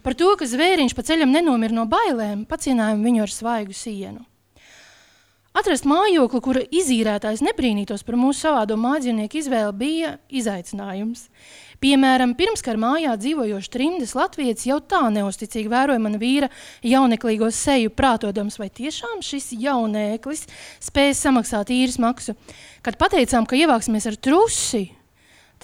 Par 0.05 0.17
to, 0.17 0.33
ka 0.39 0.49
zvēriņš 0.49 0.97
pa 0.97 1.05
ceļam 1.07 1.33
nenomira 1.35 1.77
no 1.77 1.87
bailēm, 1.91 2.47
pacienājām 2.49 3.05
viņu 3.05 3.25
ar 3.27 3.33
svaigu 3.35 3.77
sienu. 3.77 4.25
Atrast 5.51 5.83
mājokli, 5.83 6.39
kura 6.45 6.61
izīrētājs 6.63 7.41
nebrīnītos 7.43 8.05
par 8.07 8.15
mūsu 8.15 8.45
savādo 8.45 8.77
mājdzīvnieku 8.79 9.41
izvēli, 9.41 9.73
bija 9.81 10.13
izaicinājums. 10.31 11.25
Piemēram, 11.83 12.37
pirmskar 12.39 12.79
mājā 12.79 13.17
dzīvojošs 13.19 13.73
trimdes 13.73 14.13
latvietis 14.15 14.69
jau 14.69 14.79
tā 14.79 15.01
neusticīgi 15.11 15.73
vēroja 15.73 16.03
mana 16.05 16.21
vīra 16.23 16.51
jauneklīgo 16.87 17.49
seju, 17.57 17.91
prātodams, 17.97 18.61
vai 18.63 18.69
tiešām 18.71 19.25
šis 19.27 19.51
jaunēklis 19.59 20.45
spējas 20.87 21.25
samaksāt 21.27 21.73
īres 21.75 21.99
maksu. 21.99 22.37
Kad 22.87 23.01
pateicām, 23.01 23.49
ka 23.49 23.59
ievāksimies 23.59 24.07
ar 24.07 24.21
trusi, 24.23 24.85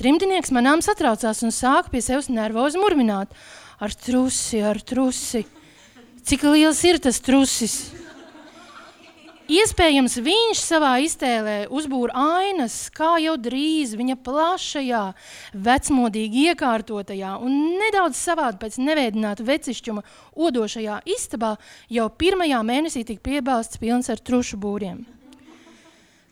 trimdinieks 0.00 0.50
manām 0.56 0.82
satraucās 0.82 1.44
un 1.46 1.54
sāka 1.54 1.94
pie 1.94 2.02
sevis 2.02 2.32
nervozi 2.32 2.82
murmināt. 2.82 3.30
Ar 3.78 3.92
trusi, 3.92 4.62
ar 4.64 4.80
trusi. 4.80 5.44
Cik 6.26 6.42
liels 6.48 6.80
ir 6.88 6.96
tas 7.02 7.20
trusis? 7.20 7.76
Iespējams, 9.46 10.16
viņš 10.26 10.58
savā 10.58 10.96
iztēlē 11.06 11.68
uzbūra 11.70 12.16
ainas, 12.18 12.88
kā 12.90 13.12
jau 13.22 13.36
drīz 13.38 13.92
viņa 13.94 14.16
plašajā, 14.26 15.02
vecmodīgi 15.68 16.48
iekārtotajā 16.50 17.36
un 17.46 17.76
nedaudz 17.78 18.18
savādi 18.18 18.58
pēc 18.64 18.80
neveidināta 18.82 19.46
vecišķuma 19.46 20.02
odošajā 20.34 20.98
istabā 21.14 21.52
jau 21.86 22.08
pirmajā 22.10 22.64
mēnesī 22.66 23.04
tika 23.06 23.22
piebāzts 23.28 23.78
pilns 23.78 24.10
ar 24.10 24.18
trušu 24.18 24.58
būriem. 24.58 25.04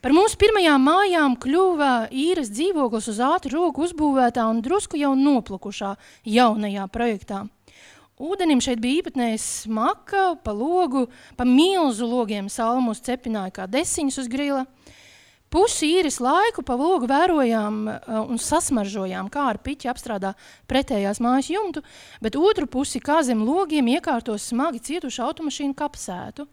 Par 0.05 0.12
mūsu 0.12 0.37
pirmajām 0.37 0.83
mājām 0.85 1.35
kļuva 1.40 2.11
īres 2.12 2.51
dzīvoklis 2.53 3.07
uz 3.09 3.23
ātru 3.25 3.55
roku 3.55 3.87
uzbūvētā 3.87 4.43
un 4.53 4.59
drusku 4.61 4.99
jau 5.01 5.14
noplukušā 5.17 5.95
jaunajā 6.29 6.85
projektā. 6.93 7.38
Ūdenim 8.21 8.61
šeit 8.61 8.83
bija 8.83 9.01
īpatnējs 9.01 9.47
smaka, 9.62 10.35
pa 10.45 10.53
logu, 10.53 11.07
pa 11.40 11.47
milzu 11.49 12.05
logiem 12.05 12.51
salmus 12.53 13.01
cepināja 13.07 13.55
kā 13.57 13.64
desiņus 13.64 14.21
uz 14.21 14.29
grila. 14.29 14.67
Pusi 15.49 15.88
īres 15.97 16.21
laiku 16.21 16.61
pa 16.69 16.77
logu 16.77 17.09
vērojām 17.09 17.81
uh, 17.88 18.21
un 18.29 18.37
sasmaržojām, 18.37 19.33
kā 19.33 19.47
ar 19.55 19.62
piķi 19.64 19.88
apstrādā 19.88 20.35
pretējās 20.69 21.23
mājas 21.25 21.49
jumtu, 21.49 21.81
bet 22.21 22.37
otru 22.37 22.69
pusi 22.69 23.01
kā 23.01 23.23
zem 23.25 23.40
logiem 23.49 23.88
iekārtos 23.97 24.51
smagi 24.53 24.85
cietuši 24.85 25.25
automašīnu 25.25 25.73
kapsētu. 25.81 26.45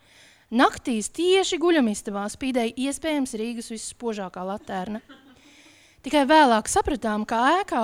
Naktīs 0.52 1.08
tieši 1.16 1.56
guļamistabā 1.64 2.26
spīdēja 2.28 2.76
iespējams 2.90 3.38
Rīgas 3.40 3.70
visspožākā 3.72 4.42
latērna. 4.44 5.00
Tikai 6.04 6.26
vēlāk 6.28 6.68
sapratām, 6.68 7.24
ka 7.30 7.40
ēkā, 7.62 7.84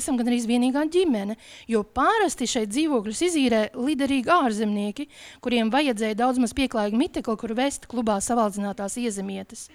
esam 0.00 0.16
gan 0.16 0.30
arī 0.30 0.38
vienīgā 0.48 0.86
ģimene, 0.94 1.36
jo 1.68 1.82
parasti 1.84 2.48
šeit 2.48 2.72
dzīvokļus 2.72 3.22
izīrē 3.28 3.60
liderīgi 3.76 4.32
ārzemnieki, 4.32 5.08
kuriem 5.44 5.68
vajadzēja 5.74 6.16
daudz 6.22 6.40
maz 6.40 6.56
pieklājīgi 6.56 7.02
mitekli, 7.04 7.36
kur 7.36 7.52
vest 7.58 7.84
klubā 7.90 8.16
savaldzinātās 8.24 8.96
iezemietes. 9.02 9.68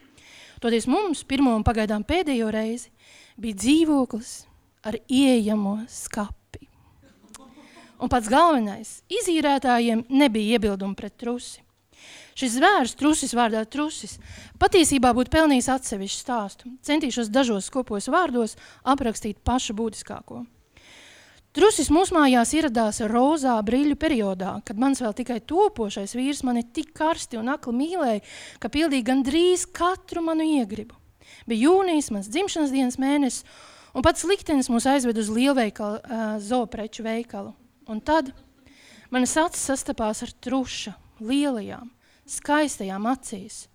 Toties 0.62 0.90
mums 0.90 1.22
pirmo 1.22 1.54
un 1.54 1.66
pagaidām 1.68 2.02
pēdējo 2.10 2.50
reizi 2.54 2.90
bija 3.38 3.62
dzīvoklis 3.62 4.36
ar 4.90 4.98
ieejamo 5.06 5.84
skapi. 5.90 6.66
Un 8.02 8.10
pats 8.10 8.30
galvenais, 8.34 9.04
izīrētājiem 9.14 10.08
nebija 10.10 10.58
iebildumi 10.58 10.98
pret 10.98 11.22
trusi. 11.22 11.62
Šis 12.38 12.56
zvērs, 12.56 12.96
trusis 13.00 13.36
vārdā 13.36 13.66
trusis, 13.68 14.18
patiesībā 14.62 15.12
būtu 15.16 15.34
pelnījis 15.34 15.70
atsevišķu 15.74 16.24
stāstu. 16.24 16.72
Centīšos 16.86 17.32
dažos 17.34 17.68
skopos 17.68 18.08
vārdos 18.12 18.56
aprakstīt 18.88 19.42
pašu 19.44 19.76
būtiskāko. 19.78 20.46
Trusis 21.52 21.90
mūsu 21.92 22.16
mājās 22.16 22.54
ieradās 22.56 23.02
rozā 23.12 23.58
brīļu 23.68 23.98
periodā, 24.00 24.54
kad 24.64 24.78
mans 24.80 25.02
vēl 25.04 25.12
tikai 25.18 25.42
topošais 25.44 26.14
vīrs 26.16 26.46
mani 26.48 26.64
tik 26.64 26.94
karsti 26.96 27.42
un 27.42 27.52
akli 27.52 27.74
mīlēja, 27.76 28.22
ka 28.64 28.72
pildīja 28.72 29.10
gandrīz 29.10 29.66
katru 29.76 30.24
manu 30.24 30.48
iegribu. 30.48 30.96
Bija 31.52 31.68
jūnijas, 31.68 32.08
mans 32.16 32.32
dzimšanas 32.32 32.72
dienas 32.72 32.96
mēnesis, 33.04 33.44
un 33.92 34.06
pats 34.06 34.24
liktenis 34.24 34.72
mūs 34.72 34.88
aizved 34.88 35.20
uz 35.20 35.28
lielveikalu, 35.28 36.00
uh, 36.00 36.24
zoopreču 36.40 37.04
veikalu. 37.04 37.52
Un 37.92 38.00
tad 38.00 38.32
manas 39.12 39.36
acis 39.36 39.68
sastapās 39.74 40.24
ar 40.24 40.32
truša 40.32 40.96
lielajām, 41.20 41.92
skaistajām 42.32 43.06
acīs, 43.12 43.66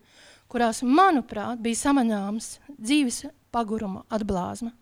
kurās, 0.50 0.82
manuprāt, 0.82 1.60
bija 1.62 1.82
samanāms 1.86 2.56
dzīves 2.76 3.24
paguruma 3.54 4.04
atblāzma. 4.12 4.72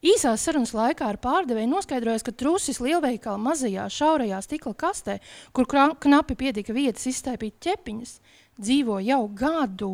Īsās 0.00 0.40
sarunas 0.40 0.70
laikā 0.72 1.10
ar 1.12 1.18
pārdevēju 1.20 1.68
noskaidrojās, 1.68 2.22
ka 2.24 2.32
trusis 2.32 2.78
lielveikala 2.80 3.36
mazajā 3.36 3.84
šaurajā 3.92 4.38
stikla 4.46 4.72
kastē, 4.80 5.18
kur 5.52 5.68
knapi 5.68 6.36
pietika 6.40 6.72
vietas 6.72 7.04
izstaipīt 7.10 7.58
ķepiņas, 7.60 8.14
dzīvo 8.56 8.96
jau 9.04 9.26
gadu. 9.36 9.90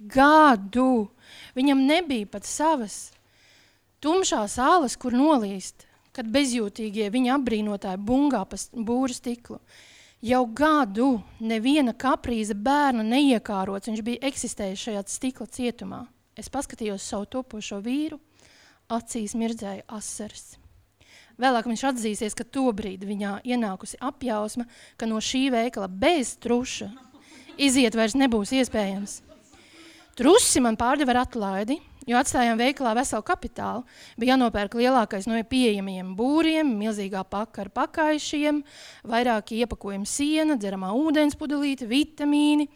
Gadu! 0.00 1.10
Viņam 1.56 1.84
nebija 1.84 2.30
pat 2.32 2.48
savas 2.48 3.10
tumšās 4.00 4.56
ālas, 4.62 4.96
kur 4.96 5.12
nolīst, 5.12 5.84
kad 6.16 6.32
bezjūtīgie 6.32 7.10
viņa 7.12 7.36
apbrīnotāji 7.36 8.00
bungā 8.08 8.40
pa 8.48 8.56
būru 8.72 9.12
stiklu. 9.12 9.60
Jau 10.26 10.42
gadu 10.48 11.20
neviena 11.38 11.92
kaprīza 11.94 12.56
bērna 12.58 13.04
neiekārots, 13.06 13.86
viņš 13.86 14.00
bija 14.02 14.26
eksistējis 14.26 14.86
šajā 14.88 15.02
stikla 15.12 15.46
cietumā. 15.46 16.00
Es 16.34 16.48
paskatījos 16.50 17.04
savu 17.04 17.28
topošo 17.30 17.78
vīru, 17.84 18.18
acīs 18.90 19.36
mirdzēja 19.38 19.84
asaras. 19.86 20.56
Vēlāk 21.38 21.68
viņš 21.68 21.84
atzīsies, 21.92 22.34
ka 22.34 22.48
tobrīd 22.48 23.04
viņā 23.06 23.36
ienākusi 23.44 24.00
apjausma, 24.02 24.66
ka 24.96 25.06
no 25.06 25.20
šī 25.22 25.46
veikala 25.52 25.86
bez 25.86 26.34
truša 26.42 26.90
iziet 27.60 27.94
vairs 27.94 28.16
nebūs 28.18 28.54
iespējams. 28.56 29.20
Trusi 30.16 30.62
man 30.64 30.78
pārdeva 30.80 31.12
ar 31.12 31.18
atlaidi, 31.26 31.74
jo 32.08 32.16
atstājām 32.16 32.56
veikalā 32.56 32.94
veselu 32.96 33.24
kapitālu. 33.26 33.82
Bija 34.16 34.32
jānopērk 34.32 34.78
lielākais 34.78 35.26
no 35.28 35.36
pieejamajiem 35.50 36.14
būriem, 36.16 36.70
milzīgā 36.78 37.20
paka 37.28 37.66
ar 37.66 37.70
pakaišiem, 37.74 38.62
vairāki 39.12 39.60
iepakojumi 39.60 40.08
siena, 40.08 40.56
dzeramā 40.56 40.94
ūdens 40.96 41.36
pudelīte, 41.36 41.84
vitamīni. 41.90 42.70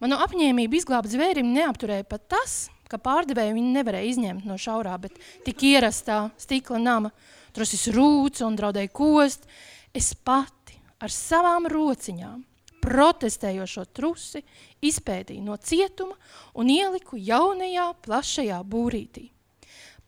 Manu 0.00 0.16
apņēmību 0.24 0.80
izglābt 0.80 1.12
zvērim 1.12 1.52
neapturēja 1.52 2.08
pat 2.08 2.24
tas, 2.32 2.56
ka 2.88 2.96
pārdevēju 2.96 3.58
viņi 3.58 3.76
nevarēja 3.76 4.14
izņemt 4.14 4.48
no 4.48 4.56
šaurā, 4.56 4.96
bet 5.02 5.20
tik 5.44 5.68
ierastā 5.68 6.30
stikla 6.40 6.80
nama. 6.80 7.12
Trusis 7.52 7.90
rūca 7.92 8.48
un 8.48 8.56
draudēja 8.56 8.88
kost. 8.96 9.44
Es 9.92 10.14
pati 10.16 10.80
ar 11.04 11.12
savām 11.12 11.68
rociņām 11.68 12.47
protestējošo 12.84 13.84
trusi 13.94 14.42
izpētīju 14.84 15.44
no 15.44 15.56
cietuma 15.56 16.16
un 16.54 16.70
ieliku 16.72 17.18
jaunajā 17.18 17.90
plašajā 18.06 18.60
būrītī. 18.64 19.28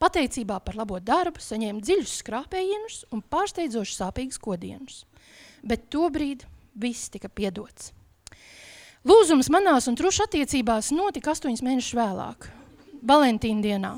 Pateicībā 0.00 0.56
par 0.64 0.78
labo 0.80 0.96
darbu 1.04 1.42
saņēmu 1.44 1.82
dziļus 1.84 2.20
skrāpējienus 2.22 3.02
un 3.12 3.20
pārsteidzoši 3.20 3.96
sāpīgus 3.98 4.40
kodienus. 4.40 5.02
Bet 5.60 5.90
tobrīd 5.92 6.46
viss 6.80 7.10
tika 7.12 7.28
piedots. 7.28 7.92
Lūzums 9.04 9.48
manās 9.52 9.88
un 9.88 9.96
trušu 9.96 10.24
attiecībās 10.26 10.90
notika 10.92 11.34
astoņus 11.34 11.62
mēnešus 11.64 11.96
vēlāk, 11.96 12.48
Valentīna 13.00 13.64
dienā. 13.64 13.92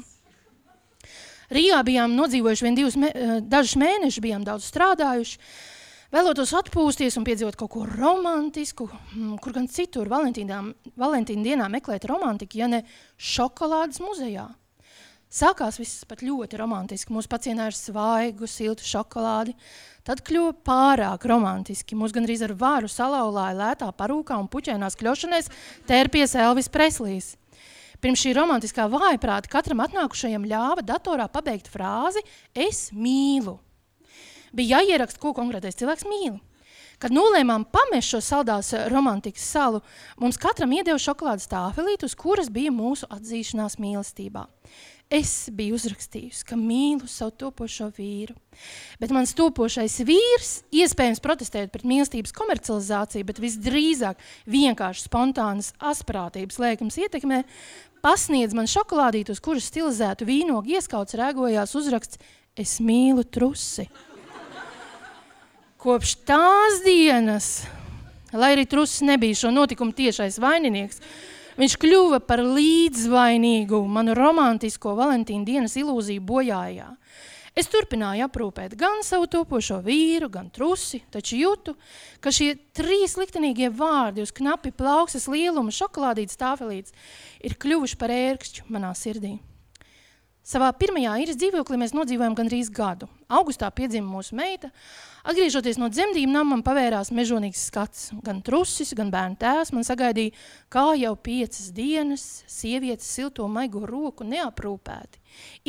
Rīgā 1.52 1.80
bijām 1.84 2.14
nodzīvojuši 2.16 2.64
vien 2.64 2.76
divus, 2.78 2.96
eh, 2.96 3.40
dažus 3.40 3.76
mēnešus, 3.76 4.22
bijām 4.22 4.44
daudz 4.44 4.68
strādājuši. 4.70 5.38
Vēlotos 6.12 6.50
atpūsties 6.58 7.14
un 7.16 7.24
piedzīvot 7.24 7.56
kaut 7.56 7.70
ko 7.72 7.86
romantisku, 7.88 8.84
mm, 8.90 9.38
kur 9.40 9.54
gan 9.56 9.64
citur 9.64 10.10
Valentīna, 10.12 10.58
dienā 10.92 11.68
meklēt 11.72 12.04
romantiku, 12.04 12.58
ja 12.60 12.68
ne 12.68 12.82
šokolādes 13.16 14.02
muzejā. 14.04 14.50
Sākās 15.32 15.78
viss 15.80 16.04
pat 16.04 16.20
ļoti 16.20 16.58
romantiski. 16.60 17.14
Mūsu 17.16 17.30
pacienā 17.32 17.70
ir 17.70 17.76
svaigu, 17.78 18.44
siltu 18.44 18.84
šokolādi. 18.84 19.54
Tad 20.04 20.20
kļuva 20.20 20.52
pārāk 20.60 21.24
romantiski. 21.24 21.96
Mūs 21.96 22.12
gandrīz 22.12 22.44
ar 22.44 22.52
vāru 22.60 22.92
salauzāja 22.92 23.56
lētā 23.56 23.88
parūkā 23.96 24.36
un 24.36 24.52
puķēnās 24.52 24.98
kļošanās 25.00 25.48
tērpies 25.88 26.36
Elvis 26.36 26.68
Preslīs. 26.68 27.32
Pirms 28.04 28.20
šī 28.20 28.36
romantiskā 28.36 28.84
vājprāta 28.92 29.48
katram 29.48 29.80
atnākušajam 29.86 30.44
ļāva 30.44 30.84
datorā 30.84 31.30
pabeigt 31.32 31.72
frāzi 31.72 32.20
Es 32.52 32.90
mīlu. 32.92 33.56
Bija 34.52 34.80
jāieraksta, 34.80 35.20
ko 35.20 35.32
konkrētais 35.36 35.78
cilvēks 35.80 36.04
mīl. 36.08 36.40
Kad 37.02 37.14
nolēmām 37.14 37.64
pamest 37.72 38.12
šo 38.12 38.20
saldās 38.22 38.68
romantikas 38.92 39.42
salu, 39.54 39.80
mums 40.20 40.38
katram 40.38 40.70
iedeva 40.76 41.00
šokolādes 41.02 41.48
tāfelīti, 41.50 42.06
uz 42.06 42.14
kuras 42.14 42.50
bija 42.52 42.70
mūsu 42.70 43.08
atzīšanās 43.10 43.80
mīlestībā. 43.82 44.44
Es 45.12 45.50
biju 45.52 45.76
uzrakstījusi, 45.76 46.44
ka 46.48 46.56
mīlu 46.56 47.08
savu 47.10 47.34
topošo 47.42 47.90
vīru. 47.96 48.36
Bet 49.02 49.12
mans 49.12 49.34
topošais 49.36 49.98
vīrs, 50.08 50.52
iespējams, 50.72 51.20
protestējot 51.24 51.72
pret 51.74 51.88
mīlestības 51.90 52.32
komercializāciju, 52.36 53.26
bet 53.28 53.40
visdrīzāk 53.42 54.22
vienkārši 54.52 55.08
spontānas 55.08 55.72
asprātības 55.90 56.60
lēkums 56.62 57.00
ietekmē, 57.02 57.42
pasniedz 58.04 58.56
man 58.56 58.70
šokolādīti, 58.70 59.34
uz 59.34 59.42
kuras 59.44 59.68
stilizētu 59.68 60.28
vīnogu 60.28 60.78
ieskauts 60.78 61.18
rēgojās 61.18 61.76
uzraksts 61.76 62.22
Es 62.52 62.74
mīlu 62.84 63.22
trusi. 63.32 63.86
Kopš 65.82 66.12
tās 66.22 66.76
dienas, 66.84 67.46
lai 68.30 68.52
arī 68.54 68.68
trusis 68.70 69.00
nebija 69.02 69.34
šo 69.34 69.50
notikumu 69.50 69.90
tiešais 69.98 70.36
vaininieks, 70.38 71.00
viņš 71.58 71.74
kļuva 71.82 72.20
par 72.22 72.38
līdzvainīgu 72.46 73.80
manu 73.90 74.14
romantisko 74.14 74.94
Valentīna 74.94 75.42
dienas 75.42 75.74
ilūziju 75.80 76.22
bojājā. 76.22 76.86
Es 77.58 77.66
turpināju 77.74 78.28
aprūpēt 78.28 78.78
gan 78.78 79.02
savu 79.02 79.26
topošo 79.26 79.80
vīru, 79.82 80.30
gan 80.30 80.54
trusi, 80.54 81.02
taču 81.10 81.40
jūtu, 81.40 81.74
ka 82.22 82.30
šie 82.30 82.52
trīs 82.78 83.18
liktenīgie 83.18 83.74
vārdi 83.74 84.22
uz 84.22 84.30
knapi 84.30 84.70
plauksas 84.70 85.26
lieluma 85.26 85.74
šokolādītas 85.74 86.38
tāfelītes 86.38 86.94
ir 87.42 87.58
kļuvuši 87.58 87.98
par 87.98 88.14
ērkšķu 88.14 88.70
manā 88.70 88.94
sirdī. 88.94 89.40
Savā 90.42 90.72
pirmajā 90.74 91.12
īres 91.22 91.36
dzīvoklī 91.38 91.76
mēs 91.78 91.92
nodzīvojam 91.94 92.34
gandrīz 92.34 92.66
gadu. 92.74 93.06
Augustā 93.30 93.68
piedzima 93.70 94.10
mūsu 94.10 94.34
meita. 94.34 94.72
Atgriežoties 95.22 95.76
no 95.78 95.86
dzemdību 95.86 96.32
nama, 96.32 96.56
man 96.56 96.64
pavērās 96.66 97.12
mežonīgs 97.14 97.60
skats. 97.68 98.08
Gan 98.26 98.40
trusis, 98.42 98.90
gan 98.98 99.12
bērnu 99.14 99.38
tēvs 99.38 99.70
man 99.70 99.86
sagaidīja, 99.86 100.34
kā 100.66 100.88
jau 100.98 101.12
piecas 101.14 101.68
dienas 101.76 102.24
sievietes 102.50 103.06
silto 103.06 103.46
maigo 103.46 103.84
roku 103.86 104.26
neaprūpēti. 104.26 105.22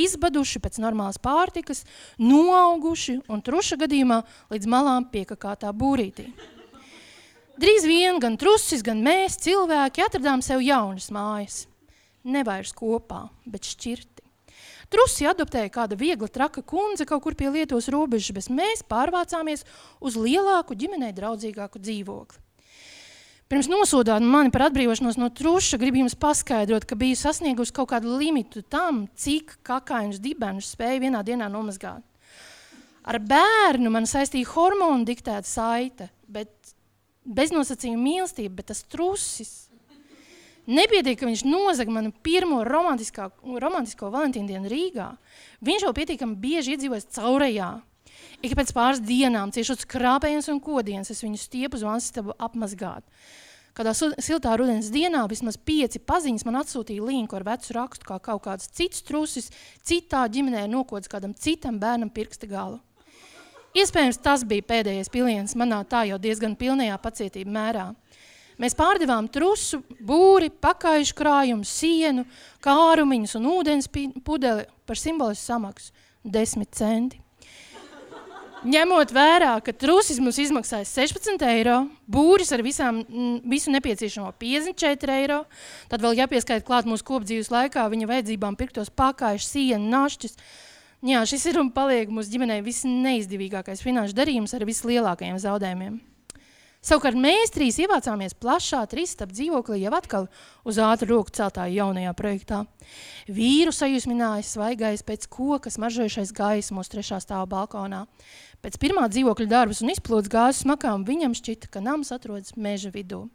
Izbaduši 0.08 0.62
pēc 0.64 0.82
normālas 0.82 1.22
pārtikas, 1.22 1.84
noauguši 2.18 3.20
un 3.30 3.46
truša 3.46 3.78
gadījumā 3.86 4.24
līdz 4.50 4.72
malām 4.74 5.06
piekakātā 5.14 5.70
būrītī. 5.70 6.32
Drīz 7.62 7.86
vien 7.86 8.18
gan 8.18 8.40
trusis, 8.42 8.82
gan 8.82 9.06
mēs, 9.06 9.38
cilvēki, 9.46 10.02
atradām 10.02 10.42
sev 10.42 10.66
jaunas 10.66 11.12
mājas. 11.14 11.68
Nevairs 12.26 12.74
kopā, 12.74 13.28
bet 13.46 13.70
šķirt. 13.70 14.13
Trusi 14.94 15.26
adoptēja 15.26 15.72
kāda 15.74 15.98
viegla 15.98 16.30
traka 16.30 16.62
kundze 16.62 17.08
kaut 17.10 17.24
kur 17.26 17.34
pie 17.38 17.50
Lietuvas 17.50 17.90
robežas, 17.90 18.30
bet 18.36 18.50
mēs 18.54 18.84
pārvācāmies 18.86 19.66
uz 19.98 20.18
lielāku 20.20 20.78
ģimenei 20.78 21.14
draudzīgāku 21.18 21.82
dzīvokli. 21.82 22.44
Pirms 23.50 23.68
nosodāt 23.70 24.24
mani 24.26 24.50
par 24.54 24.68
atbrīvošanos 24.70 25.18
no 25.20 25.28
truša, 25.34 25.78
gribu 25.82 26.00
jums 26.00 26.16
paskaidrot, 26.18 26.86
ka 26.90 26.98
biju 26.98 27.18
sasniegusi 27.20 27.74
kaut 27.76 27.92
kādu 27.92 28.16
limitu 28.18 28.64
tam, 28.64 29.04
cik 29.14 29.58
kakainus 29.66 30.22
dibenus 30.24 30.72
spēju 30.74 31.04
vienā 31.04 31.22
dienā 31.26 31.50
nomazgāt. 31.54 32.02
Ar 33.04 33.20
bērnu 33.20 33.92
man 33.92 34.08
saistīja 34.10 34.48
hormonu 34.54 35.04
diktēta 35.10 35.46
saite, 35.50 36.08
bet 36.26 36.74
beznosacījuma 37.26 38.00
mīlestība, 38.00 38.62
bet 38.62 38.72
tas 38.72 38.86
trusis 38.88 39.54
Nepietiek, 40.64 41.18
ka 41.20 41.28
viņš 41.28 41.42
nozaga 41.44 41.92
manu 41.92 42.14
pirmo 42.24 42.62
romantisko 42.64 44.12
Valentīnu 44.14 44.48
dienu 44.48 44.70
Rīgā. 44.72 45.10
Viņš 45.60 45.84
jau 45.84 45.96
pietiekami 45.96 46.40
bieži 46.40 46.78
iedzīvojas 46.78 47.10
caurajā. 47.18 47.72
Ik 48.44 48.56
pēc 48.56 48.72
pāris 48.76 49.02
dienām, 49.04 49.52
ciešot 49.56 49.84
skrāpējums 49.84 50.48
un 50.54 50.62
kodienas, 50.64 51.12
es 51.12 51.24
viņu 51.24 51.42
stiepu 51.42 51.80
uz 51.80 51.84
vanstabu 51.84 52.36
apmazgāt. 52.40 53.04
Kādā 53.74 53.92
siltā 53.96 54.54
rudens 54.56 54.92
dienā 54.94 55.24
vismaz 55.32 55.58
pieci 55.58 56.00
paziņas 56.00 56.46
man 56.46 56.60
atsūtīja 56.62 57.04
linku 57.08 57.36
ar 57.36 57.44
vecu 57.48 57.74
rakstu, 57.74 58.06
kā 58.06 58.20
kaut 58.22 58.44
kāds 58.46 58.70
cits 58.70 59.02
trusis, 59.04 59.50
citā 59.84 60.22
ģimenē 60.30 60.68
nokods 60.70 61.10
kādam 61.12 61.34
citam 61.34 61.80
bērnam 61.82 62.12
pirksta 62.14 62.48
galu. 62.48 62.78
Iespējams, 63.74 64.20
tas 64.22 64.44
bija 64.46 64.68
pēdējais 64.70 65.10
piliens 65.10 65.56
manā 65.58 65.80
tā 65.90 66.04
jau 66.06 66.20
diezgan 66.22 66.54
pilnajā 66.56 67.00
pacietība 67.02 67.56
mērā. 67.56 67.88
Mēs 68.62 68.78
pārdevām 68.78 69.28
trusu, 69.34 69.82
būri, 70.04 70.52
pakaišu 70.62 71.16
krājumu, 71.18 71.66
sienu, 71.66 72.28
kārumiņus 72.64 73.38
un 73.40 73.50
ūdens 73.56 73.90
pudeli 74.26 74.68
par 74.86 75.00
simbolisku 75.00 75.50
samaksu– 75.50 75.92
10 76.24 76.72
centi. 76.72 77.20
Ņemot 78.64 79.10
vērā, 79.12 79.58
ka 79.60 79.74
trusis 79.76 80.22
mums 80.24 80.38
izmaksāja 80.40 80.86
16 80.88 81.42
eiro, 81.50 81.82
būris 82.08 82.54
ar 82.56 82.62
visām, 82.64 83.02
visu 83.44 83.74
nepieciešamo 83.74 84.30
54 84.40 85.18
eiro, 85.18 85.42
tad 85.92 86.00
vēl 86.06 86.22
jāpieskaita 86.22 86.64
klāt 86.64 86.88
mūsu 86.88 87.04
kopdzīves 87.10 87.52
laikā 87.52 87.84
viņa 87.92 88.08
vajadzībām 88.08 88.56
pirktos 88.56 88.94
pakājuši, 88.96 89.50
sienu, 89.50 89.92
našķis. 89.92 90.40
Jā, 91.04 91.26
šis 91.28 91.50
ir 91.52 91.60
un 91.60 91.74
paliek 91.76 92.08
mūsu 92.08 92.32
ģimenei 92.32 92.62
visneizdevīgākais 92.64 93.84
finanšu 93.84 94.16
darījums 94.16 94.56
ar 94.56 94.64
vislielākajiem 94.70 95.44
zaudējumiem. 95.44 96.00
Savukārt 96.84 97.16
mēs 97.16 97.54
trīs 97.56 97.78
ievācāmies 97.80 98.34
plašā 98.36 98.82
trīsstap 98.92 99.32
dzīvoklī 99.32 99.86
jau 99.86 99.94
atkal 99.96 100.26
uz 100.68 100.80
ātru 100.84 101.14
roku 101.14 101.32
celtāju 101.32 101.78
jaunajā 101.78 102.12
projektā. 102.20 102.58
Vīru 103.32 103.72
sajūsmināja 103.72 104.44
svaigais 104.44 105.06
pēc 105.08 105.30
koka 105.32 105.72
smaržojušais 105.72 106.34
gaisa 106.36 106.76
mūsu 106.76 106.92
trešā 106.98 107.22
stāva 107.24 107.48
balkonā. 107.54 108.02
Pēc 108.60 108.76
pirmā 108.84 109.08
dzīvokļa 109.08 109.48
darbas 109.48 109.80
un 109.80 109.94
izplūdes 109.96 110.32
gāzes 110.34 110.66
smakām 110.66 111.08
viņam 111.08 111.38
šķita, 111.40 111.72
ka 111.72 111.80
nams 111.80 112.12
atrodas 112.12 112.58
meža 112.60 112.92
vidū. 112.92 113.30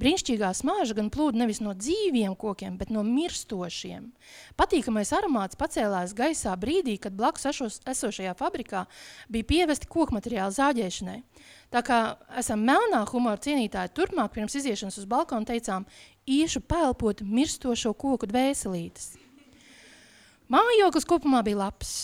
Brīnišķīgā 0.00 0.48
smāža 0.58 0.96
gan 0.98 1.08
plūda 1.14 1.38
nevis 1.38 1.60
no 1.62 1.70
dzīviem 1.78 2.32
kokiem, 2.38 2.74
bet 2.80 2.90
no 2.90 3.04
mirstošiem. 3.06 4.08
Patīkamais 4.58 5.12
aromāts 5.14 5.58
pacēlās 5.60 6.16
gaisā 6.18 6.54
brīdī, 6.58 6.96
kad 6.98 7.14
blakus 7.14 7.46
ešos, 7.52 7.78
esošajā 7.92 8.34
fabrikā 8.38 8.84
bija 9.30 9.46
pievesti 9.52 9.86
koku 9.90 10.16
materiālu 10.16 10.56
zāģēšanai. 10.56 11.20
Tā 11.70 11.82
kā 11.86 12.00
esam 12.42 12.66
melnā 12.66 13.04
humora 13.12 13.38
cienītāji, 13.38 13.94
turpmāk 13.94 14.34
pirms 14.34 14.58
iziešanas 14.58 14.98
uz 14.98 15.06
balkonu 15.10 15.46
teicām, 15.46 15.86
iešu 16.26 16.64
pelpot 16.66 17.22
mirstošo 17.22 17.94
koku 17.94 18.26
dvēselītes. 18.30 19.12
Mājoklis 20.50 21.06
kopumā 21.08 21.40
bija 21.46 21.62
labs. 21.62 21.94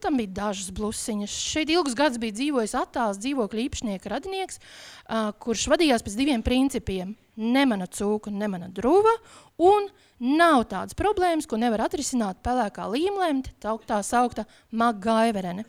Tam 0.00 0.16
bija 0.16 0.32
dažas 0.40 0.70
blusiņas. 0.72 1.32
Šeit 1.52 1.70
ilgus 1.72 1.96
gadus 1.98 2.20
bija 2.22 2.36
dzīvojis 2.38 2.76
attāls 2.78 3.20
dzīvokļa 3.20 3.64
īpašnieka 3.66 4.12
radinieks, 4.12 4.60
ā, 5.06 5.30
kurš 5.42 5.66
vadījās 5.72 6.04
pēc 6.06 6.16
diviem 6.16 6.44
principiem. 6.46 7.16
Nemana 7.40 7.86
cūka, 7.88 8.32
nemana 8.32 8.68
druva, 8.72 9.12
un 9.60 9.88
nav 10.20 10.66
tādas 10.72 10.96
problēmas, 10.96 11.48
ko 11.48 11.60
nevar 11.60 11.86
atrisināt 11.86 12.42
pelēkā 12.44 12.88
līmlemte, 12.92 13.54
tā, 13.60 14.00
saukta 14.04 14.44
magaiverene. 14.72 15.64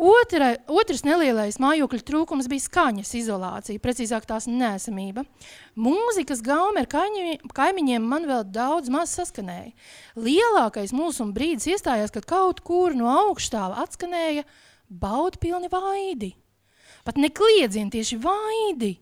Otra, 0.00 0.54
otrs 0.72 1.04
nelielais 1.04 1.58
mājokļa 1.60 2.00
trūkums 2.08 2.48
bija 2.50 2.64
skaņas 2.64 3.12
izolācija, 3.18 3.80
precīzāk 3.82 4.24
tās 4.26 4.48
nesamība. 4.48 5.26
Mūzikas 5.76 6.40
gaume 6.42 6.82
ar 6.82 6.88
kaņi, 6.90 7.36
kaimiņiem 7.54 8.08
man 8.08 8.26
vēl 8.26 8.46
daudz 8.48 8.90
maz 8.90 9.12
saskanēja. 9.18 9.74
Lielākais 10.16 10.94
mūsu 10.96 11.28
brīdis 11.36 11.68
iestājās, 11.74 12.14
kad 12.14 12.26
kaut 12.26 12.64
kur 12.64 12.96
no 12.96 13.12
augstāva 13.12 13.84
atskanēja 13.84 14.46
baudpilni 14.88 15.70
vaidi. 15.72 16.32
Pat 17.04 17.20
ne 17.20 17.28
kliedzieni, 17.34 17.92
tieši 17.92 18.18
vaidi. 18.22 18.96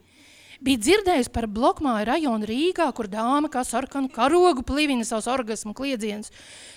Bija 0.60 0.76
dzirdējusi 0.76 1.30
par 1.32 1.46
blokmāju 1.48 2.04
rajonu 2.04 2.44
Rīgā, 2.44 2.90
kur 2.92 3.08
dāma 3.08 3.48
kā 3.48 3.62
sarkanu 3.64 4.10
karogu 4.12 4.60
plivina 4.68 5.06
savus 5.08 5.28
orgasmu 5.32 5.72
kliedzienus. 5.76 6.28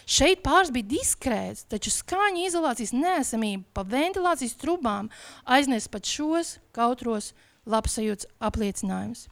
Šeit 0.08 0.40
pāris 0.46 0.72
bija 0.72 0.88
diskrēts, 0.94 1.66
taču 1.68 1.92
skaņa 1.92 2.46
izolācijas 2.48 2.96
nesamība 2.96 3.68
pa 3.76 3.84
ventilācijas 3.84 4.56
trubām 4.62 5.12
aiznes 5.44 5.90
pat 5.92 6.08
šos 6.08 6.58
kautros 6.72 7.34
labsajūts 7.68 8.30
apliecinājumus. 8.40 9.28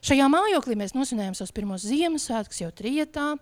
Šajā 0.00 0.26
mājoklī 0.32 0.74
mēs 0.80 0.96
nosvinējām 0.96 1.34
savus 1.36 1.52
pirmos 1.54 1.84
Ziemassvētkus 1.84 2.62
jau 2.62 2.70
trietā, 2.74 3.34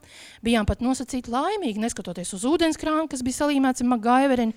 bijām 0.44 0.66
pat 0.68 0.82
nosacīti 0.82 1.30
laimīgi, 1.30 1.80
neskatoties 1.80 2.34
uz 2.34 2.44
ūdenskrānu, 2.50 3.06
kas 3.08 3.22
bija 3.24 3.44
salīmēts 3.44 3.84
ar 3.84 3.92
magaiverini, 3.94 4.56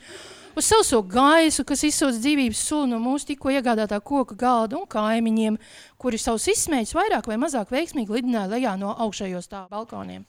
uz 0.55 0.65
sauso 0.65 1.01
gaisu, 1.03 1.65
kas 1.67 1.83
izsauc 1.87 2.17
dzīvības 2.17 2.63
sulu 2.67 2.89
no 2.91 2.99
mūsu 3.03 3.31
tikko 3.31 3.53
iegādātā 3.53 4.01
koka 4.03 4.35
galda 4.35 4.79
un 4.79 4.87
kaimiņiem, 4.89 5.59
kuri 6.01 6.19
savus 6.21 6.49
izsmēķus 6.51 6.97
vairāk 6.97 7.29
vai 7.31 7.39
mazāk 7.41 7.71
veiksmīgi 7.73 8.17
lidināja 8.17 8.51
lejā 8.51 8.75
no 8.79 8.93
augšējos 9.05 9.49
tā 9.51 9.65
balkoniem. 9.71 10.25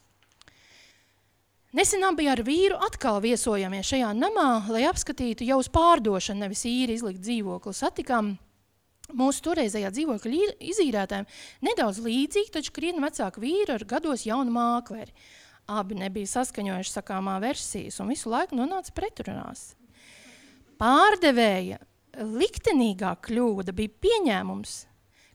Nesenā 1.73 2.11
bija 2.13 2.35
ar 2.35 2.43
vīru 2.45 2.77
atkal 2.85 3.17
viesojamies 3.23 3.87
šajā 3.89 4.11
namā, 4.13 4.49
lai 4.69 4.83
apskatītu 4.85 5.47
jau 5.47 5.57
uz 5.57 5.71
pārdošanu, 5.73 6.45
nevis 6.45 6.67
īri 6.69 6.99
izlikt 6.99 7.23
dzīvokli. 7.25 7.73
Satikām 7.73 8.35
mūsu 9.17 9.41
toreizējā 9.47 9.89
dzīvokļa 9.95 10.35
īr- 10.37 10.53
izīrētājiem 10.69 11.25
nedaudz 11.65 12.03
līdzīgi, 12.05 12.53
taču 12.53 12.75
krietni 12.75 13.01
vecāku 13.01 13.41
vīru 13.41 13.73
ar 13.73 13.87
gados 13.89 14.27
jaunu 14.29 14.53
mākleri. 14.53 15.09
Abi 15.65 15.97
nebija 15.97 16.29
saskaņojuši 16.29 16.93
sakāmā 16.93 17.39
versijas 17.41 17.97
un 18.03 18.13
visu 18.13 18.29
laiku 18.29 18.59
nonāca 18.59 18.93
pretrunās. 18.93 19.71
Pārdevēja 20.81 21.79
liktenīgā 22.17 23.13
kļūda 23.25 23.73
bija 23.75 23.93
pieņēmums, 24.03 24.73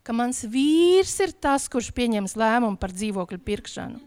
ka 0.06 0.14
mans 0.16 0.44
vīrs 0.48 1.16
ir 1.24 1.34
tas, 1.36 1.66
kurš 1.70 1.90
pieņems 1.96 2.36
lēmumu 2.38 2.78
par 2.80 2.94
dzīvokļu 2.94 3.40
pirkšanu. 3.44 4.00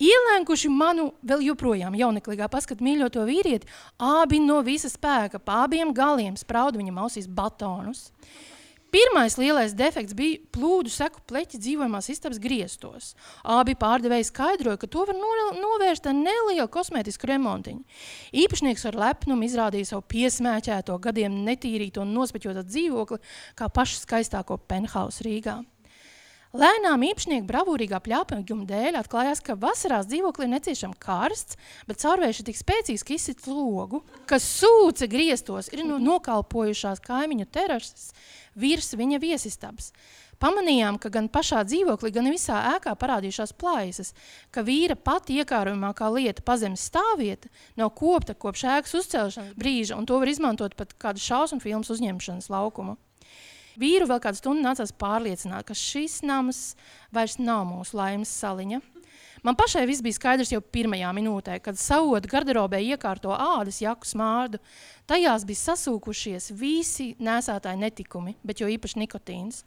Ielēkuši 0.00 0.70
manu 0.72 1.10
vēl 1.20 1.42
joprojām 1.50 1.96
jauneklīgā 1.98 2.46
paskatu 2.48 2.84
mīļoto 2.86 3.26
vīrieti, 3.28 3.68
abi 4.00 4.38
no 4.40 4.62
visa 4.64 4.88
spēka, 4.88 5.42
pa 5.44 5.66
abiem 5.66 5.92
galiem 5.92 6.38
sprauda 6.40 6.80
viņam 6.80 7.02
ausīs 7.02 7.28
batonus. 7.28 8.06
Pirmais 8.90 9.36
lielais 9.38 9.74
defekts 9.78 10.16
bija 10.18 10.40
plūdu 10.50 10.90
seku 10.90 11.22
pleķi 11.30 11.60
dzīvojamās 11.62 12.10
istabas 12.10 12.40
griestos. 12.42 13.12
Abi 13.46 13.76
pārdevēji 13.78 14.26
skaidroja, 14.26 14.80
ka 14.82 14.90
to 14.90 15.04
var 15.06 15.14
novērst 15.14 16.08
ar 16.10 16.16
nelielu 16.18 16.66
kosmētisku 16.74 17.30
remontiņu. 17.30 17.84
Īpašnieks 18.44 18.86
ar 18.90 18.98
lepnumu 18.98 19.46
izrādīja 19.46 19.92
savu 19.92 20.06
piesmēķēto, 20.10 20.98
gadiem 21.06 21.38
netīrīto 21.46 22.02
un 22.02 22.16
nospeķoto 22.18 22.66
dzīvokli 22.66 23.20
kā 23.58 23.70
pašu 23.70 24.02
skaistāko 24.02 24.58
penthouse 24.58 25.22
Rīgā. 25.26 25.60
Lēnām 26.50 27.04
īpašnieku 27.06 27.46
bravūrīgā 27.46 28.00
pļāpējuma 28.02 28.64
dēļ 28.66 28.96
atklājās, 28.98 29.38
ka 29.46 29.54
vasarās 29.54 30.08
dzīvoklī 30.10 30.48
ir 30.48 30.50
neciešams 30.56 30.98
karsts, 30.98 31.58
bet 31.86 32.00
caurvējš 32.02 32.40
ir 32.40 32.46
tik 32.48 32.56
spēcīgs, 32.58 33.04
ka 33.06 33.12
izsit 33.14 33.44
logu, 33.46 34.00
kas 34.26 34.48
sūce 34.58 35.06
griestos 35.06 35.68
ir 35.70 35.84
no 35.86 36.00
nokalpojušās 36.02 37.04
kaimiņu 37.04 37.46
terases 37.54 38.08
virs 38.58 38.90
viņa 38.98 39.20
viesistabas. 39.22 39.92
Pamanījām, 40.42 40.98
ka 40.98 41.12
gan 41.14 41.28
pašā 41.30 41.60
dzīvoklī, 41.68 42.10
gan 42.16 42.26
visā 42.32 42.58
ēkā 42.72 42.96
parādījušās 42.98 43.52
plaisas, 43.60 44.10
ka 44.50 44.64
vīra 44.66 44.96
pati 44.98 45.36
iekārojamākā 45.38 46.08
lieta 46.16 46.42
pazemes 46.42 46.82
stāvvieta 46.90 47.52
nav 47.78 47.92
kopta 47.94 48.34
kopš 48.34 48.64
ēkas 48.74 48.96
uzcelšanas 49.04 49.54
brīža, 49.60 50.00
un 50.00 50.08
to 50.08 50.18
var 50.18 50.32
izmantot 50.32 50.74
pat 50.74 50.96
kādu 50.98 51.22
šausmu 51.22 51.60
filmas 51.62 51.94
uzņemšanas 51.94 52.50
laukumu. 52.50 52.96
Vīru 53.80 54.08
vēl 54.10 54.20
kādu 54.20 54.40
stundu 54.40 54.64
nācās 54.66 54.92
pārliecināt, 54.92 55.64
ka 55.68 55.76
šis 55.76 56.20
nams 56.26 56.74
vairs 57.14 57.38
nav 57.40 57.64
mūsu 57.70 57.96
laimes 57.96 58.32
saliņa. 58.42 58.82
Man 59.42 59.56
pašai 59.56 59.86
viss 59.88 60.02
bija 60.04 60.18
skaidrs 60.18 60.50
jau 60.52 60.60
pirmajā 60.60 61.10
minūtē, 61.16 61.54
kad 61.64 61.78
savot 61.80 62.26
garderobē 62.28 62.76
iekārto 62.84 63.32
ādas 63.32 63.78
jaku 63.80 64.04
smārdu. 64.04 64.60
Tajās 65.08 65.46
bija 65.48 65.62
sasūkušies 65.62 66.50
visi 66.60 67.14
nesētāji 67.16 67.80
netikumi, 67.80 68.34
bet 68.44 68.60
jo 68.60 68.68
īpaši 68.68 69.00
nikotīns. 69.00 69.62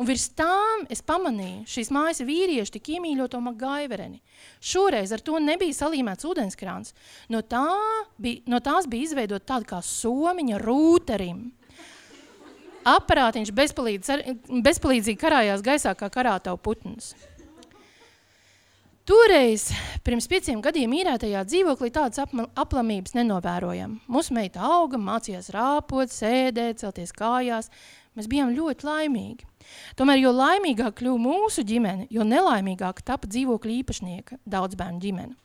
Un 0.00 0.08
virs 0.08 0.30
tām 0.32 0.86
es 0.88 1.04
pamanīju 1.04 1.68
šīs 1.68 1.92
mājas 1.92 2.24
vīriešu 2.24 2.78
tik 2.78 2.94
iemīļoto 2.96 3.42
magaivereni. 3.44 4.22
Šoreiz 4.64 5.12
ar 5.12 5.20
to 5.20 5.36
nebija 5.36 5.76
salīmēts 5.82 6.24
ūdenskrāns. 6.24 6.96
No, 7.28 7.44
tā 7.44 7.66
bija, 8.16 8.40
no 8.48 8.64
tās 8.64 8.88
bija 8.88 9.10
izveidot 9.10 9.44
tāda 9.44 9.68
kā 9.74 9.84
somiņa 9.84 10.64
rūterim. 10.64 11.50
Aparātiņš 12.88 13.50
bezpalīdz, 13.52 14.12
bezpalīdzīgi 14.64 15.20
karājās 15.20 15.64
gaisā 15.64 15.92
kā 15.98 16.08
karātavu 16.12 16.60
putns. 16.64 17.12
Toreiz, 19.10 19.66
pirms 20.06 20.28
pieciem 20.30 20.60
gadiem 20.62 20.92
īrētajā 20.94 21.42
dzīvoklī 21.48 21.88
tādas 21.90 22.20
aplamības 22.22 23.16
nenovērojam. 23.16 23.96
Mūsu 24.06 24.36
meita 24.36 24.62
auga, 24.62 25.00
mācījās 25.02 25.50
rāpot, 25.50 26.12
sēdēt, 26.14 26.78
celties 26.84 27.12
kājās. 27.16 27.72
Mēs 28.18 28.26
bijām 28.26 28.50
ļoti 28.56 28.86
laimīgi. 28.88 29.46
Tomēr, 29.98 30.18
jo 30.18 30.32
laimīgāk 30.34 30.96
kļuva 30.98 31.20
mūsu 31.22 31.62
ģimene, 31.66 32.08
jo 32.10 32.24
nelaimīgāk 32.26 33.04
tapa 33.06 33.28
dzīvokļa 33.30 33.76
īpašnieka 33.76 34.40
daudz 34.50 34.74
bērnu 34.80 34.98
ģimene. 35.04 35.36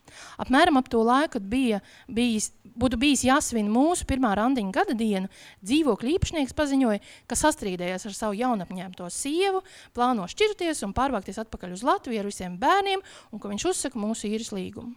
Apmēram 0.42 0.80
ap 0.80 0.90
to 0.90 1.04
laiku, 1.06 1.36
kad 1.36 1.46
bija, 1.52 1.78
bijis, 2.10 2.50
būtu 2.74 2.98
bijis 2.98 3.22
jāsvin 3.28 3.70
mūsu 3.70 4.08
pirmā 4.10 4.34
randiņa 4.40 4.74
gada 4.74 4.98
dienu, 4.98 5.30
dzīvokļa 5.62 6.12
īpašnieks 6.16 6.58
paziņoja, 6.58 7.02
ka 7.30 7.38
sastrīdējies 7.38 8.08
ar 8.10 8.18
savu 8.18 8.38
jaunapņēmto 8.40 9.10
sievu, 9.14 9.62
plāno 9.94 10.26
šķirties 10.32 10.82
un 10.88 10.96
pārvākties 10.96 11.38
atpakaļ 11.46 11.78
uz 11.78 11.86
Latviju 11.86 12.24
ar 12.24 12.30
visiem 12.32 12.58
bērniem, 12.58 13.04
un 13.30 13.42
ka 13.42 13.52
viņš 13.52 13.70
uzsaka 13.70 14.00
mūsu 14.00 14.32
īres 14.32 14.50
līgumu. 14.56 14.96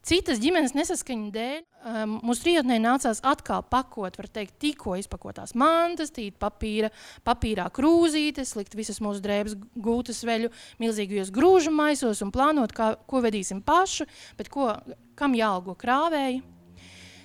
Citas 0.00 0.38
ģimenes 0.40 0.72
nesaskaņa 0.72 1.26
dēļ 1.34 1.56
um, 1.60 2.12
mūsu 2.24 2.46
trijotnē 2.46 2.78
nācās 2.80 3.18
atkal 3.26 3.60
pakot, 3.68 4.14
var 4.16 4.28
teikt, 4.32 4.54
tikko 4.62 4.94
izpakotās 4.96 5.52
mantas, 5.52 6.08
tīt 6.16 6.38
papīra, 6.40 6.88
papīrā 7.26 7.66
krūzītes, 7.76 8.54
likt 8.56 8.76
visas 8.78 9.02
mūsu 9.04 9.20
drēbes 9.20 9.58
gūtas 9.76 10.22
veļu 10.24 10.48
milzīgajos 10.80 11.32
grūžu 11.36 11.74
maisos 11.76 12.24
un 12.24 12.32
plānot, 12.32 12.72
kā, 12.72 12.94
ko 13.04 13.20
vedīsim 13.20 13.60
pašu, 13.66 14.08
bet 14.40 14.48
ko, 14.52 14.72
kam 15.20 15.36
jāalgo 15.36 15.76
krāvēji. 15.76 16.40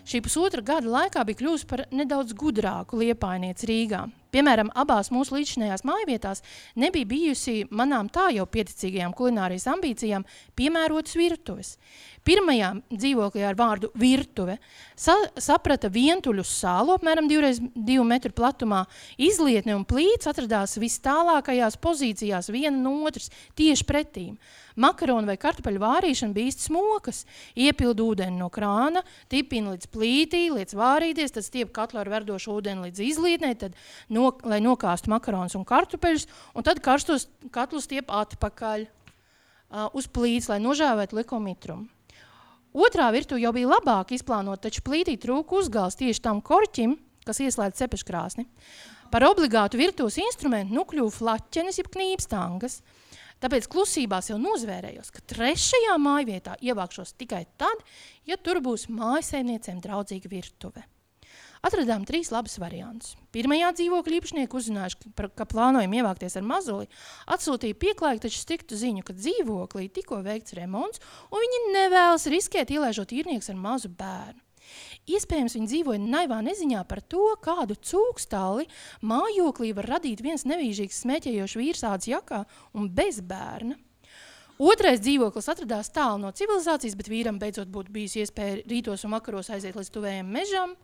Šī 0.06 0.20
pusotra 0.22 0.62
gada 0.62 0.92
laikā 0.92 1.24
bija 1.26 1.40
kļuvusi 1.40 1.72
par 1.72 1.88
nedaudz 1.96 2.36
gudrāku 2.38 3.00
liepainieci 3.00 3.72
Rīgā. 3.72 4.04
Piemēram, 4.36 4.68
abās 4.76 5.08
mūsu 5.16 5.38
līdzinājās 5.38 5.86
mājvietās 5.88 6.44
nebija 6.76 7.08
bijusi 7.08 7.62
manām 7.72 8.10
tā 8.12 8.28
jau 8.36 8.44
pieticīgajām 8.52 9.14
kulinārijas 9.16 9.70
ambīcijām 9.72 10.26
piemērotas 10.60 11.16
virtuves. 11.16 11.78
Pirmajā 12.26 12.72
dzīvoklī 12.90 13.44
ar 13.46 13.56
vārdu 13.56 13.92
virtuve 14.02 14.58
sa 14.98 15.14
saprata 15.38 15.92
vientuļu 15.94 16.44
sālu 16.50 16.96
apmēram 16.98 17.30
2 17.30 18.06
metru 18.10 18.34
platumā. 18.34 18.82
Izlietne 19.22 19.76
un 19.78 19.86
plīts 19.86 20.28
atradās 20.32 20.74
vis 20.82 20.98
tālākajās 21.06 21.78
pozīcijās 21.80 22.50
viena 22.50 22.76
no 22.80 22.98
otras 23.06 23.30
tieši 23.56 23.86
pretīm. 23.88 24.40
Makaronu 24.76 25.30
vai 25.30 25.38
kartupeļu 25.40 25.80
vārīšana 25.80 26.36
bija 26.36 26.52
īsti 26.52 26.66
smokas. 26.68 27.22
Iepildu 27.56 28.10
ūdeni 28.12 28.42
no 28.42 28.50
krāna, 28.52 29.06
tipina 29.32 29.76
līdz 29.76 29.88
plītī, 29.94 30.42
liec 30.52 30.74
vārīties, 30.76 31.38
tad 31.38 31.46
stiep 31.46 31.72
katlu 31.78 32.02
ar 32.02 32.12
verdošu 32.12 32.58
ūdeni 32.58 32.90
līdz 32.90 33.06
izlietnē, 33.06 33.54
tad 33.62 33.78
no, 34.10 34.25
lai 34.48 34.62
nokāstu 34.64 35.12
makaronus 35.14 35.58
un 35.58 35.66
kartupeļus, 35.68 36.28
un 36.56 36.66
tad 36.66 36.82
karstos 36.84 37.28
katlu 37.54 37.82
stiep 37.84 38.12
atpakaļ 38.14 38.86
uh, 38.88 39.90
uz 39.98 40.08
plīts, 40.08 40.50
lai 40.52 40.62
nožāvētu 40.64 41.20
likomitrumu. 41.22 41.90
Otrā 42.76 43.08
virtuve 43.16 43.40
jau 43.40 43.54
bija 43.56 43.70
labāk 43.72 44.12
izplānota, 44.18 44.68
taču 44.68 44.84
plītī 44.84 45.16
trūka 45.22 45.62
uzgals 45.62 45.96
tieši 45.96 46.24
tam 46.26 46.42
korķim, 46.44 46.98
kas 47.24 47.40
ieslēdz 47.40 47.80
cepeškrāsni. 47.80 48.44
Par 49.14 49.24
obligātu 49.24 49.80
virtuves 49.80 50.18
instrumentu 50.20 50.76
nu 50.76 50.84
kļuva 50.90 51.14
flaķenes 51.16 51.80
jeb 51.80 51.88
knībstangas. 51.94 52.82
Tāpēc 53.44 53.68
klusībās 53.72 54.30
jau 54.32 54.40
nozvērējos, 54.42 55.12
ka 55.12 55.24
trešajā 55.32 55.96
mājvietā 56.02 56.56
ievākšos 56.64 57.14
tikai 57.20 57.44
tad, 57.60 57.84
ja 58.28 58.36
tur 58.40 58.62
būs 58.64 58.88
mājsaimniecēm 58.92 59.80
draudzīga 59.84 60.32
virtuve. 60.32 60.84
Atradām 61.66 62.04
trīs 62.06 62.30
labus 62.30 62.60
variantus. 62.62 63.16
Pirmajā 63.34 63.72
dzīvokļa 63.80 64.18
īpašnieki 64.20 64.58
uzzinājuši, 64.60 65.12
ka, 65.18 65.30
ka 65.34 65.48
plānojam 65.50 65.96
ievākties 65.98 66.38
ar 66.38 66.46
mazuli, 66.46 66.90
atsūtīja 67.34 67.78
pieklājīgi 67.82 68.26
taču 68.28 68.42
striktu 68.42 68.78
ziņu, 68.78 69.02
ka 69.08 69.16
dzīvoklī 69.18 69.88
tikko 69.96 70.22
veikts 70.26 70.54
remonts, 70.60 71.02
un 71.34 71.42
viņi 71.42 71.62
nevēlas 71.74 72.28
riskēt 72.30 72.74
ielaižot 72.76 73.16
īrnieks 73.18 73.50
ar 73.50 73.58
mazu 73.58 73.90
bērnu. 73.90 74.42
Iespējams, 75.06 75.56
viņi 75.58 75.70
dzīvoja 75.70 76.02
naivā 76.02 76.40
neziņā 76.46 76.82
par 76.90 77.02
to, 77.06 77.28
kādu 77.46 77.78
cūkstāli 77.78 78.66
mājoklī 79.06 79.74
var 79.78 79.90
radīt 79.96 80.24
viens 80.26 80.46
nevīžīgs 80.50 81.04
smēķējošs 81.04 81.58
vīrs 81.60 81.84
ādas 81.86 82.10
jakā 82.10 82.42
un 82.74 82.90
bez 82.90 83.22
bērna. 83.26 83.78
Otrais 84.56 85.02
dzīvoklis 85.04 85.50
atradās 85.52 85.92
tālu 85.92 86.22
no 86.24 86.32
civilizācijas, 86.32 86.96
bet 86.96 87.12
vīram 87.12 87.38
beidzot 87.42 87.68
būtu 87.70 87.92
bijusi 87.92 88.24
iespēja 88.24 88.62
rītos 88.64 89.04
un 89.04 89.18
vakaros 89.18 89.52
aiziet 89.52 89.76
līdz 89.76 89.92
tuvējiem 89.92 90.30
mežam. 90.32 90.78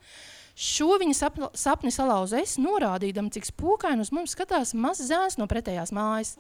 Šo 0.56 0.98
viņa 1.02 1.16
sapni, 1.16 1.48
sapni 1.58 1.94
salauza 1.94 2.42
es, 2.42 2.58
norādīdam, 2.62 3.32
cik 3.34 3.48
spūkaini 3.48 4.04
uz 4.04 4.12
mums 4.14 4.36
skatās 4.36 4.76
mazs 4.76 5.08
zēns 5.10 5.40
no 5.40 5.48
pretējās 5.50 5.94
mājas. 5.96 6.36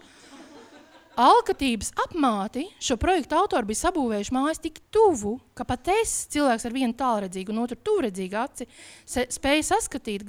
Alkatības 1.22 1.90
apmāti 2.00 2.64
šo 2.80 2.96
projektu 3.00 3.36
autori 3.36 3.68
bija 3.68 3.82
sabūvējuši 3.82 4.32
mājas 4.36 4.62
tik 4.64 4.80
tuvu, 4.96 5.36
ka 5.56 5.66
pat 5.68 5.90
es, 5.92 6.14
cilvēks 6.32 6.66
ar 6.68 6.76
vienu 6.76 6.96
tālredzīgu 6.98 7.52
un 7.52 7.60
otru 7.66 7.76
tuvredzīgu 7.84 8.40
aci, 8.40 8.68
spēju 9.06 9.66
saskatīt 9.68 10.24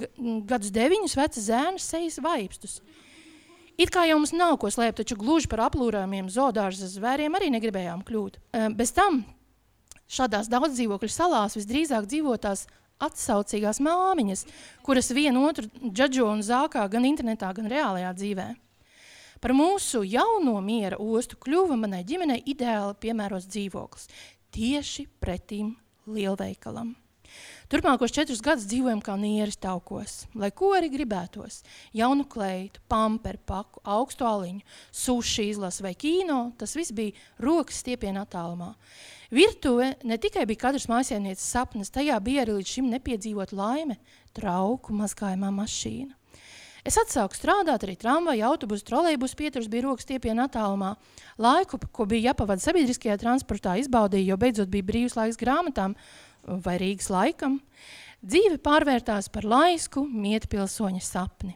gadus 0.49 0.73
deviņus 0.75 1.15
veca 1.17 1.43
zēnas 1.45 1.87
sejas 1.87 2.19
vaipstus. 2.23 2.81
It 3.79 3.89
kā 3.95 4.03
jau 4.05 4.19
mums 4.19 4.35
nav 4.35 4.59
ko 4.61 4.69
slēpt, 4.69 4.99
taču 5.01 5.17
gluži 5.17 5.49
par 5.49 5.63
aplūrāmiem 5.65 6.27
zoodārza 6.29 6.91
zvēriem 6.91 7.33
arī 7.33 7.49
negribējām 7.55 8.03
kļūt. 8.05 8.37
Bez 8.77 8.91
tam 8.93 9.23
šādās 10.11 10.51
daudz 10.51 10.75
dzīvokļu 10.75 11.09
salās 11.09 11.57
visdrīzāk 11.57 12.05
dzīvotās 12.11 12.67
atsaucīgās 13.05 13.81
māmiņas, 13.83 14.45
kuras 14.85 15.11
vienu 15.15 15.45
otru 15.49 15.69
džadžo 15.83 16.29
un 16.31 16.43
zākā 16.45 16.85
gan 16.91 17.07
internetā, 17.09 17.51
gan 17.55 17.69
reālajā 17.71 18.13
dzīvē. 18.19 18.47
Par 19.43 19.51
mūsu 19.51 20.05
jauno 20.07 20.55
miera 20.63 20.95
ostu 21.03 21.35
kļuva 21.43 21.75
manai 21.75 22.05
ģimenei 22.07 22.45
ideāli 22.47 22.95
piemērots 23.03 23.49
dzīvoklis, 23.51 24.09
tieši 24.55 25.09
pretīm 25.19 25.73
lielveikalam. 26.07 26.93
Turpmākos 27.71 28.13
četrus 28.13 28.41
gadus 28.45 28.67
dzīvojam 28.69 28.99
kā 29.01 29.15
nieris 29.17 29.57
taukos, 29.57 30.27
lai 30.37 30.51
ko 30.53 30.73
arī 30.77 30.91
gribētos. 30.93 31.61
Jaunu 31.95 32.27
kleitu, 32.29 32.81
pamperu 32.91 33.41
paku, 33.49 33.81
augstu 33.81 34.27
aliņu, 34.29 34.61
suši 34.93 35.47
izlasu 35.53 35.85
vai 35.85 35.95
kino, 35.97 36.51
tas 36.59 36.75
viss 36.77 36.93
bija 36.93 37.15
rokas 37.41 37.81
stiepiena 37.81 38.27
attālumā. 38.27 38.73
Virtuve 39.33 39.95
ne 40.05 40.17
tikai 40.21 40.43
bija 40.45 40.67
katras 40.67 40.85
mājasēmnieces 40.91 41.45
sapnis, 41.55 41.89
tajā 41.93 42.19
bija 42.21 42.43
arī 42.43 42.59
līdz 42.59 42.73
šim 42.75 42.91
nepiedzīvot 42.93 43.55
laime, 43.57 43.97
trauku 44.37 44.93
mazgājumā 44.93 45.49
mašīna. 45.55 46.13
Es 46.83 46.99
atsāku 46.99 47.37
strādāt, 47.37 47.85
arī 47.85 47.95
tramvaju, 47.97 48.43
autobusu, 48.43 48.83
trolejbusu 48.89 49.37
pieturas 49.39 49.69
bija 49.71 49.87
rokas 49.87 50.05
stiepiena 50.05 50.45
attālumā. 50.49 50.91
Laiku, 51.41 51.79
ko 51.95 52.05
bija 52.11 52.29
jāpavada 52.29 52.61
sabiedriskajā 52.61 53.15
transportā, 53.21 53.77
izbaudīju, 53.79 54.33
jo 54.33 54.39
beidzot 54.41 54.69
bija 54.69 54.85
brīvs 54.91 55.15
laiks 55.17 55.39
grāmatām 55.39 55.95
vai 56.43 56.75
Rīgas 56.81 57.07
laikam. 57.13 57.61
Dzīve 58.21 58.59
pārvērtās 58.63 59.31
par 59.33 59.47
laisku 59.47 60.03
mietpilsoņa 60.05 61.01
sapni. 61.03 61.55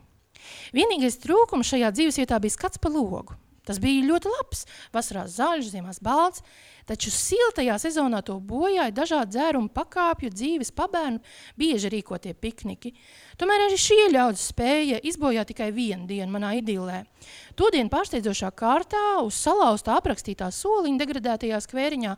Vienīgais 0.73 1.19
trūkums 1.21 1.75
šajā 1.75 1.91
dzīvesvietā 1.93 2.39
bija 2.41 2.55
skats 2.55 2.81
pa 2.81 2.89
logu. 2.89 3.35
Tas 3.67 3.81
bija 3.83 4.05
ļoti 4.07 4.31
labs, 4.31 4.63
vasarās 4.95 5.35
zaļš, 5.35 5.71
ziemās 5.73 5.99
balts, 6.03 6.43
taču 6.87 7.11
siltajā 7.11 7.75
sezonā 7.81 8.21
to 8.23 8.37
bojāja 8.39 8.93
dažādi 8.95 9.35
dzērumu 9.35 9.67
pakāpju, 9.75 10.31
dzīves 10.31 10.71
pabērnu, 10.77 11.19
bieži 11.59 11.91
rīkotie 11.91 12.31
pikniki. 12.31 12.93
Tomēr 13.37 13.65
arī 13.65 13.79
šie 13.81 14.07
ļaudis 14.13 14.45
spēja 14.53 15.01
izbojāt 15.03 15.51
tikai 15.51 15.67
vienu 15.75 16.07
dienu 16.07 16.31
manā 16.31 16.53
idilē. 16.61 17.01
Todien 17.59 17.91
pārsteidzošā 17.91 18.53
kārtā 18.55 19.03
uz 19.25 19.35
salauzta 19.35 19.97
aprakstītā 19.99 20.47
soliņa 20.53 21.03
degradētajā 21.03 21.59
skvēriņā 21.67 22.15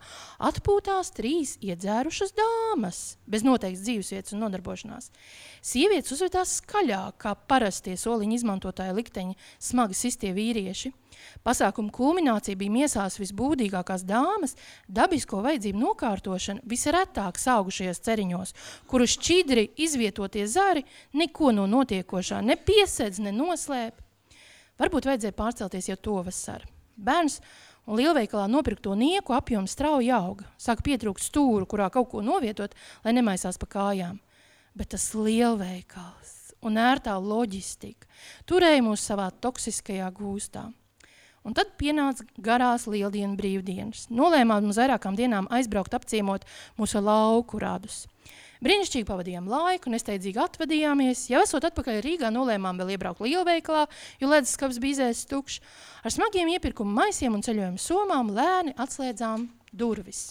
atpūtās 0.50 1.10
trīs 1.18 1.56
iedzērušas 1.64 2.36
dāmas, 2.38 3.02
bez 3.26 3.42
noteikts 3.46 3.82
dzīvesvietas 3.88 4.36
un 4.36 4.44
nodarbošanās. 4.46 5.10
Sievietes 5.66 6.14
uzvedās 6.14 6.60
skaļāk, 6.62 7.18
kā 7.26 7.34
parastie 7.50 7.98
soliņa 7.98 8.38
izmantotāji 8.38 8.96
likteņi, 9.02 9.38
smagi 9.58 9.98
sistie 9.98 10.34
vīrieši. 10.36 10.94
Pasākuma 11.46 11.92
kulminācija 11.94 12.58
bija 12.58 12.74
miesās 12.74 13.18
visbūdīgākās 13.20 14.04
dāmas, 14.08 14.56
dabisko 14.88 15.42
vajadzību 15.44 15.82
nokārtošana 15.82 16.64
visretāk 16.68 17.40
saugušajos 17.40 18.02
ceriņos, 18.06 18.54
kuru 18.90 19.08
šķidri 19.08 19.66
izvietotie 19.80 20.46
zari 20.46 20.84
neko 21.12 21.52
no 21.56 21.66
notiekošā 21.70 22.40
ne 22.44 22.56
piesedz, 22.56 23.20
ne 23.24 23.34
noslēp. 23.34 24.00
Varbūt 24.80 25.10
vajadzēja 25.10 25.36
pārcelties 25.36 25.90
jau 25.90 25.98
to 26.00 26.16
vasaru. 26.30 26.68
Bērns 26.96 27.40
un 27.86 28.00
lielveikalā 28.00 28.46
nopirkto 28.48 28.96
nieku 28.96 29.36
apjoms 29.36 29.76
strauji 29.76 30.10
auga. 30.14 30.48
Sāka 30.60 30.84
pietrūkt 30.88 31.24
stūru, 31.24 31.68
kurā 31.68 31.90
kaut 31.92 32.10
ko 32.12 32.24
novietot, 32.24 32.76
lai 33.04 33.16
nemaisās 33.16 33.60
pa 33.60 33.68
kājām 33.68 34.18
bet 34.74 34.92
tas 34.94 35.10
lielveikals 35.14 36.54
un 36.66 36.78
ērtā 36.80 37.16
loģistika 37.20 38.08
turēja 38.48 38.82
mūs 38.84 39.04
savā 39.06 39.30
toksiskajā 39.42 40.10
gūstā. 40.14 40.68
Un 41.50 41.56
tad 41.58 41.72
pienāca 41.80 42.22
garās 42.38 42.84
lieldienu 42.86 43.34
brīvdienas. 43.34 44.04
Nolēmām 44.14 44.68
uz 44.70 44.76
vairākām 44.78 45.16
dienām 45.18 45.48
aizbraukt 45.50 45.96
apciemot 45.98 46.44
mūsu 46.78 47.02
lauku 47.02 47.58
radus. 47.58 48.04
Brīnišķīgi 48.62 49.08
pavadījām 49.08 49.48
laiku, 49.50 49.90
nesteidzīgi 49.90 50.38
atvadījāmies. 50.44 51.24
Jau 51.32 51.40
esot 51.42 51.66
atpakaļ 51.66 51.98
Rīgā, 52.04 52.30
nolēmām 52.30 52.78
vēl 52.78 52.92
iebraukt 52.94 53.24
lielveikalā, 53.24 53.88
jo 54.22 54.30
leduskapis 54.30 54.78
bija 54.78 54.94
izēs 54.94 55.24
tukšs. 55.26 55.58
Ar 56.06 56.14
smagiem 56.14 56.52
iepirkumu 56.54 56.94
maisiem 57.00 57.34
un 57.34 57.42
ceļojumu 57.42 57.82
somām 57.82 58.30
lēni 58.36 58.76
atslēdzām 58.78 59.48
durvis. 59.74 60.28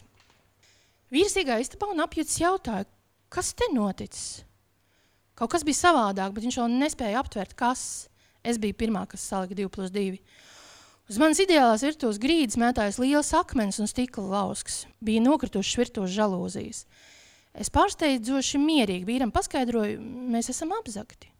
Vīrs 1.11 1.35
iegāja 1.41 1.65
istabā 1.65 1.89
un 1.91 2.05
apjutis 2.05 2.39
jautāja, 2.39 2.87
kas 3.33 3.51
te 3.59 3.67
noticis? 3.73 4.45
Kaut 5.35 5.51
kas 5.51 5.67
bija 5.67 5.81
savādāk, 5.81 6.31
bet 6.37 6.47
viņš 6.47 6.61
jau 6.61 6.69
nespēja 6.71 7.19
aptvert, 7.25 7.57
kas. 7.59 8.07
Es 8.39 8.61
biju 8.61 8.77
pirmā, 8.79 9.03
kas 9.09 9.25
salika 9.25 9.57
2 9.57 9.67
plus 9.73 9.91
2. 9.91 10.21
Uz 11.09 11.17
manas 11.17 11.39
ideālās 11.41 11.81
virtuves 11.81 12.19
grīdas 12.21 12.59
mētājas 12.61 12.99
liels 13.01 13.31
akmens 13.33 13.79
un 13.81 13.89
stikla 13.89 14.27
lausks. 14.29 14.83
Bija 15.01 15.23
nokritušas 15.25 15.79
virtuves 15.81 16.13
žalūzijas. 16.13 16.83
Es 17.57 17.73
pārsteidzoši 17.73 18.61
mierīgi 18.61 19.07
vīram 19.07 19.33
paskaidroju, 19.33 19.97
mēs 20.29 20.51
esam 20.53 20.75
apzakti. 20.77 21.31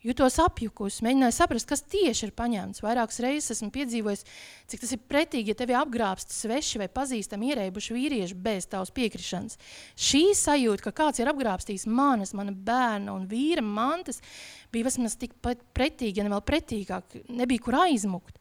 Jutos 0.00 0.38
apjukusi, 0.40 1.02
mēģināju 1.04 1.34
saprast, 1.36 1.66
kas 1.68 1.84
tieši 1.92 2.30
ir 2.30 2.32
paņemts. 2.32 2.80
Vairākas 2.80 3.20
reizes 3.20 3.52
esmu 3.58 3.68
piedzīvojis, 3.74 4.24
cik 4.72 4.80
tas 4.80 4.94
ir 4.96 5.02
pretīgi, 5.12 5.52
ja 5.52 5.58
tevi 5.60 5.76
apgrābst 5.76 6.32
sveši 6.32 6.80
vai 6.80 6.88
pazīstami 6.88 7.52
ierēbuši 7.52 7.98
vīrieši 7.98 8.40
bez 8.48 8.64
tavas 8.72 8.94
piekrišanas. 8.96 9.60
Šī 10.00 10.22
sajūta, 10.40 10.86
ka 10.86 10.96
kāds 11.02 11.20
ir 11.20 11.28
apgrābstījis 11.28 11.84
manas, 11.84 12.32
mana 12.32 12.56
bērna 12.56 13.12
un 13.12 13.28
vīra 13.28 13.60
mantas, 13.60 14.24
bija 14.72 14.88
vismaz 14.88 15.20
tik 15.20 15.36
pretīgi, 15.44 16.16
ja 16.16 16.24
ne 16.24 16.32
vēl 16.32 16.46
pretīgāk, 16.48 17.20
nebija 17.28 17.68
kur 17.68 17.82
aizmukt. 17.84 18.39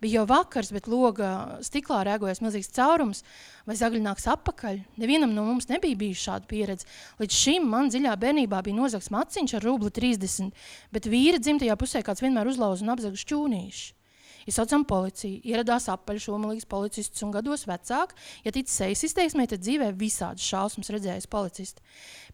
Bija 0.00 0.22
jau 0.22 0.26
vakars, 0.30 0.70
bet 0.72 0.88
loga 0.88 1.58
stiklā 1.64 2.00
rēgojas 2.08 2.40
milzīgs 2.40 2.72
caurums, 2.72 3.20
vai 3.68 3.76
zagļi 3.76 4.00
nāks 4.00 4.24
apakaļ. 4.32 4.80
Nevienam 5.02 5.34
no 5.36 5.44
mums 5.44 5.68
nebija 5.68 5.98
bijusi 6.00 6.24
šāda 6.24 6.48
pieredze. 6.48 6.88
Līdz 7.20 7.36
šim 7.36 7.68
man 7.68 7.92
dziļā 7.92 8.16
bērnībā 8.22 8.62
bija 8.64 8.78
nozagts 8.78 9.12
maciņš 9.12 9.58
ar 9.58 9.68
rubli 9.68 9.92
30, 9.92 10.56
bet 10.96 11.08
vīra 11.12 11.42
dzimtajā 11.42 11.76
pusē 11.76 12.00
kāds 12.06 12.24
vienmēr 12.24 12.48
uzlauza 12.48 12.86
un 12.86 12.94
apzaga 12.96 13.20
šķūnīši. 13.20 13.99
Izsaucām 14.48 14.86
policiju, 14.88 15.40
ieradās 15.44 15.88
apaļšomalīgs 15.92 16.68
policists 16.70 17.24
un 17.26 17.32
gados 17.34 17.66
vecāk. 17.68 18.14
Ja 18.44 18.52
tic 18.54 18.70
sejas 18.72 19.04
izteiksmē, 19.10 19.46
tad 19.50 19.60
dzīvē 19.64 19.90
visādas 20.00 20.46
šausmas 20.46 20.92
redzējis 20.94 21.28
policisti. 21.30 21.84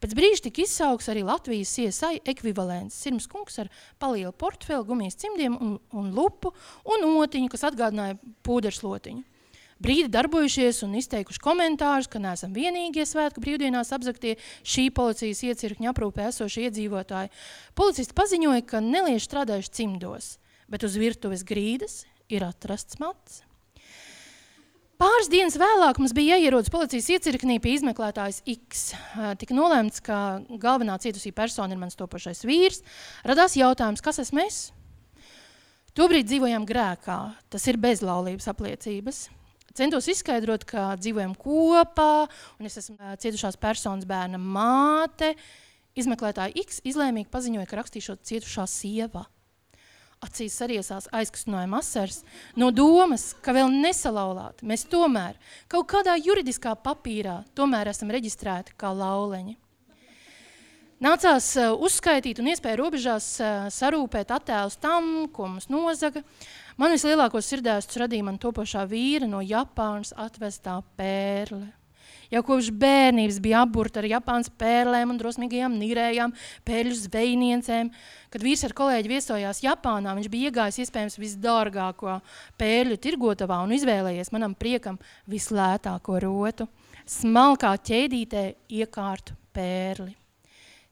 Pēc 0.03 0.15
brīža 0.15 0.47
tika 0.47 0.63
izsaukts 0.63 1.11
arī 1.11 1.25
Latvijas 1.27 1.75
CSI 1.75 2.23
ekvivalents. 2.29 2.99
Sirms 3.03 3.27
kungs 3.31 3.59
ar 3.63 3.73
palielu 4.03 4.33
portfeli, 4.33 4.87
gumijas 4.87 5.19
cimdiem 5.19 5.59
un, 5.59 5.79
un 5.97 6.13
lupu 6.15 6.55
un 6.87 7.09
otiņu, 7.17 7.51
kas 7.51 7.67
atgādināja 7.73 8.21
pūderslotiņu. 8.47 9.25
Brīdi 9.83 10.09
darbojušies 10.09 10.79
un 10.87 10.95
izteikuši 10.97 11.43
komentārus, 11.45 12.07
ka 12.09 12.21
neesam 12.23 12.55
vienīgie 12.57 13.05
svētku 13.05 13.43
brīvdienās 13.45 13.93
apzaktie 13.93 14.39
šī 14.65 14.87
policijas 14.97 15.43
iecirkņa 15.51 15.93
aprūpē 15.93 16.31
esošie 16.31 16.71
iedzīvotāji. 16.71 17.29
Policisti 17.77 18.17
paziņoja, 18.17 18.65
ka 18.71 18.81
nelieši 18.81 19.29
strādājuši 19.29 19.75
cimdos– 19.83 20.33
bet 20.71 20.87
uz 20.87 20.97
virtuves 20.99 21.45
grīdas 21.47 22.05
ir 22.33 22.47
atrasts 22.47 22.99
mats. 23.03 23.43
Pāris 24.97 25.29
dienas 25.29 25.59
vēlāk 25.61 25.99
mums 26.01 26.15
bija 26.17 26.39
jāierodas 26.39 26.73
policijas 26.73 27.11
iecirknī 27.13 27.59
pie 27.61 27.75
izmeklētājas 27.77 28.39
X. 28.49 28.87
Tika 29.37 29.53
nolēmts, 29.53 30.01
ka 30.01 30.41
galvenā 30.63 30.97
cietusī 31.03 31.35
persona 31.37 31.77
ir 31.77 31.83
mans 31.83 31.99
topošais 32.01 32.41
vīrs. 32.49 32.81
Radās 33.29 33.59
jautājums, 33.61 34.01
kas 34.01 34.23
esmu 34.25 34.41
es? 34.47 34.63
Tobrīd 35.97 36.31
dzīvojām 36.31 36.65
grēkā, 36.69 37.19
tas 37.53 37.69
ir 37.69 37.77
bezlaulības 37.81 38.49
apliecības. 38.53 39.21
Centos 39.77 40.09
izskaidrot, 40.09 40.65
ka 40.65 40.95
dzīvojam 40.97 41.37
kopā, 41.37 42.25
un 42.57 42.69
es 42.69 42.81
esmu 42.81 42.97
cietušās 43.21 43.61
personas 43.61 44.09
bērna 44.09 44.41
māte. 44.41 45.35
Izmeklētāja 45.97 46.57
X 46.65 46.81
izlēmīgi 46.89 47.29
paziņoja, 47.33 47.69
ka 47.69 47.83
rakstīšot 47.83 48.25
cietušā 48.25 48.65
sieva. 48.65 49.29
Acīs 50.27 50.57
sariesās 50.59 51.07
aizkustinājuma 51.15 51.79
asars 51.83 52.23
no 52.59 52.73
domas, 52.75 53.31
ka 53.45 53.55
vēl 53.55 53.71
nesalaulāti 53.71 54.67
mēs 54.67 54.87
tomēr 54.91 55.39
kaut 55.71 55.87
kādā 55.93 56.17
juridiskā 56.19 56.75
papīrā 56.83 57.43
tomēr 57.55 57.93
esam 57.93 58.11
reģistrēti 58.15 58.75
kā 58.81 58.91
lauleņi. 58.97 59.57
Nācās 61.05 61.51
uh, 61.61 61.75
uzskaitīt 61.85 62.39
un 62.41 62.49
iespēja 62.49 62.79
robežās 62.81 63.27
uh, 63.45 63.67
sarūpēt 63.69 64.31
attēlus 64.33 64.79
tam, 64.81 65.27
ko 65.29 65.51
mums 65.53 65.69
nozaga. 65.69 66.23
Man 66.81 66.95
vislielākos 66.95 67.51
sirdēstus 67.53 68.01
radīja 68.01 68.25
man 68.25 68.39
topošā 68.41 68.87
vīra 68.89 69.29
no 69.29 69.43
Japānas 69.45 70.15
atvestā 70.17 70.79
pērle. 70.97 71.69
Jau 72.33 72.43
kopš 72.47 72.73
bērnības 72.75 73.39
bija 73.43 73.63
apburta 73.63 74.01
ar 74.03 74.09
Japānas 74.11 74.51
pērlēm 74.59 75.13
un 75.13 75.21
drosmīgajām 75.21 75.77
nirējām, 75.79 76.35
pērļu 76.67 76.97
zvejniencēm. 77.05 77.93
Kad 78.35 78.43
vīrs 78.43 78.67
ar 78.67 78.75
kolēģi 78.77 79.13
viesojās 79.13 79.63
Japānā, 79.63 80.17
viņš 80.19 80.29
bija 80.33 80.51
iegājis 80.51 80.81
iespējams 80.83 81.21
visdārgāko 81.23 82.19
pērļu 82.59 82.99
tirgotavā 82.99 83.63
un 83.63 83.77
izvēlējies 83.79 84.33
manam 84.35 84.59
priekam 84.59 84.99
vislētāko 85.31 86.19
rotu. 86.27 86.67
Smalkā 87.07 87.77
ķēdītē 87.87 88.47
iekārtu 88.75 89.39
pērli. 89.55 90.17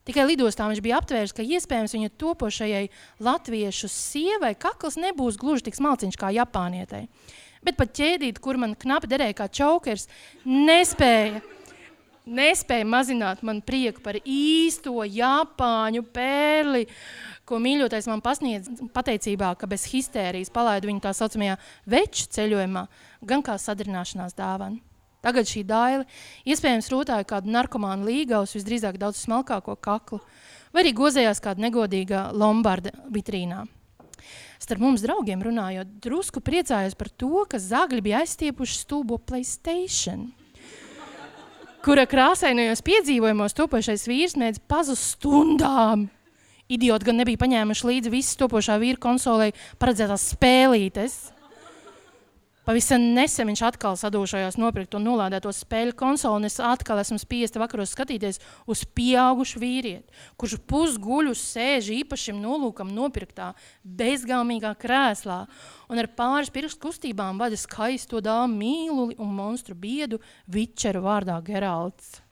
Tikai 0.05 0.27
lidostā 0.29 0.67
viņš 0.69 0.79
bija 0.85 0.99
aptvērs, 1.01 1.33
ka 1.33 1.43
iespējams 1.43 1.95
viņa 1.97 2.11
topošajai 2.21 2.83
latviešu 3.25 3.89
sievai 3.89 4.53
kakls 4.53 4.99
nebūs 5.01 5.39
gluži 5.41 5.65
tik 5.67 5.79
smalciņš 5.79 6.19
kā 6.21 6.29
japānietei 6.35 7.07
bet 7.65 7.77
pat 7.79 7.93
ķēdīt, 7.97 8.39
kur 8.43 8.59
man 8.61 8.75
knapi 8.77 9.09
derēja 9.09 9.35
kā 9.39 9.49
čaukers, 9.51 10.07
nespēja, 10.45 11.41
nespēja 12.25 12.87
mazināt 12.89 13.43
man 13.45 13.61
prieku 13.65 14.03
par 14.05 14.17
īsto 14.21 15.03
Japāņu 15.05 16.05
pērli, 16.15 16.85
ko 17.45 17.59
mīļotais 17.61 18.09
man 18.09 18.23
pasniedz 18.25 18.81
pateicībā, 18.93 19.53
ka 19.59 19.69
bez 19.69 19.85
histērijas 19.91 20.53
palaidu 20.53 20.89
viņu 20.89 21.05
tā 21.05 21.13
saucamajā 21.17 21.59
veču 21.89 22.27
ceļojumā, 22.37 22.87
gan 23.25 23.45
kā 23.45 23.57
sadrināšanās 23.61 24.37
dāvana. 24.37 24.81
Tagad 25.25 25.49
šī 25.49 25.63
daile 25.65 26.03
iespējams 26.45 26.91
rūtāja 26.93 27.25
kādu 27.25 27.49
narkomānu 27.53 28.05
līgaus, 28.05 28.53
visdrīzāk 28.53 28.99
daudz 29.01 29.23
smalkāko 29.23 29.73
kaklu, 29.81 30.19
vai 30.73 30.83
arī 30.83 30.93
gozējās 30.93 31.41
kāda 31.41 31.65
negodīga 31.65 32.27
Lombarda 32.37 32.93
vitrīnā 33.09 33.63
starp 34.65 34.81
mums 34.81 35.03
draugiem 35.05 35.43
runājot, 35.45 35.91
drusku 36.01 36.41
priecājos 36.43 36.97
par 36.97 37.11
to, 37.13 37.45
ka 37.49 37.61
zagļi 37.61 38.01
bija 38.05 38.23
aizstiepuši 38.23 38.79
stulbo 38.81 39.19
Playstation, 39.21 40.31
kura 41.85 42.07
krāsainajos 42.09 42.81
piedzīvojumos 42.85 43.53
topošais 43.57 44.07
vīrs 44.09 44.37
mēdz 44.41 44.63
pazust 44.65 45.15
stundām. 45.15 46.07
Idioti 46.65 47.05
gan 47.05 47.21
nebija 47.21 47.37
paņēmuši 47.43 47.87
līdzi 47.91 48.09
visas 48.09 48.39
topošā 48.41 48.79
vīra 48.81 48.97
konsolē 48.97 49.51
paredzētās 49.77 50.31
spēlītes. 50.33 51.17
Pavisam 52.65 53.03
nesen 53.13 53.45
viņš 53.45 53.61
atkal 53.67 53.97
sadūšojās 53.99 54.55
nopirkt 54.57 54.89
to 54.95 54.97
nolādēto 54.97 55.51
spēļu 55.53 55.93
konsoli, 55.99 56.39
un 56.39 56.47
es 56.47 56.57
atkal 56.57 56.97
esmu 56.97 57.19
spiesta 57.21 57.61
vakaros 57.61 57.93
skatīties 57.93 58.41
uz 58.65 58.81
pieaugušu 58.97 59.61
vīrieti, 59.61 60.09
kurš 60.33 60.57
pusguļus 60.65 61.45
sēž 61.51 61.91
īpašam 61.99 62.41
nolūkam 62.41 62.89
nopirktā 62.89 63.51
bezgalmīgā 63.85 64.73
krēslā, 64.81 65.43
un 65.93 66.01
ar 66.01 66.09
pāris 66.17 66.49
pirkstu 66.49 66.87
kustībām 66.87 67.37
vada 67.37 67.59
skaisto 67.59 68.17
dāmu 68.17 68.57
mīluli 68.57 69.21
un 69.21 69.37
monstru 69.37 69.77
biedu 69.77 70.23
Vičeru 70.49 71.05
vārdā 71.05 71.37
Geralds. 71.45 72.24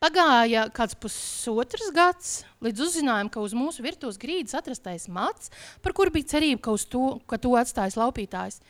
Pagāja 0.00 0.62
kāds 0.72 0.94
pusotrs 0.96 1.90
gads, 1.92 2.28
līdz 2.64 2.86
uzzinājām, 2.86 3.28
ka 3.28 3.42
uz 3.44 3.52
mūsu 3.52 3.82
virtuves 3.84 4.16
grīdas 4.16 4.56
atrastais 4.56 5.02
mats, 5.12 5.50
par 5.84 5.92
kuru 5.92 6.14
bija 6.14 6.30
cerība, 6.30 6.62
ka, 6.64 6.72
to, 6.88 7.02
ka 7.28 7.36
to 7.36 7.50
atstājis 7.60 7.98
laupītājs, 8.00 8.62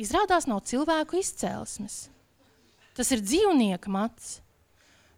izrādās 0.00 0.46
nav 0.48 0.62
cilvēku 0.70 1.18
izcēlesmes. 1.20 2.06
Tas 2.96 3.12
ir 3.12 3.20
dzīvnieka 3.20 3.92
mats. 3.92 4.38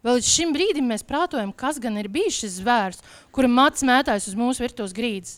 Vēl 0.02 0.18
līdz 0.18 0.30
šim 0.32 0.50
brīdim 0.56 0.88
mēs 0.90 1.06
prātojam, 1.06 1.52
kas 1.54 1.78
gan 1.78 2.00
ir 2.00 2.08
bijis 2.10 2.40
šis 2.40 2.56
zvērs, 2.58 2.98
kura 3.30 3.46
mats 3.46 3.86
mētājas 3.86 4.26
uz 4.32 4.34
mūsu 4.40 4.64
virtuves 4.64 4.94
grīdas. 4.96 5.36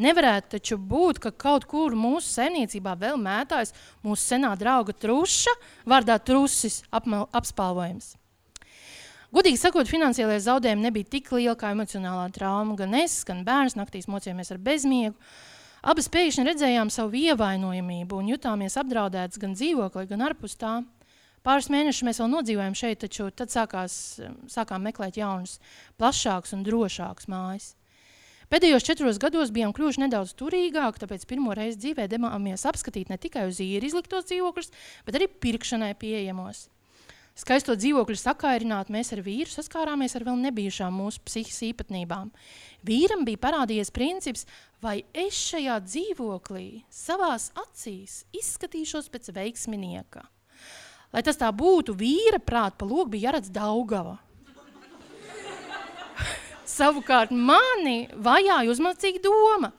Nevarētu 0.00 0.54
taču 0.54 0.78
būt, 0.80 1.20
ka 1.20 1.34
kaut 1.44 1.66
kur 1.68 1.92
mūsu 1.92 2.30
saimniecībā 2.38 2.96
vēl 2.96 3.20
mētājas 3.20 3.74
mūsu 4.00 4.30
senā 4.30 4.54
drauga 4.56 4.96
truša, 4.96 5.52
vārdā 5.84 6.16
trusis 6.24 6.80
apspalvojums. 6.88 8.14
Godīgi 9.28 9.58
sakot, 9.60 9.88
finansiālajie 9.90 10.40
zaudējumi 10.40 10.86
nebija 10.86 11.08
tik 11.12 11.26
lieli 11.34 11.56
kā 11.60 11.74
emocionālā 11.74 12.30
trauma. 12.32 12.76
Gan 12.78 12.94
es, 12.96 13.20
gan 13.28 13.42
bērns 13.44 13.76
naktīs 13.76 14.08
mocījāmies 14.08 14.54
ar 14.54 14.60
bezmiegu. 14.64 15.16
Abas 15.88 16.08
pēkšņi 16.10 16.46
redzējām 16.48 16.88
savu 16.90 17.20
ievainojamību 17.20 18.22
un 18.22 18.30
jutāmies 18.32 18.78
apdraudētas 18.80 19.38
gan 19.42 19.52
dzīvoklī, 19.54 20.06
gan 20.08 20.24
ārpus 20.30 20.56
tā. 20.58 20.78
Pāris 21.46 21.68
mēnešus 21.70 22.06
mēs 22.08 22.18
vēl 22.22 22.30
nodzīvojām 22.32 22.74
šeit, 22.76 23.02
taču 23.04 23.28
tad 23.30 23.52
sākās, 23.52 23.92
sākām 24.50 24.82
meklēt 24.88 25.20
jaunas, 25.20 25.58
plašākas 26.00 26.56
un 26.56 26.64
drošākas 26.66 27.28
mājas. 27.30 27.68
Pēdējos 28.48 28.88
četros 28.88 29.20
gados 29.20 29.52
bijām 29.52 29.74
kļuvuši 29.76 30.06
nedaudz 30.06 30.32
turīgāki, 30.40 31.04
tāpēc 31.04 31.28
pirmo 31.28 31.52
reizi 31.56 31.82
dzīvē 31.84 32.08
devāmies 32.08 32.64
apskatīt 32.68 33.12
ne 33.12 33.20
tikai 33.20 33.44
uz 33.50 33.60
īri 33.60 33.92
izliktos 33.92 34.24
dzīvokļus, 34.32 34.72
bet 35.04 35.20
arī 35.20 35.28
pirkšanai 35.28 35.92
pieejamos. 36.00 36.64
Skaisto 37.38 37.76
dzīvokļu 37.78 38.16
sakairināt, 38.18 38.88
mēs 38.90 39.12
ar 39.14 39.20
vīru 39.22 39.52
saskārāmies 39.52 40.16
ar 40.18 40.24
vēl 40.26 40.40
nebijušām 40.42 40.96
mūsu 40.98 41.20
psihiskas 41.22 41.68
īpatnībām. 41.68 42.32
Vīram 42.88 43.22
bija 43.28 43.38
parādījies 43.44 43.92
princips, 43.94 44.42
vai 44.82 45.04
es 45.14 45.38
šajā 45.52 45.76
dzīvoklī 45.84 46.82
savās 46.90 47.52
acīs 47.62 48.24
izskatīšos 48.34 49.06
pēc 49.14 49.30
veiksminieka. 49.36 50.24
Lai 51.14 51.22
tas 51.22 51.38
tā 51.38 51.52
būtu, 51.54 51.94
vīra 51.94 52.42
prāt 52.42 52.74
pa 52.80 52.88
logu 52.88 53.14
bija 53.14 53.28
jāredz 53.28 53.52
Daugava. 53.54 54.16
Savukārt 56.78 57.30
mani 57.30 58.10
vajāja 58.18 58.74
uzmācīga 58.74 59.22
doma, 59.22 59.70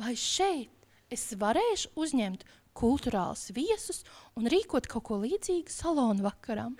vai 0.00 0.16
šeit 0.16 0.72
es 1.12 1.28
varēšu 1.36 1.92
uzņemt 1.92 2.48
kultūrāls 2.72 3.50
viesus 3.52 4.00
un 4.38 4.48
rīkot 4.48 4.88
kaut 4.88 5.04
ko 5.10 5.20
līdzīgu 5.20 5.68
salonu 5.72 6.24
vakaram. 6.24 6.72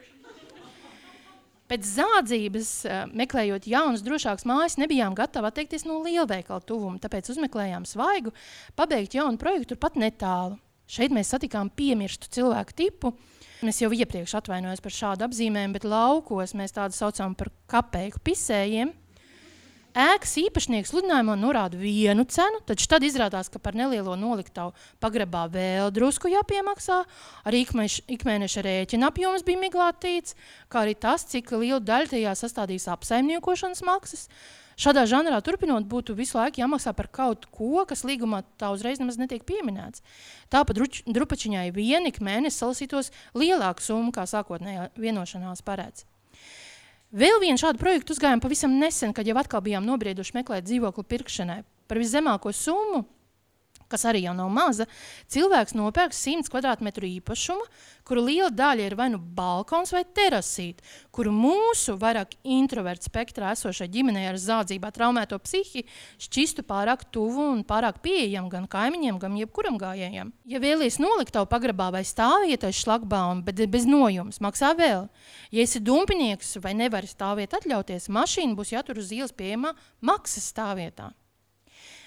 Pēc 1.73 1.87
zādzības, 1.89 2.70
eh, 2.85 3.05
meklējot 3.16 3.64
jaunas, 3.64 4.03
drošākas 4.05 4.45
mājas, 4.45 4.75
nebijām 4.77 5.14
gatavi 5.16 5.49
atteikties 5.49 5.87
no 5.89 6.03
lielveikala 6.05 6.61
tuvuma, 6.68 7.01
tāpēc 7.01 7.31
uzmeklējām 7.33 7.87
svaigu, 7.89 8.35
pabeigt 8.77 9.16
jaunu 9.16 9.41
projektu 9.41 9.73
turpat 9.73 9.97
netālu. 9.97 10.59
Šeit 10.85 11.14
mēs 11.16 11.33
satikām 11.33 11.70
piemirstu 11.73 12.29
cilvēku 12.29 12.77
tipu. 12.77 13.14
Es 13.64 13.81
jau 13.81 13.89
iepriekš 13.89 14.35
atvainojos 14.43 14.85
par 14.85 14.93
šādu 14.93 15.25
apzīmējumu, 15.25 15.73
bet 15.73 15.89
laukos 15.89 16.53
mēs 16.53 16.77
tādu 16.77 16.93
saucam 16.93 17.33
par 17.35 17.49
kapeiku 17.73 18.20
pisējiem. 18.20 18.93
Ēkas 19.93 20.38
īpašnieks 20.40 20.88
sludinājumā 20.88 21.34
norāda 21.36 21.76
vienu 21.76 22.24
cenu, 22.24 22.62
taču 22.64 22.86
tad 22.88 23.05
izrādās, 23.05 23.51
ka 23.53 23.61
par 23.61 23.76
nelielo 23.76 24.14
noliktavu 24.16 24.72
pagrabā 25.05 25.43
vēl 25.53 25.90
drusku 25.93 26.30
jāpiemaksā. 26.32 27.03
Arī 27.45 27.61
ikmēš, 27.66 27.99
ikmēneša 28.16 28.64
rēķina 28.64 29.11
apjoms 29.12 29.45
bija 29.45 29.61
miglātīts, 29.61 30.32
kā 30.72 30.86
arī 30.86 30.95
tas, 30.97 31.26
cik 31.28 31.53
lielu 31.59 31.82
daļu 31.84 32.09
tajā 32.14 32.32
sastādīs 32.40 32.88
apsaimniekošanas 32.88 33.84
maksas. 33.84 34.30
Šādā 34.80 35.05
žanrā 35.05 35.43
turpinot, 35.45 35.84
būtu 35.84 36.16
visu 36.16 36.38
laiku 36.38 36.62
jāmaksā 36.62 36.95
par 36.97 37.11
kaut 37.12 37.45
ko, 37.53 37.84
kas 37.84 38.07
līgumā 38.09 38.40
tā 38.57 38.70
uzreiz 38.72 38.97
nemaz 39.03 39.20
netiek 39.20 39.45
pieminēts. 39.45 40.01
Tāpat 40.49 40.80
drupačiņai 41.05 41.68
vien 41.76 42.09
ik 42.09 42.22
mēnesi 42.24 42.62
salasītos 42.62 43.12
lielāku 43.36 43.84
summu, 43.84 44.09
kā 44.16 44.24
sākotnējā 44.24 44.88
vienošanās 44.97 45.61
paredz. 45.68 46.07
Vēl 47.13 47.43
vienu 47.43 47.61
šādu 47.61 47.77
projektu 47.77 48.15
uzgājām 48.15 48.41
pavisam 48.41 48.73
nesen, 48.81 49.11
kad 49.13 49.29
jau 49.29 49.37
atkal 49.37 49.61
bijām 49.61 49.85
nobrieduši 49.85 50.33
meklēt 50.39 50.65
dzīvokli 50.65 51.05
pirkšanai. 51.11 51.59
Par 51.85 51.99
viszemāko 52.01 52.55
summu 52.57 53.03
kas 53.93 54.07
arī 54.09 54.24
jau 54.26 54.34
nav 54.36 54.51
maza, 54.53 54.88
cilvēks 55.32 55.76
nopērk 55.78 56.16
100 56.16 56.51
kvadrātmetru 56.53 57.09
īpašumu, 57.18 57.68
kuru 58.09 58.24
liela 58.26 58.51
daļa 58.51 58.86
ir 58.88 58.97
vai 58.99 59.09
nu 59.12 59.20
balkons 59.20 59.93
vai 59.95 60.03
terasīte, 60.05 60.82
kuru 61.14 61.32
mūsu 61.34 61.95
vairāk 62.01 62.34
introverta 62.43 63.07
spektrā 63.09 63.53
esošai 63.55 63.88
ģimenei 63.93 64.26
ar 64.30 64.38
zādzībā 64.40 64.90
traumēto 64.95 65.38
psihi 65.43 65.84
šķistu 66.22 66.64
pārāk 66.66 67.07
tuvu 67.14 67.47
un 67.53 67.62
pārāk 67.68 68.03
pieejam 68.05 68.49
gan 68.53 68.66
kaimiņiem, 68.70 69.20
gan 69.22 69.38
jebkuram 69.38 69.78
gājējam. 69.80 70.32
Ja 70.49 70.62
vēlies 70.62 70.99
nolikt 71.03 71.34
tavu 71.36 71.51
pagrabā 71.53 71.90
vai 71.95 72.05
stāvvietai 72.07 72.72
šlagbaumu, 72.74 73.47
bet 73.47 73.62
bez 73.72 73.86
nojums, 73.88 74.43
maksā 74.43 74.74
vēl. 74.78 75.09
Ja 75.55 75.64
esi 75.64 75.82
dumpinieks 75.84 76.57
vai 76.62 76.74
nevari 76.78 77.11
stāvviet 77.11 77.55
atļauties, 77.59 78.11
mašīna 78.12 78.59
būs 78.59 78.74
jātur 78.74 79.03
uz 79.03 79.12
ielas 79.14 79.34
pieejamā 79.36 79.76
maksas 80.03 80.51
stāvvietā. 80.53 81.12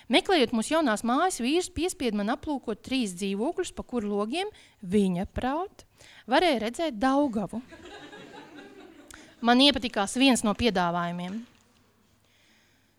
Meklējot 0.06 0.52
mūsu 0.54 0.76
jaunās 0.76 1.02
mājas, 1.02 1.40
vīrs 1.42 1.72
piespieda 1.74 2.20
man 2.20 2.30
aplūkot 2.36 2.84
trīs 2.86 3.16
dzīvokļus, 3.18 3.72
pa 3.74 3.82
kuru 3.82 4.12
logiem 4.12 4.52
viņa 4.86 5.26
prāt 5.34 5.82
varēja 6.30 6.62
redzēt 6.68 7.00
Daugavu. 7.02 7.62
Man 9.46 9.62
iepatikās 9.66 10.14
viens 10.22 10.46
no 10.46 10.54
piedāvājumiem. 10.58 11.40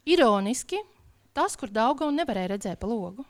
Ironiski, 0.07 0.81
tas, 1.35 1.55
kur 1.59 1.71
Daugavu 1.71 2.11
nevarēja 2.15 2.53
redzēt 2.57 2.81
pa 2.83 2.91
logu, 2.91 3.25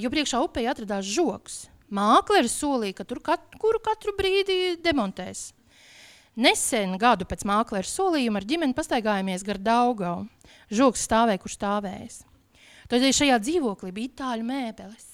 jo 0.00 0.12
priekšā 0.12 0.40
upē 0.44 0.64
atradās 0.72 1.04
žoks. 1.08 1.66
Mākleris 1.92 2.56
solīja, 2.56 2.96
ka 2.98 3.06
tur 3.06 3.20
kat, 3.24 3.44
kuru 3.60 3.78
katru 3.84 4.16
brīdi 4.16 4.74
demontēs. 4.82 5.52
Nesen 6.36 6.96
gadu 7.00 7.24
pēc 7.28 7.46
mākleru 7.48 7.88
solījuma 7.88 8.42
ar 8.42 8.48
ģimeni 8.48 8.76
pastaigājāmies 8.76 9.44
gar 9.46 9.60
Daugavu. 9.62 10.26
Žoks 10.68 11.06
stāvēja, 11.06 11.40
kur 11.40 11.52
stāvējis. 11.52 12.24
Tad 12.86 13.02
šajā 13.02 13.40
dzīvoklī 13.42 13.90
bija 13.94 14.12
itāļu 14.12 14.46
mēbeles, 14.46 15.06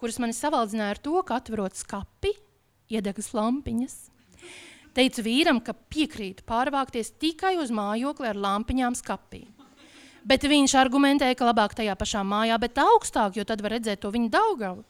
kuras 0.00 0.16
mani 0.22 0.36
savaldzināja 0.36 0.96
ar 0.96 1.00
to, 1.04 1.18
ka 1.28 1.36
atverot 1.36 1.76
skapi, 1.76 2.32
iedegas 2.88 3.34
lampiņas. 3.36 3.96
Teicu 4.96 5.22
vīram, 5.22 5.60
ka 5.62 5.76
piekrītu 5.92 6.42
pārvākties 6.48 7.12
tikai 7.20 7.54
uz 7.60 7.70
mājokli 7.70 8.30
ar 8.32 8.40
lampiņām 8.40 8.96
skapī. 8.98 9.44
Bet 10.26 10.44
viņš 10.44 10.74
argumentēja, 10.80 11.36
ka 11.36 11.46
labāk 11.48 11.76
tajā 11.76 11.94
pašā 11.96 12.24
mājā, 12.26 12.56
bet 12.60 12.80
augstāk, 12.80 13.38
jo 13.38 13.44
tad 13.46 13.62
var 13.64 13.76
redzēt 13.76 14.02
to 14.02 14.10
viņa 14.12 14.32
daugavu. 14.32 14.82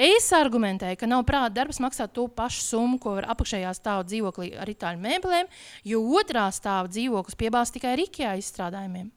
Es 0.00 0.30
argumentēju, 0.32 0.96
ka 0.96 1.06
nav 1.08 1.22
prāta 1.28 1.52
darbs 1.60 1.78
maksāt 1.84 2.14
to 2.16 2.24
pašu 2.32 2.64
summu, 2.64 2.98
ko 3.00 3.18
var 3.20 3.28
apakšējā 3.36 3.72
stāva 3.76 4.04
dzīvoklī 4.08 4.54
ar 4.56 4.70
itāļu 4.72 5.00
mēbelēm, 5.04 5.50
jo 5.84 6.00
otrā 6.16 6.48
stāva 6.52 6.88
dzīvoklis 6.88 7.36
piebāz 7.38 7.72
tikai 7.74 7.92
ar 7.92 8.02
IKEA 8.08 8.38
izstrādājumiem. 8.40 9.10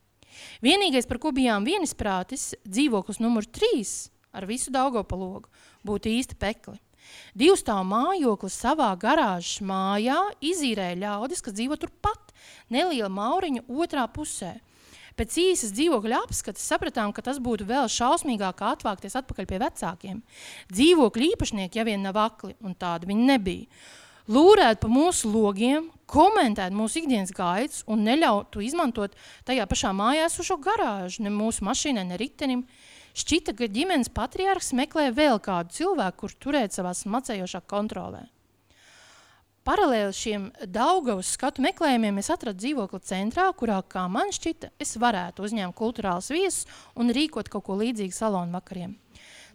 Vienīgais, 0.66 1.08
par 1.10 1.20
ko 1.22 1.32
bijām 1.36 1.68
vienisprātis, 1.68 2.54
dzīvoklis 2.66 3.22
numur 3.24 3.48
3 3.48 3.86
ar 4.36 4.48
visu 4.50 4.74
Daugopalogu 4.74 5.50
būtu 5.86 6.12
īsti 6.12 6.38
pekli. 6.40 6.80
Divstāvu 7.38 7.86
mājoklis 7.86 8.56
savā 8.64 8.90
garāžas 9.00 9.62
mājā 9.62 10.18
izīrēja 10.44 10.98
ļaudis, 11.04 11.44
kas 11.46 11.56
dzīvo 11.56 11.78
turpat, 11.80 12.34
neliela 12.74 13.12
mauriņa 13.14 13.68
otrā 13.70 14.08
pusē. 14.12 14.56
Pēc 15.16 15.38
īsas 15.40 15.72
dzīvokļa 15.72 16.26
apskates 16.26 16.66
sapratām, 16.68 17.14
ka 17.16 17.24
tas 17.24 17.38
būtu 17.40 17.68
vēl 17.70 17.88
šausmīgāk 17.92 18.66
atvākties 18.68 19.16
atpakaļ 19.16 19.46
pie 19.48 19.60
vecākiem. 19.62 20.18
Dzīvokļa 20.74 21.30
īpašnieki 21.30 21.80
jau 21.80 21.86
vien 21.88 22.04
nav 22.04 22.20
akli, 22.20 22.52
un 22.60 22.76
tādi 22.76 23.08
viņi 23.08 23.30
nebija 23.30 23.86
lūrēt 24.32 24.82
pa 24.82 24.90
mūsu 24.90 25.30
logiem, 25.32 25.90
komentēt 26.10 26.74
mūsu 26.76 27.02
ikdienas 27.02 27.34
gaitas 27.36 27.84
un 27.90 28.06
neļautu 28.06 28.64
izmantot 28.66 29.16
tajā 29.48 29.66
pašā 29.70 29.94
mājā 29.96 30.28
esošo 30.30 30.58
garāžu, 30.62 31.24
ne 31.26 31.34
mūsu 31.34 31.66
mašīnai, 31.66 32.06
ne 32.10 32.20
ritenim. 32.22 32.66
Šķita, 33.16 33.54
ka 33.56 33.70
ģimenes 33.72 34.12
patriārhs 34.12 34.74
meklē 34.76 35.08
vēl 35.16 35.40
kādu 35.40 35.72
cilvēku, 35.72 36.26
kur 36.26 36.34
turēt 36.36 36.76
savā 36.76 36.92
smacējošā 36.98 37.62
kontrolē. 37.64 38.26
Paralēli 39.66 40.14
šiem 40.14 40.50
Daugavas 40.70 41.32
skatu 41.34 41.64
meklējumiem 41.66 42.20
es 42.22 42.28
atradu 42.30 42.60
dzīvokli 42.60 43.00
centrā, 43.08 43.48
kurā, 43.58 43.80
kā 43.90 44.04
man 44.12 44.30
šķita, 44.36 44.76
es 44.84 44.94
varētu 45.02 45.48
uzņemt 45.48 45.74
kulturāls 45.80 46.28
viesus 46.30 46.68
un 46.94 47.10
rīkot 47.16 47.50
kaut 47.50 47.66
ko 47.66 47.80
līdzīgu 47.80 48.14
salonu 48.14 48.54
vakariem. 48.60 48.94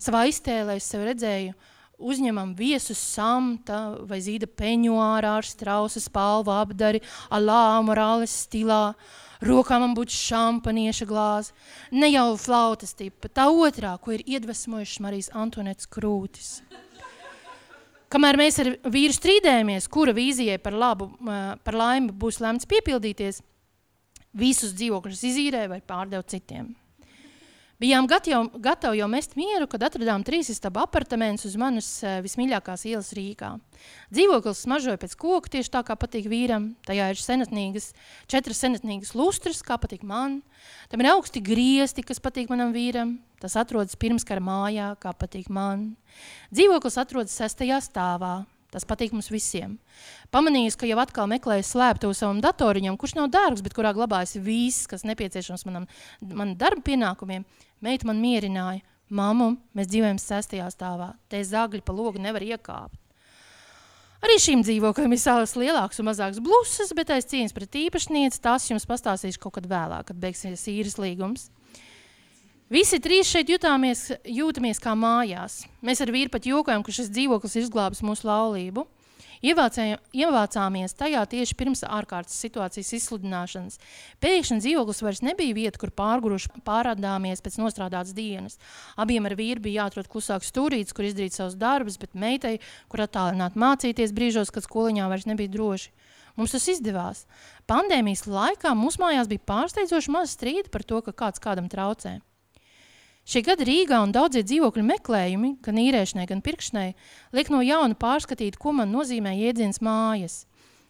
Savā 0.01 0.25
iztēlē 0.33 0.81
es 0.81 0.89
sev 0.89 1.05
redzēju 1.07 1.53
uh, 1.53 1.69
uzņemam 2.01 2.55
viesus 2.59 2.99
samta 2.99 4.01
vai 4.09 4.21
zīda 4.25 4.49
peņuārā 4.49 5.37
ar 5.41 5.47
strausa 5.47 6.03
spalvu 6.03 6.53
apdari, 6.55 7.03
alā 7.31 7.81
morāles 7.85 8.33
stilā, 8.47 8.95
rokā 9.45 9.79
man 9.83 9.95
būtu 9.97 10.17
šampanieša 10.17 11.09
glāze, 11.09 11.55
ne 11.93 12.11
jau 12.11 12.33
flautas 12.41 12.97
tipa, 12.97 13.29
tā 13.29 13.49
otrā, 13.53 13.97
ko 14.01 14.17
ir 14.17 14.25
iedvesmojušas 14.27 15.05
Marijas 15.05 15.31
Antonets 15.37 15.89
krūtis. 15.91 16.59
Kamēr 18.11 18.41
mēs 18.41 18.59
ar 18.59 18.73
vīru 18.91 19.15
strīdējamies, 19.15 19.87
kura 19.87 20.11
vīzijai 20.17 20.59
par 20.59 20.75
labu, 20.75 21.13
par 21.63 21.77
laimi 21.79 22.11
būs 22.11 22.41
lemts 22.43 22.67
piepildīties, 22.67 23.39
visus 24.35 24.75
dzīvokļus 24.75 25.23
izīrē 25.31 25.69
vai 25.71 25.79
pārdev 25.79 26.27
citiem. 26.27 26.73
Bijām 27.81 28.05
gatavi, 28.05 28.61
gatavi 28.61 28.99
jau 29.01 29.07
mest 29.09 29.39
mieru, 29.41 29.65
kad 29.71 29.87
atradām 29.87 30.21
trīs 30.21 30.51
istabu 30.53 30.83
apartamentus 30.83 31.47
uz 31.49 31.55
manas 31.57 31.87
uh, 32.05 32.19
vismīļākās 32.21 32.85
ielas 32.91 33.09
Rīgā. 33.17 33.55
Dzīvoklis 34.13 34.61
smaržoja 34.67 35.01
pēc 35.01 35.15
koka, 35.17 35.49
tieši 35.55 35.73
tā 35.73 35.81
kā 35.89 35.97
patīk 35.97 36.29
vīram. 36.29 36.75
Tajā 36.85 37.09
ir 37.15 37.23
senatnīgas, 37.23 37.95
četras 38.29 38.61
senatnīgas 38.61 39.15
lustras, 39.17 39.65
kā 39.65 39.81
patīk 39.81 40.05
man. 40.05 40.43
Tam 40.93 41.01
ir 41.01 41.09
augsti 41.15 41.41
griesti, 41.41 42.05
kas 42.05 42.21
patīk 42.21 42.53
manam 42.53 42.77
vīram. 42.77 43.17
Tas 43.41 43.57
atrodas 43.57 43.97
pirmskara 43.97 44.45
mājā, 44.45 44.93
kā 45.01 45.17
patīk 45.17 45.49
man. 45.49 45.95
Dzīvoklis 46.53 47.01
atrodas 47.01 47.41
sestajā 47.41 47.81
stāvā. 47.81 48.43
Tas 48.71 48.87
patīk 48.87 49.15
mums 49.15 49.31
visiem. 49.33 49.75
Pamanījis, 50.35 50.77
ka 50.79 50.87
jau 50.87 51.01
atkal 51.03 51.27
meklēju 51.31 51.67
slēptuvi 51.67 52.15
savam 52.15 52.39
datoriņam, 52.45 52.99
kurš 53.01 53.17
nav 53.19 53.31
dārgs, 53.35 53.65
bet 53.67 53.75
kurā 53.75 53.91
glabājas 53.97 54.37
viss, 54.39 54.87
kas 54.91 55.03
nepieciešams 55.09 55.67
manam, 55.67 55.89
manam 56.23 56.55
darba 56.59 56.85
pienākumiem, 56.87 57.45
meita 57.83 58.07
man 58.07 58.23
mierināja. 58.23 58.85
Māmu, 59.11 59.57
mēs 59.75 59.89
dzīvojam 59.91 60.21
sestajā 60.23 60.69
stāvā. 60.71 61.17
Te 61.27 61.41
zagļi 61.43 61.83
pa 61.83 61.95
logu 61.97 62.23
nevar 62.23 62.45
iekāpt. 62.47 62.95
Arī 64.21 64.37
šīm 64.39 64.61
dzīvokļiem 64.63 65.17
ir 65.17 65.21
savas 65.21 65.57
lielākas 65.57 65.99
un 65.99 66.07
mazākas 66.11 66.43
blusas, 66.45 66.93
bet 66.95 67.11
aiz 67.15 67.27
cieņas 67.31 67.55
pret 67.57 67.79
īpašnieci 67.87 68.43
tās 68.45 68.69
jums 68.69 68.85
pastāstīšu 68.87 69.41
kaut 69.41 69.57
kad 69.57 69.67
vēlāk, 69.67 70.11
kad 70.11 70.21
beigsies 70.21 70.67
īres 70.69 70.99
līgums. 71.01 71.49
Visi 72.71 73.01
trīs 73.03 73.27
šeit 73.27 73.49
jutāmies, 73.51 74.13
jūtamies 74.31 74.79
kā 74.79 74.93
mājās. 74.95 75.65
Mēs 75.83 76.05
ar 76.05 76.13
vīru 76.15 76.31
pat 76.31 76.45
jokojam, 76.47 76.85
ka 76.87 76.93
šis 76.95 77.09
dzīvoklis 77.11 77.57
ir 77.59 77.65
izglābis 77.65 78.03
mūsu 78.07 78.29
laulību. 78.29 78.85
Ievācāmies 79.43 80.95
tajā 80.95 81.25
tieši 81.33 81.57
pirms 81.59 81.83
ārkārtas 81.83 82.37
situācijas 82.45 82.93
izsludināšanas. 83.01 83.81
Pēkšņi 84.23 84.61
dzīvoklis 84.63 85.03
vairs 85.03 85.25
nebija 85.27 85.57
vieta, 85.59 85.83
kur 85.83 85.91
pārguruši 85.99 86.63
pārādāmies 86.63 87.43
pēc 87.43 87.59
nostrādātas 87.59 88.15
dienas. 88.15 88.61
Abiem 88.95 89.27
ar 89.27 89.35
vīru 89.35 89.67
bija 89.67 89.83
jāatrod 89.89 90.07
klusāks 90.13 90.55
stūrītis, 90.55 90.95
kur 90.95 91.11
izdarīt 91.11 91.35
savus 91.35 91.59
darbus, 91.59 91.99
bet 91.99 92.15
meitai, 92.15 92.61
kur 92.87 93.03
attālināt 93.03 93.59
mācīties 93.59 94.15
brīžos, 94.15 94.55
kad 94.55 94.69
skoliņā 94.69 95.11
vairs 95.11 95.27
nebija 95.27 95.51
droši. 95.59 95.91
Mums 96.39 96.55
tas 96.55 96.71
izdevās. 96.71 97.27
Pandēmijas 97.67 98.29
laikā 98.31 98.79
mums 98.79 99.03
mājās 99.03 99.27
bija 99.27 99.49
pārsteidzoši 99.57 100.15
maz 100.15 100.39
strīdi 100.39 100.71
par 100.71 100.87
to, 100.87 101.03
ka 101.03 101.17
kāds 101.27 101.43
kādam 101.43 101.67
traucē. 101.67 102.21
Šī 103.31 103.45
gada 103.47 103.63
Rīgā 103.63 104.01
un 104.03 104.11
daudzie 104.11 104.41
dzīvokļu 104.43 104.83
meklējumi, 104.89 105.53
gan 105.63 105.77
īrēšanai, 105.79 106.25
gan 106.27 106.41
pirkšanai, 106.43 106.89
liek 107.37 107.51
no 107.55 107.61
jauna 107.63 107.95
pārskatīt, 107.95 108.57
ko 108.59 108.73
man 108.75 108.91
nozīmē 108.91 109.37
jēdziens 109.39 109.79
mājas. 109.87 110.41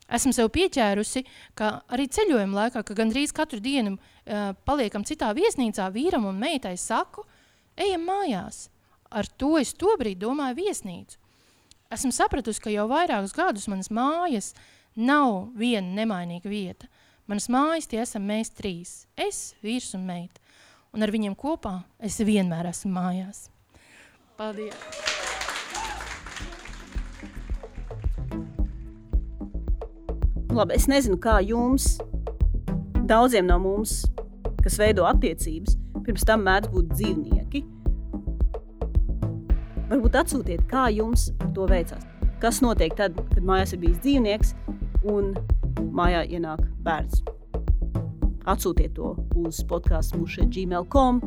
Esmu 0.09 0.33
sev 0.33 0.49
pieķērusi, 0.55 1.23
ka 1.59 1.83
arī 1.93 2.09
ceļojuma 2.09 2.63
laikā, 2.63 2.83
ka 2.87 2.97
gandrīz 2.97 3.35
katru 3.37 3.61
dienu 3.61 3.93
uh, 3.99 4.55
paliekam 4.65 5.05
citā 5.05 5.35
viesnīcā, 5.37 5.91
vīram 5.93 6.25
un 6.31 6.41
meitai 6.41 6.79
saku, 6.81 7.27
ejam 7.77 8.09
mājās. 8.09 8.71
Ar 9.13 9.29
to 9.37 9.59
es 9.61 9.75
tobrīd 9.77 10.23
domāju 10.25 10.63
viesnīcu. 10.63 11.21
Esmu 11.93 12.15
sapratusi, 12.15 12.63
ka 12.65 12.73
jau 12.73 12.89
vairākus 12.89 13.37
gadus 13.37 13.69
manas 13.69 13.93
mājas 13.93 14.55
nav 14.97 15.51
viena 15.61 15.93
nemainīga 16.01 16.49
vieta. 16.49 16.89
Manas 17.29 17.51
mājas 17.53 17.91
tie 17.91 18.01
esam 18.01 18.25
mēs 18.27 18.55
trīs– 18.57 19.03
es, 19.29 19.51
vīrs 19.61 19.93
un 19.99 20.09
meita. 20.09 20.41
Un 20.91 21.07
ar 21.07 21.13
viņiem 21.15 21.37
kopā 21.39 21.85
es 22.03 22.19
vienmēr 22.19 22.67
esmu 22.73 22.91
mājās. 22.97 23.45
Paldies! 24.39 24.75
Labi, 30.51 30.75
es 30.75 30.89
nezinu, 30.91 31.15
kā 31.23 31.37
jums, 31.47 31.93
daudziem 33.07 33.47
no 33.47 33.61
mums, 33.63 34.01
kas 34.65 34.81
veido 34.83 35.07
attiecības, 35.07 35.77
pirms 36.03 36.27
tam 36.27 36.43
mēdz 36.49 36.73
būt 36.75 36.91
dzīvnieki. 36.97 37.63
Varbūt 39.93 40.19
atsūtiet, 40.25 40.67
kā 40.71 40.89
jums 40.91 41.29
to 41.55 41.71
veicās. 41.71 42.03
Kas 42.43 42.59
notiek 42.65 42.99
tad, 42.99 43.15
kad 43.31 43.47
mājās 43.47 43.77
ir 43.77 43.85
bijis 43.85 44.03
dzīvnieks 44.03 44.57
un 45.07 45.37
mājā 45.95 46.27
ienāk 46.35 46.67
bērns? 46.83 47.23
Atsūtiet 48.51 48.97
to 48.97 49.15
uz 49.39 49.61
podkāstu 49.71 50.19
mušē 50.19 50.49
gmail.com, 50.51 51.21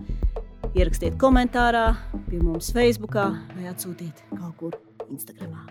ierakstiet 0.75 1.15
komentārā, 1.21 1.93
pie 2.27 2.41
mums 2.43 2.73
Facebookā 2.75 3.29
vai 3.53 3.69
atsūtiet 3.71 4.19
kaut 4.33 4.57
kur 4.59 4.77
Instagramā. 5.07 5.63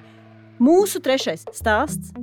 Mūsu 0.63 1.03
trešais 1.05 1.45
stāsts 1.53 2.15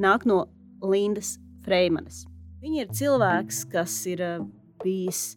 nāk 0.00 0.26
no 0.26 0.46
Lindas 0.82 1.36
Freimanes. 1.66 2.24
Viņa 2.62 2.82
ir 2.82 2.94
cilvēks, 2.98 3.62
kas 3.70 3.94
ir 4.10 4.24
uh, 4.24 4.46
bijis 4.82 5.36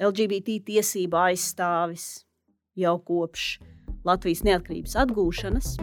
LGBT 0.00 0.60
tiesību 0.66 1.18
aizstāvis 1.20 2.24
jau 2.78 2.96
kopš 3.02 3.58
Latvijas 4.06 4.44
neatkarības 4.46 4.96
atgūšanas. 5.02 5.74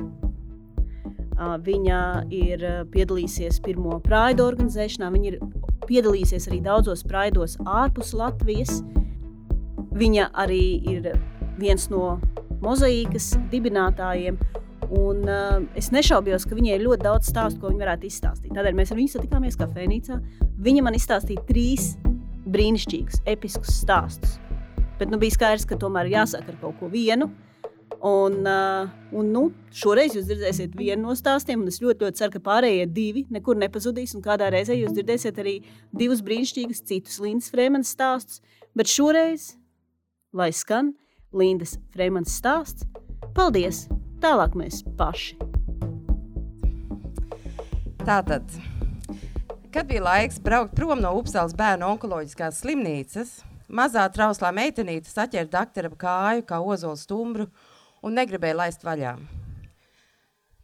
Viņa 1.67 1.99
ir 2.33 2.63
piedalījusies 2.93 3.59
pirmo 3.65 3.99
praidu 4.01 4.47
organizēšanā, 4.47 5.11
viņa 5.13 5.29
ir 5.29 5.37
piedalījusies 5.87 6.49
arī 6.51 6.61
daudzos 6.65 7.03
praidos 7.07 7.57
ārpus 7.65 8.13
Latvijas. 8.17 8.81
Viņa 9.97 10.29
arī 10.37 10.63
ir 10.93 11.11
viens 11.57 11.87
no 11.89 12.17
mozaīkas 12.61 13.35
dibinātājiem, 13.51 14.37
Un, 14.87 15.25
uh, 15.27 15.65
es 15.75 15.89
nešaubos, 15.91 16.45
ka 16.47 16.55
viņai 16.55 16.77
ir 16.77 16.85
ļoti 16.85 17.03
daudz 17.03 17.27
stāstu, 17.27 17.59
ko 17.59 17.71
viņa 17.71 17.83
varētu 17.83 18.07
izstāstīt. 18.07 18.53
Tādēļ 18.55 18.77
mēs 18.77 18.93
ar 18.93 18.99
viņu 18.99 19.11
satikāmies 19.17 19.57
kafejnīcā. 19.59 20.19
Viņa 20.63 20.83
man 20.85 20.95
izstāstīja 20.95 21.43
trīs 21.49 21.89
brīnišķīgus, 22.47 23.25
episkus 23.27 23.81
stāstus. 23.81 24.37
Bet 24.97 25.11
nu, 25.11 25.19
bija 25.19 25.35
skaidrs, 25.35 25.67
ka 25.67 25.77
tomēr 25.79 26.07
jāsāk 26.13 26.47
ar 26.47 26.59
kaut 26.61 26.79
ko 26.79 26.87
vienu. 26.93 27.27
Un, 28.05 28.45
uh, 28.45 28.89
un 29.17 29.31
nu, 29.33 29.43
šoreiz 29.73 30.13
jūs 30.13 30.27
dzirdēsiet 30.27 30.75
vienu 30.77 31.07
no 31.07 31.15
stāstiem, 31.17 31.63
un 31.63 31.71
es 31.71 31.79
ļoti, 31.81 32.05
ļoti 32.05 32.19
ceru, 32.19 32.35
ka 32.35 32.43
pārējie 32.45 32.85
divi 32.93 33.25
nekur 33.33 33.57
nepazudīs. 33.57 34.13
Kādā 34.21 34.51
reizē 34.53 34.77
jūs 34.77 34.93
dzirdēsiet 34.93 35.41
arī 35.41 35.55
divus 35.95 36.21
brīnišķīgus 36.25 36.83
citus 36.85 37.17
Lindas 37.23 37.49
Freemanas 37.53 37.95
stāstus. 37.95 38.41
Bet 38.77 38.91
šoreiz, 38.91 39.55
lai 40.29 40.51
skan 40.53 40.93
Lindas 41.33 41.79
Freemanas 41.95 42.37
stāsts, 42.37 42.85
paldies! 43.33 43.87
Tālāk 44.21 44.55
mēs 44.57 44.81
paši. 44.97 45.35
Tātad, 48.01 48.45
kad 49.73 49.89
bija 49.89 50.01
laiks 50.01 50.39
braukt 50.41 50.73
prom 50.77 51.01
no 51.03 51.11
Upsalas 51.19 51.53
bērnu 51.57 51.85
onkoloģiskās 51.91 52.63
slimnīcas, 52.63 53.35
mazā 53.67 54.07
trauslā 54.13 54.49
meitenīte 54.55 55.11
saķēra 55.11 55.51
doktora 55.51 55.91
kāju 55.91 56.45
kā 56.49 56.61
ozola 56.63 56.97
stumbru 56.97 57.49
un 58.07 58.15
negribēja 58.17 58.57
laist 58.63 58.87
vaļā. 58.87 59.17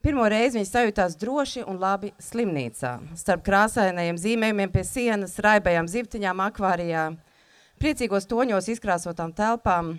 Pirmo 0.03 0.25
reizi 0.27 0.57
viņa 0.57 0.67
sajūtās 0.67 1.13
droši 1.15 1.61
un 1.63 1.77
labi 1.79 2.09
slimnīcā, 2.19 2.97
starp 3.19 3.45
krāsainajiem 3.45 4.17
zīmējumiem 4.19 4.73
pie 4.73 4.83
sienas, 4.87 5.37
raibajām 5.43 5.87
zivtiņām 5.87 6.41
akvārijā, 6.43 7.05
priecīgos 7.79 8.27
toņos 8.27 8.67
izkrāsotām 8.73 9.31
telpām 9.37 9.93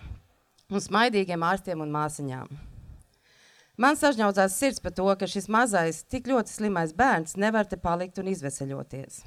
un 0.68 0.84
smaidīgiem 0.84 1.46
ārstiem 1.48 1.80
un 1.80 1.94
māsiņām. 1.94 2.52
Man 3.80 3.96
sažņaudzās 3.98 4.58
sirds 4.60 4.84
par 4.84 4.92
to, 4.94 5.08
ka 5.18 5.26
šis 5.26 5.48
mazais, 5.50 6.04
tik 6.06 6.28
ļoti 6.30 6.52
slimais 6.52 6.92
bērns 6.94 7.34
nevar 7.40 7.66
te 7.66 7.80
palikt 7.80 8.20
un 8.20 8.28
izveseļoties. 8.30 9.22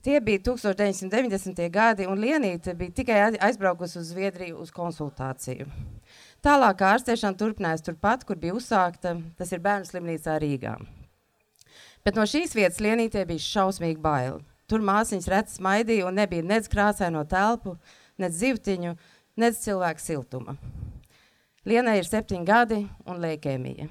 Tie 0.00 0.16
bija 0.24 0.40
1990. 0.48 1.60
gadi, 1.68 2.06
un 2.08 2.18
Lienīte 2.18 2.72
bija 2.74 2.96
tikai 2.96 3.18
aizbraukusi 3.36 4.00
uz 4.00 4.08
Zviedriju 4.14 4.56
uz 4.64 4.72
konsultāciju. 4.72 5.68
Tālāk 6.40 6.80
ārstēšana 6.80 7.36
turpinājās 7.36 7.84
turpat, 7.84 8.22
kur 8.24 8.38
bija 8.40 8.54
uzsākta, 8.56 9.12
tas 9.36 9.50
ir 9.52 9.60
bērnu 9.60 9.84
slimnīcā 9.84 10.38
Rīgā. 10.40 10.78
Bet 12.00 12.16
no 12.16 12.24
šīs 12.24 12.54
vietas 12.56 12.80
Lienītē 12.80 13.26
bija 13.28 13.44
šausmīgi 13.44 14.00
baili. 14.00 14.40
Tur 14.70 14.80
māsiņas 14.86 15.28
reti 15.28 15.56
smaidīja 15.58 16.06
un 16.08 16.16
nebija 16.16 16.46
nec 16.46 16.68
krāsaino 16.72 17.26
telpu, 17.28 17.74
nec 18.22 18.32
zivtiņu, 18.38 18.94
nec 19.36 19.60
cilvēku 19.60 20.00
siltuma. 20.00 20.56
Lienai 21.68 21.98
ir 22.00 22.08
septiņi 22.08 22.48
gadi 22.48 22.84
un 23.04 23.20
leikēmija. 23.20 23.90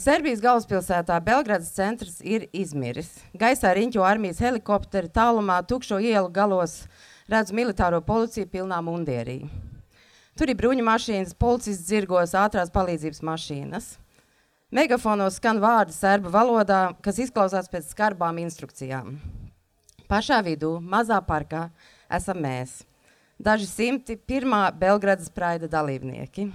Serbijas 0.00 0.40
galvaspilsētā 0.40 1.16
Belgradas 1.26 1.74
centrs 1.74 2.20
ir 2.24 2.46
izmiris. 2.56 3.18
Gaisā 3.36 3.74
riņķo 3.76 4.06
armijas 4.06 4.40
helikopteri, 4.40 5.10
tālumā 5.12 5.60
tukšo 5.68 5.98
ielu 6.00 6.30
galos 6.32 6.86
redz 7.28 7.52
militāro 7.52 8.00
policiju 8.06 8.48
pilnā 8.48 8.78
mundierī. 8.86 9.42
Tur 10.38 10.52
ir 10.52 10.58
bruņu 10.58 10.84
mašīnas, 10.86 11.34
policists 11.38 11.88
dzirgos, 11.88 12.36
ātrās 12.38 12.70
palīdzības 12.74 13.24
mašīnas. 13.26 13.88
Megafonos 14.70 15.40
skan 15.40 15.58
vārdi 15.62 15.96
serbu 15.96 16.30
valodā, 16.30 16.92
kas 17.02 17.18
izklausās 17.24 17.70
pēc 17.72 17.90
skarbām 17.90 18.38
instrukcijām. 18.44 19.16
Pašā 20.10 20.38
vidū, 20.46 20.76
mazā 20.82 21.18
parkā, 21.26 21.68
esam 22.10 22.40
mēs– 22.44 22.80
daži 23.40 23.66
simti 23.66 24.16
pirmā 24.16 24.68
Belgradas 24.76 25.30
praida 25.32 25.68
dalībnieki. 25.70 26.50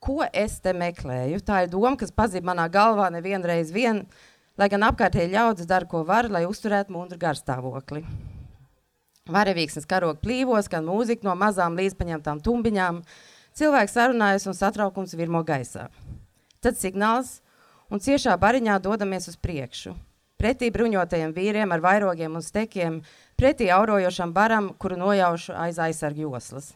Ko 0.00 0.24
es 0.32 0.56
te 0.64 0.72
meklēju? 0.74 1.42
Tā 1.44 1.64
ir 1.64 1.72
doma, 1.72 1.94
kas 2.00 2.12
pazīst 2.14 2.46
manā 2.46 2.66
galvā 2.72 3.10
nevienreiz 3.12 3.70
vien, 3.72 4.02
lai 4.58 4.70
gan 4.72 4.88
apkārtēji 4.88 5.34
ļaudis 5.34 5.68
dara, 5.68 5.86
ko 5.86 6.02
var, 6.08 6.30
lai 6.32 6.46
uzturētu 6.48 6.94
mundru 6.94 7.20
garstāvokli. 7.20 8.02
Varevīksnes 9.34 9.88
karoga 9.88 10.20
plīvos, 10.22 10.68
skan 10.68 10.86
mūzika 10.88 11.26
no 11.26 11.36
mazām 11.38 11.78
līdzpaņemtām 11.78 12.42
tumbiņām, 12.44 13.00
cilvēks 13.56 13.96
sarunājas 13.96 14.46
un 14.50 14.58
satraukums 14.58 15.16
virmo 15.18 15.42
gaisā. 15.46 15.88
Tad 16.60 16.76
signāls, 16.76 17.38
un 17.90 18.02
ciešā 18.02 18.36
bariņā 18.40 18.78
dodamies 18.82 19.30
uz 19.32 19.38
priekšu. 19.40 19.94
Pretī 20.40 20.70
bruņotajiem 20.72 21.34
vīriem 21.36 21.72
ar 21.74 21.82
vairogiem 21.84 22.38
un 22.38 22.44
stekiem 22.44 23.00
pretī 23.36 23.68
aurojošam 23.72 24.32
baram, 24.32 24.70
kuru 24.80 24.96
nojaušu 24.96 25.52
aiz 25.52 25.78
aizsargu 25.78 26.30
joslas. 26.30 26.72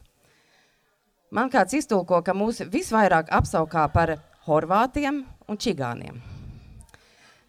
Man 1.33 1.49
kāds 1.49 1.73
iztulko, 1.73 2.21
ka 2.21 2.35
mūs 2.37 2.61
visvairāk 2.69 3.31
apsaukā 3.33 3.87
par 3.93 4.19
horvātiem 4.45 5.23
un 5.49 5.57
čigāniem. 5.57 6.21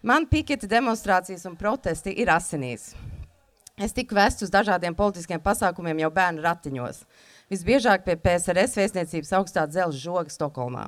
Man 0.01 0.25
piketa 0.29 0.67
demonstrācijas 0.69 1.45
un 1.49 1.55
protesti 1.57 2.13
ir 2.21 2.31
asinīs. 2.33 2.91
Es 3.77 3.93
tiku 3.93 4.15
vests 4.17 4.41
uz 4.41 4.49
dažādiem 4.49 4.95
politiskiem 4.97 5.41
pasākumiem 5.43 5.99
jau 6.01 6.09
bērnu 6.13 6.41
ratiņos. 6.41 7.03
Visbiežāk 7.53 8.07
pie 8.07 8.15
PSRS 8.17 8.73
vēstniecības 8.79 9.35
augstā 9.37 9.67
dzelzs 9.69 9.99
žoga 10.01 10.33
Stokholmā. 10.33 10.87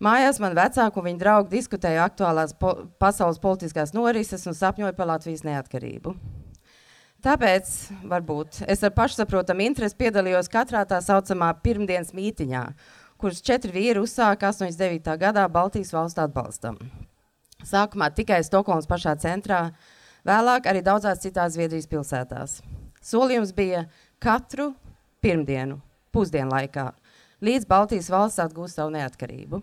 Mājās 0.00 0.40
man 0.40 0.56
vecāku 0.56 1.02
un 1.02 1.06
viņa 1.10 1.20
draugi 1.20 1.52
diskutēja 1.52 2.06
aktuālās 2.08 2.56
po 2.58 2.72
pasaules 2.98 3.38
politiskās 3.42 3.92
norises 3.94 4.48
un 4.48 4.56
sapņoja 4.56 4.96
par 4.96 5.12
Latvijas 5.12 5.44
neatkarību. 5.44 6.16
Tāpēc 7.24 7.70
varbūt 8.08 8.64
es 8.68 8.82
ar 8.84 8.92
pašsaprotamu 8.96 9.64
interesi 9.68 9.96
piedalījos 10.00 10.48
katrā 10.52 10.82
tā 10.88 10.98
saucamā 11.04 11.52
pirmdienas 11.64 12.12
mītiņā, 12.16 12.64
kuras 13.20 13.44
četri 13.44 13.76
vīri 13.76 14.00
uzsāka 14.00 14.50
89. 14.50 15.14
gadā 15.20 15.44
Baltijas 15.52 15.92
valstu 15.92 16.24
atbalstam. 16.24 16.80
Sākumā 17.64 18.10
tikai 18.12 18.42
Stokholmas 18.44 18.88
pašā 18.90 19.14
centrā, 19.20 19.68
vēlāk 20.26 20.68
arī 20.70 20.82
daudzās 20.84 21.22
citās 21.22 21.54
Zviedrijas 21.54 21.88
pilsētās. 21.90 22.58
Solījums 23.04 23.52
bija 23.56 23.84
katru 24.22 24.72
pirmdienu, 25.24 25.80
pusdienu 26.12 26.52
laikā, 26.54 26.90
līdz 27.44 27.68
Baltijas 27.68 28.10
valsts 28.12 28.42
atgūst 28.44 28.80
savu 28.80 28.94
neatkarību. 28.94 29.60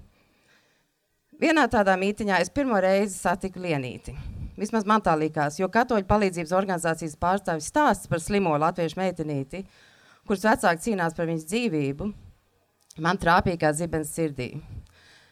Vienā 1.42 1.66
tādā 1.74 1.96
mītiņā 1.98 2.38
es 2.44 2.52
pirmo 2.54 2.78
reizi 2.82 3.16
satiku 3.18 3.64
Lienīti. 3.64 4.14
Vismaz 4.62 4.86
man 4.86 5.02
tā 5.02 5.16
likās, 5.18 5.58
jo 5.58 5.66
katoļu 5.72 6.06
palīdzības 6.06 6.52
organizācijas 6.54 7.18
pārstāvis 7.18 7.70
stāsts 7.72 8.10
par 8.12 8.22
slimo 8.22 8.54
latviešu 8.62 9.00
meitenīti, 9.00 9.64
kuras 10.28 10.46
vecāki 10.46 10.86
cīnās 10.86 11.18
par 11.18 11.32
viņas 11.32 11.48
dzīvību, 11.50 12.12
man 13.02 13.18
trāpīja 13.18 13.64
kā 13.64 13.74
zibens 13.74 14.14
sirdī. 14.14 14.52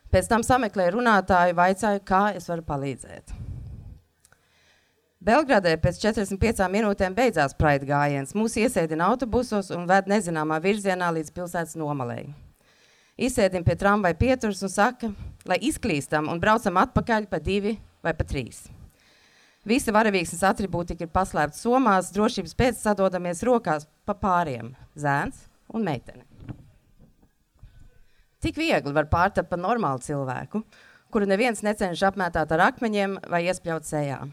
Pēc 0.09 0.31
tam 0.31 0.41
sameklēju 0.41 0.95
runātāju, 0.97 1.59
vaicāju, 1.59 2.01
kā 2.09 2.23
es 2.39 2.49
varu 2.49 2.65
palīdzēt. 2.65 3.48
Belgradē 5.19 5.73
pēc 5.83 5.97
45 5.99 6.69
minūtēm 6.71 7.15
beidzās 7.15 7.51
praida 7.59 7.83
gājiens. 7.89 8.31
Mūs 8.39 8.53
iesēdina 8.61 9.09
autobusos 9.11 9.67
un 9.75 9.83
ved 9.87 10.07
nezināmā 10.07 10.61
virzienā 10.63 11.09
līdz 11.17 11.33
pilsētas 11.35 11.75
nomalēji. 11.79 12.29
Izsēdim 13.19 13.65
pie 13.67 13.75
tramvaja 13.75 14.15
pieturas 14.15 14.61
un 14.63 14.71
saka, 14.71 15.09
lai 15.43 15.57
izklīstam 15.67 16.29
un 16.31 16.39
braucam 16.39 16.79
atpakaļ 16.79 17.27
pa 17.27 17.41
divi 17.43 17.73
vai 17.99 18.13
pa 18.15 18.23
trīs. 18.23 18.69
Visi 19.67 19.91
varavīksnes 19.91 20.45
atribūtika 20.47 21.03
ir 21.03 21.11
paslēpti 21.11 21.59
somās, 21.59 22.13
drošības 22.15 22.55
pēc 22.55 22.79
sadodamies 22.79 23.43
rokās 23.43 23.89
pa 24.07 24.15
pāriem- 24.15 24.71
zēns 25.03 25.49
un 25.73 25.83
meitene. 25.83 26.23
Cik 28.39 28.55
viegli 28.55 28.93
var 28.93 29.11
pārtapt 29.11 29.49
par 29.49 29.59
normālu 29.59 29.99
cilvēku, 29.99 30.63
kuru 31.11 31.25
neviens 31.25 31.59
necenšas 31.59 32.13
apmētāt 32.13 32.53
ar 32.53 32.71
akmeņiem 32.71 33.19
vai 33.27 33.43
iespļaut 33.43 33.83
sejā. 33.83 34.29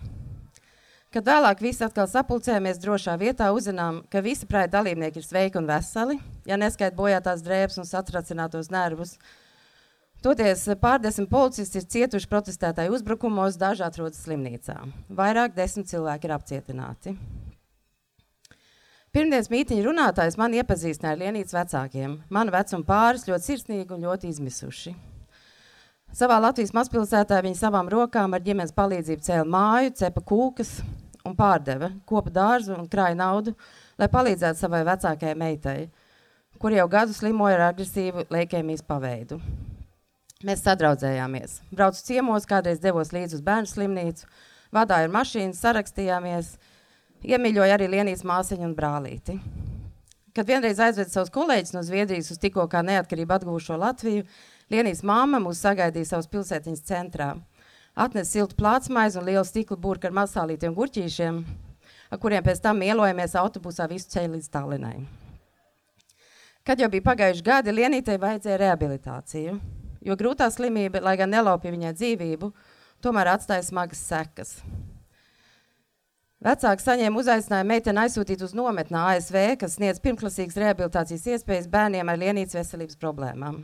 Kad 1.17 1.25
vēlāk 1.25 1.63
visi 1.65 1.81
atkal 1.81 2.05
sapulcējamies 2.13 2.77
drošā 2.77 3.15
vietā, 3.17 3.47
uzzinām, 3.57 4.03
ka 4.13 4.21
visi 4.21 4.45
praida 4.45 4.75
dalībnieki 4.75 5.17
ir 5.17 5.25
sveiki 5.25 5.57
un 5.57 5.65
veseli, 5.65 6.19
ja 6.45 6.59
neskait 6.61 6.93
bojātās 6.93 7.41
drēbes 7.41 7.79
un 7.81 7.87
satracinātos 7.89 8.69
nervus. 8.69 9.15
Toties 10.21 10.67
pārdesmit 10.77 11.31
policisti 11.33 11.81
ir 11.81 11.87
cietuši 11.95 12.29
protestētāju 12.29 12.93
uzbrukumos, 12.99 13.57
daži 13.57 13.87
atrodas 13.87 14.21
slimnīcā. 14.27 14.77
Vairāk 15.09 15.55
desmit 15.57 15.89
cilvēki 15.89 16.29
ir 16.29 16.35
apcietināti. 16.37 17.15
Pirmdienas 19.17 19.49
mītīņa 19.49 19.87
runātājs 19.89 20.37
man 20.37 20.53
iepazīstināja 20.59 21.17
ar 21.17 21.23
Lienītas 21.23 21.57
vecākiem. 21.57 22.19
Mana 22.29 22.53
vecuma 22.59 22.85
pāris 22.85 23.25
ļoti 23.25 23.55
sirsnīgi 23.55 23.97
un 23.97 24.05
ļoti 24.05 24.35
izmisuši. 24.35 24.93
Savā 26.13 26.37
Latvijas 26.45 26.77
mazpilsētā 26.77 27.41
viņi 27.49 27.57
savām 27.57 27.89
rokām 27.89 28.37
ar 28.37 28.45
ģimenes 28.45 28.77
palīdzību 28.77 29.25
cēla 29.25 29.49
māju, 29.57 29.97
cepa 29.97 30.21
kūkas 30.21 30.77
un 31.27 31.37
pārdeva, 31.39 31.91
kopa 32.09 32.33
dārzu 32.33 32.77
un 32.77 32.89
krāja 32.91 33.19
naudu, 33.19 33.57
lai 33.99 34.09
palīdzētu 34.13 34.63
savai 34.63 34.85
vecākajai 34.87 35.39
meitai, 35.39 35.79
kur 36.63 36.75
jau 36.75 36.87
gadu 36.89 37.17
slimoja 37.17 37.59
ar 37.59 37.67
agresīvu 37.71 38.29
leikēmijas 38.33 38.87
paveidu. 38.87 39.41
Mēs 40.47 40.63
sadraudzējāmies. 40.65 41.61
Braucu 41.73 42.03
ciemos, 42.07 42.47
kādreiz 42.49 42.81
devos 42.81 43.13
līdzi 43.17 43.39
uz 43.39 43.45
bērnu 43.45 43.71
slimnīcu, 43.71 44.31
vadāju 44.77 45.11
ar 45.11 45.15
mašīnu, 45.21 45.59
sarakstījāmies– 45.59 46.55
Iemīļoju 47.25 47.73
arī 47.75 47.89
Lienijas 47.91 48.25
māsiņu 48.27 48.69
un 48.69 48.75
brālīti. 48.77 49.39
Kad 50.37 50.47
vienreiz 50.47 50.79
aizvedu 50.83 51.11
savus 51.11 51.33
kolēģus 51.33 51.73
no 51.73 51.81
Zviedrijas 51.83 52.29
uz 52.31 52.39
tikko 52.39 52.67
kā 52.71 52.83
neatkarību 52.85 53.39
atguvušo 53.39 53.79
Latviju, 53.81 54.27
Lienijas 54.71 55.01
māma 55.07 55.41
mūs 55.43 55.63
sagaidīja 55.65 56.11
savas 56.11 56.29
pilsētiņas 56.31 56.85
centrā. 56.87 57.33
Atnes 57.97 58.29
siltu 58.29 58.53
plātsmaizi 58.59 59.17
un 59.17 59.25
lielu 59.25 59.45
stikla 59.49 59.79
burku 59.81 60.05
ar 60.05 60.13
masālītiem 60.19 60.75
gurķīšiem, 60.77 61.39
ar 62.13 62.19
kuriem 62.21 62.43
pēc 62.45 62.59
tam 62.61 62.83
ielojamies 62.85 63.37
autobusā 63.41 63.87
visu 63.89 64.11
ceļu 64.13 64.35
līdz 64.35 64.51
Tallinai. 64.53 64.99
Kad 66.67 66.83
jau 66.83 66.91
bija 66.93 67.07
pagājuši 67.07 67.45
gadi, 67.47 67.73
Lienītei 67.73 68.19
vajadzēja 68.21 68.59
rehabilitāciju, 68.61 69.55
jo 70.05 70.17
grūtā 70.21 70.51
slimība, 70.53 71.01
lai 71.01 71.15
gan 71.17 71.33
nelaupīja 71.33 71.73
viņai 71.73 71.95
dzīvību, 71.97 72.51
tomēr 73.01 73.33
atstāja 73.33 73.65
smagas 73.65 74.05
sekas. 74.05 74.53
Vecāki 76.45 76.85
saņēma 76.85 77.23
uzaicinājumu 77.23 77.71
meiteni 77.71 78.03
aizsūtīt 78.03 78.45
uz 78.45 78.53
nometnē 78.53 79.07
ASV, 79.15 79.39
kas 79.63 79.79
sniedz 79.79 80.03
pirmklasīgas 80.05 80.61
rehabilitācijas 80.61 81.25
iespējas 81.33 81.73
bērniem 81.73 82.13
ar 82.13 82.21
lienītas 82.21 82.59
veselības 82.59 83.01
problēmām. 83.01 83.63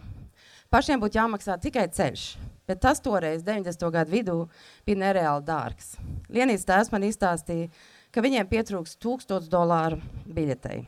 Pašiem 0.72 1.04
būtu 1.04 1.20
jāmaksā 1.20 1.58
tikai 1.60 1.84
ceļš, 1.92 2.24
bet 2.68 2.80
tas 2.84 3.02
toreiz, 3.02 3.44
90. 3.46 3.90
gadu 3.94 4.14
vidū, 4.14 4.38
bija 4.86 5.02
nereāli 5.04 5.46
dārgs. 5.46 5.94
Lienītas 6.32 6.66
tēvs 6.68 6.92
man 6.94 7.06
izstāstīja, 7.08 7.70
ka 8.12 8.24
viņiem 8.24 8.50
pietrūks 8.50 8.98
1000 9.02 9.48
dolāru 9.52 10.00
biļetei. 10.26 10.82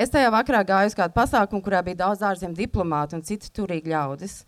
Es 0.00 0.12
tajā 0.12 0.30
vakarā 0.32 0.62
gāju 0.64 0.92
uz 0.92 0.96
kādu 0.96 1.16
pasākumu, 1.16 1.62
kurā 1.64 1.82
bija 1.84 2.06
daudz 2.06 2.22
ārzemju 2.24 2.56
diplomātu 2.56 3.18
un 3.18 3.26
citu 3.26 3.50
turīgi 3.60 3.92
ļaudis. 3.92 4.38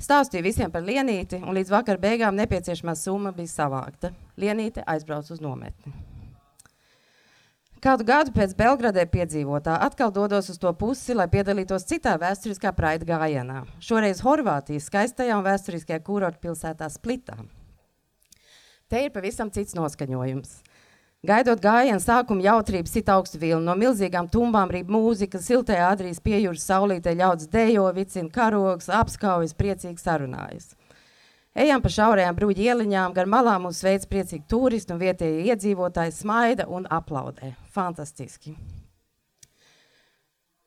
Stāstīju 0.00 0.46
visiem 0.46 0.70
par 0.72 0.84
Lienīti, 0.86 1.40
un 1.42 1.56
līdz 1.56 1.74
vakar 1.74 1.98
beigām 2.00 2.38
nepieciešamā 2.38 2.94
summa 2.96 3.34
bija 3.36 3.52
savākta. 3.52 4.14
Lienīte 4.40 4.86
aizbrauca 4.86 5.34
uz 5.34 5.42
nometni. 5.44 6.09
Kādu 7.80 8.04
gadu 8.04 8.32
pēc 8.36 8.50
Belgradē 8.58 9.06
piedzīvotā 9.08 9.78
atkal 9.86 10.10
dodos 10.12 10.50
uz 10.52 10.58
to 10.60 10.68
pusi, 10.76 11.14
lai 11.16 11.24
piedalītos 11.32 11.86
citā 11.88 12.12
vēsturiskā 12.20 12.74
praida 12.76 13.06
gājienā. 13.08 13.62
Šoreiz 13.80 14.20
Horvātijas 14.20 14.90
skaistajā 14.90 15.38
un 15.38 15.46
vēsturiskajā 15.46 16.02
kurorta 16.04 16.42
pilsētā 16.42 16.90
Splitā. 16.92 17.38
Te 18.84 19.00
ir 19.06 19.14
pavisam 19.14 19.48
cits 19.54 19.72
noskaņojums. 19.78 20.58
Gaidot 21.24 21.64
gājienu 21.64 22.04
sākumu 22.04 22.44
jautrību 22.44 22.88
sit 22.88 23.08
augstu 23.12 23.40
vilnu, 23.40 23.64
no 23.64 23.78
milzīgām 23.80 24.28
tumbām 24.28 24.68
rīp 24.76 24.92
mūzika, 24.92 25.40
siltajā 25.40 25.88
Adrijas 25.94 26.20
piejūras 26.20 26.68
saulītē 26.68 27.16
ļauds 27.16 27.48
dejo, 27.48 27.88
vicina 27.96 28.28
karogs, 28.34 28.92
apskaujas, 28.92 29.56
priecīgi 29.56 30.04
sarunājas. 30.04 30.74
Ejam 31.60 31.82
pa 31.84 31.90
šaurajām 31.92 32.36
bruģi 32.38 32.70
ieliņām, 32.70 33.12
gar 33.12 33.28
malām 33.28 33.66
mūs 33.66 33.82
veids 33.84 34.08
priecīgi 34.08 34.46
turisti 34.48 34.94
un 34.94 35.00
vietējie 35.02 35.50
iedzīvotāji 35.52 36.14
smaida 36.16 36.64
un 36.72 36.86
aplaudē. 36.88 37.50
Fantastiski. 37.74 38.54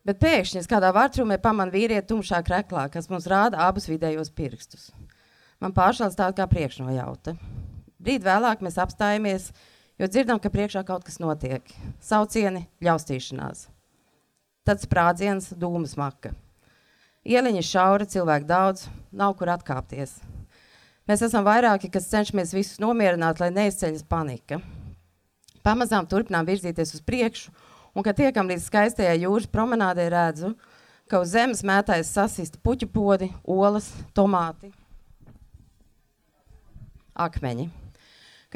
Bet 0.05 0.19
pēkšņi 0.21 0.59
es 0.59 0.67
kādā 0.69 0.91
vārtrumē 0.93 1.39
pamanu 1.41 1.73
vīrieti 1.73 2.11
tumšā 2.11 2.43
kreklā, 2.45 2.89
kas 2.93 3.07
mums 3.09 3.25
rāda 3.31 3.63
abus 3.65 3.87
vidējos 3.89 4.29
pirkstus. 4.35 4.91
Man 5.63 5.73
pāršāls 5.73 6.17
tāda 6.19 6.35
kā 6.41 6.47
priekšnojauta. 6.51 7.33
Brīd 8.03 8.27
vēlāk 8.27 8.61
mēs 8.61 8.77
apstājamies, 8.83 9.47
jo 9.97 10.09
dzirdam, 10.11 10.41
ka 10.43 10.51
priekšā 10.53 10.83
kaut 10.85 11.07
kas 11.07 11.17
notiek. 11.23 11.73
Saucieni, 12.03 12.67
ļaustīšanās. 12.83 13.65
Tad 14.67 14.83
sprādziens, 14.83 15.49
dūmu 15.57 15.89
smaka. 15.89 16.35
Ieliņa 17.23 17.65
šaura, 17.65 18.05
cilvēku 18.13 18.45
daudz, 18.51 18.85
nav 19.15 19.33
kur 19.39 19.55
atkāpties. 19.55 20.19
Mēs 21.09 21.23
esam 21.25 21.43
vairāki, 21.43 21.91
kas 21.91 22.07
cenšamies 22.11 22.53
visus 22.55 22.79
nomierināt, 22.79 23.41
lai 23.43 23.51
neizceļas 23.51 24.05
panika. 24.07 24.61
Pamazām 25.63 26.07
turpinām 26.07 26.47
virzīties 26.47 26.95
uz 26.95 27.03
priekšu, 27.03 27.51
un, 27.93 28.03
kad 28.05 28.17
tiekam 28.19 28.47
līdz 28.51 28.65
skaistajai 28.67 29.19
jūras 29.25 29.49
promenādē, 29.51 30.07
redzu, 30.11 30.53
ka 31.11 31.19
uz 31.23 31.35
zemes 31.35 31.63
mētājas 31.67 32.11
sasisti 32.15 32.59
puķu 32.63 32.89
podi, 32.91 33.29
olas, 33.43 33.91
tomāti, 34.15 34.71
akmeņi 37.13 37.69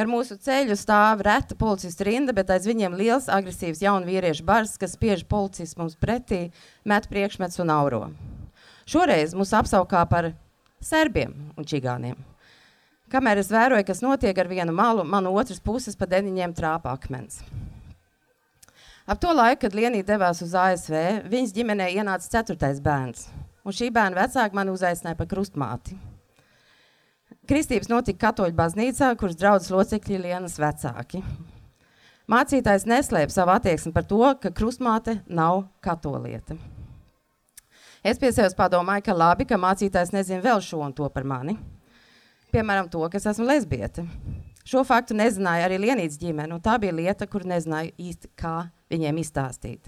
ar 0.01 0.09
mūsu 0.09 0.37
ceļu 0.41 0.75
stāv 0.77 1.23
reta 1.25 1.55
policistu 1.57 2.05
rinda, 2.07 2.33
bet 2.35 2.51
aiz 2.53 2.67
viņiem 2.69 2.95
liels, 2.97 3.29
agresīvs 3.33 3.81
jaunu 3.81 4.07
vīriešu 4.09 4.45
bars, 4.45 4.75
kas 4.77 4.93
spiež 4.97 5.25
policistu 5.29 5.81
mums 5.81 5.97
pretī, 5.99 6.51
met 6.85 7.09
priekšmets 7.09 7.61
un 7.63 7.73
auro. 7.73 8.03
Šoreiz 8.87 9.33
mūs 9.35 9.53
apsaukā 9.57 10.03
par 10.09 10.31
serbiem 10.83 11.33
un 11.57 11.67
čigāniem. 11.67 12.17
Kamēr 13.07 13.39
es 13.39 13.47
vēroju, 13.47 13.85
kas 13.87 14.03
notiek 14.03 14.35
ar 14.35 14.49
vienu 14.51 14.73
malu, 14.75 15.05
man 15.07 15.29
otras 15.31 15.61
puses 15.63 15.95
pa 15.95 16.09
deniņiem 16.11 16.51
trāpa 16.57 16.91
akmens. 16.91 17.39
Ap 19.07 19.21
to 19.23 19.31
laiku, 19.31 19.61
kad 19.61 19.75
Lienija 19.77 20.03
devās 20.03 20.41
uz 20.43 20.51
ASV, 20.51 20.95
viņas 21.31 21.53
ģimenē 21.55 21.87
ienāca 21.95 22.27
ceturtais 22.27 22.81
bērns, 22.83 23.29
un 23.63 23.75
šī 23.75 23.87
bērna 23.95 24.25
vecāki 24.25 24.59
mani 24.59 24.73
uzaicināja 24.75 25.15
par 25.15 25.29
krustmāti. 25.31 25.95
Kristības 27.47 27.87
notika 27.87 28.25
katoļu 28.25 28.57
baznīcā, 28.57 29.13
kuras 29.15 29.39
draudzes 29.39 29.71
locekļi 29.71 30.17
ir 30.17 30.25
Lienas 30.25 30.59
vecāki. 30.59 31.23
Mācītājs 32.27 32.83
neslēp 32.91 33.31
savu 33.31 33.55
attieksmi 33.55 33.93
par 33.95 34.03
to, 34.03 34.19
ka 34.43 34.51
krustmāte 34.51 35.21
nav 35.31 35.63
katolieta. 35.79 36.59
Es 38.03 38.19
pie 38.19 38.33
sevis 38.35 38.55
padomāju, 38.55 39.07
ka 39.07 39.15
labi, 39.15 39.47
ka 39.47 39.55
mācītājs 39.55 40.11
nezina 40.11 40.43
vēl 40.43 40.59
šo 40.59 40.83
un 40.83 40.91
to 40.91 41.07
par 41.07 41.23
mani. 41.23 41.55
Piemēram, 42.53 42.87
to, 42.91 43.03
ka 43.11 43.19
es 43.19 43.27
esmu 43.27 43.47
lesbiete. 43.49 44.05
Šo 44.67 44.83
faktu 44.87 45.15
nezināja 45.15 45.67
arī 45.67 45.79
Lienītas 45.79 46.19
ģimene, 46.19 46.51
un 46.55 46.63
tā 46.63 46.75
bija 46.79 46.95
lieta, 46.95 47.27
kur 47.27 47.45
nezināju 47.47 47.93
īsti, 47.99 48.31
kā 48.39 48.67
viņiem 48.91 49.19
izstāstīt. 49.21 49.87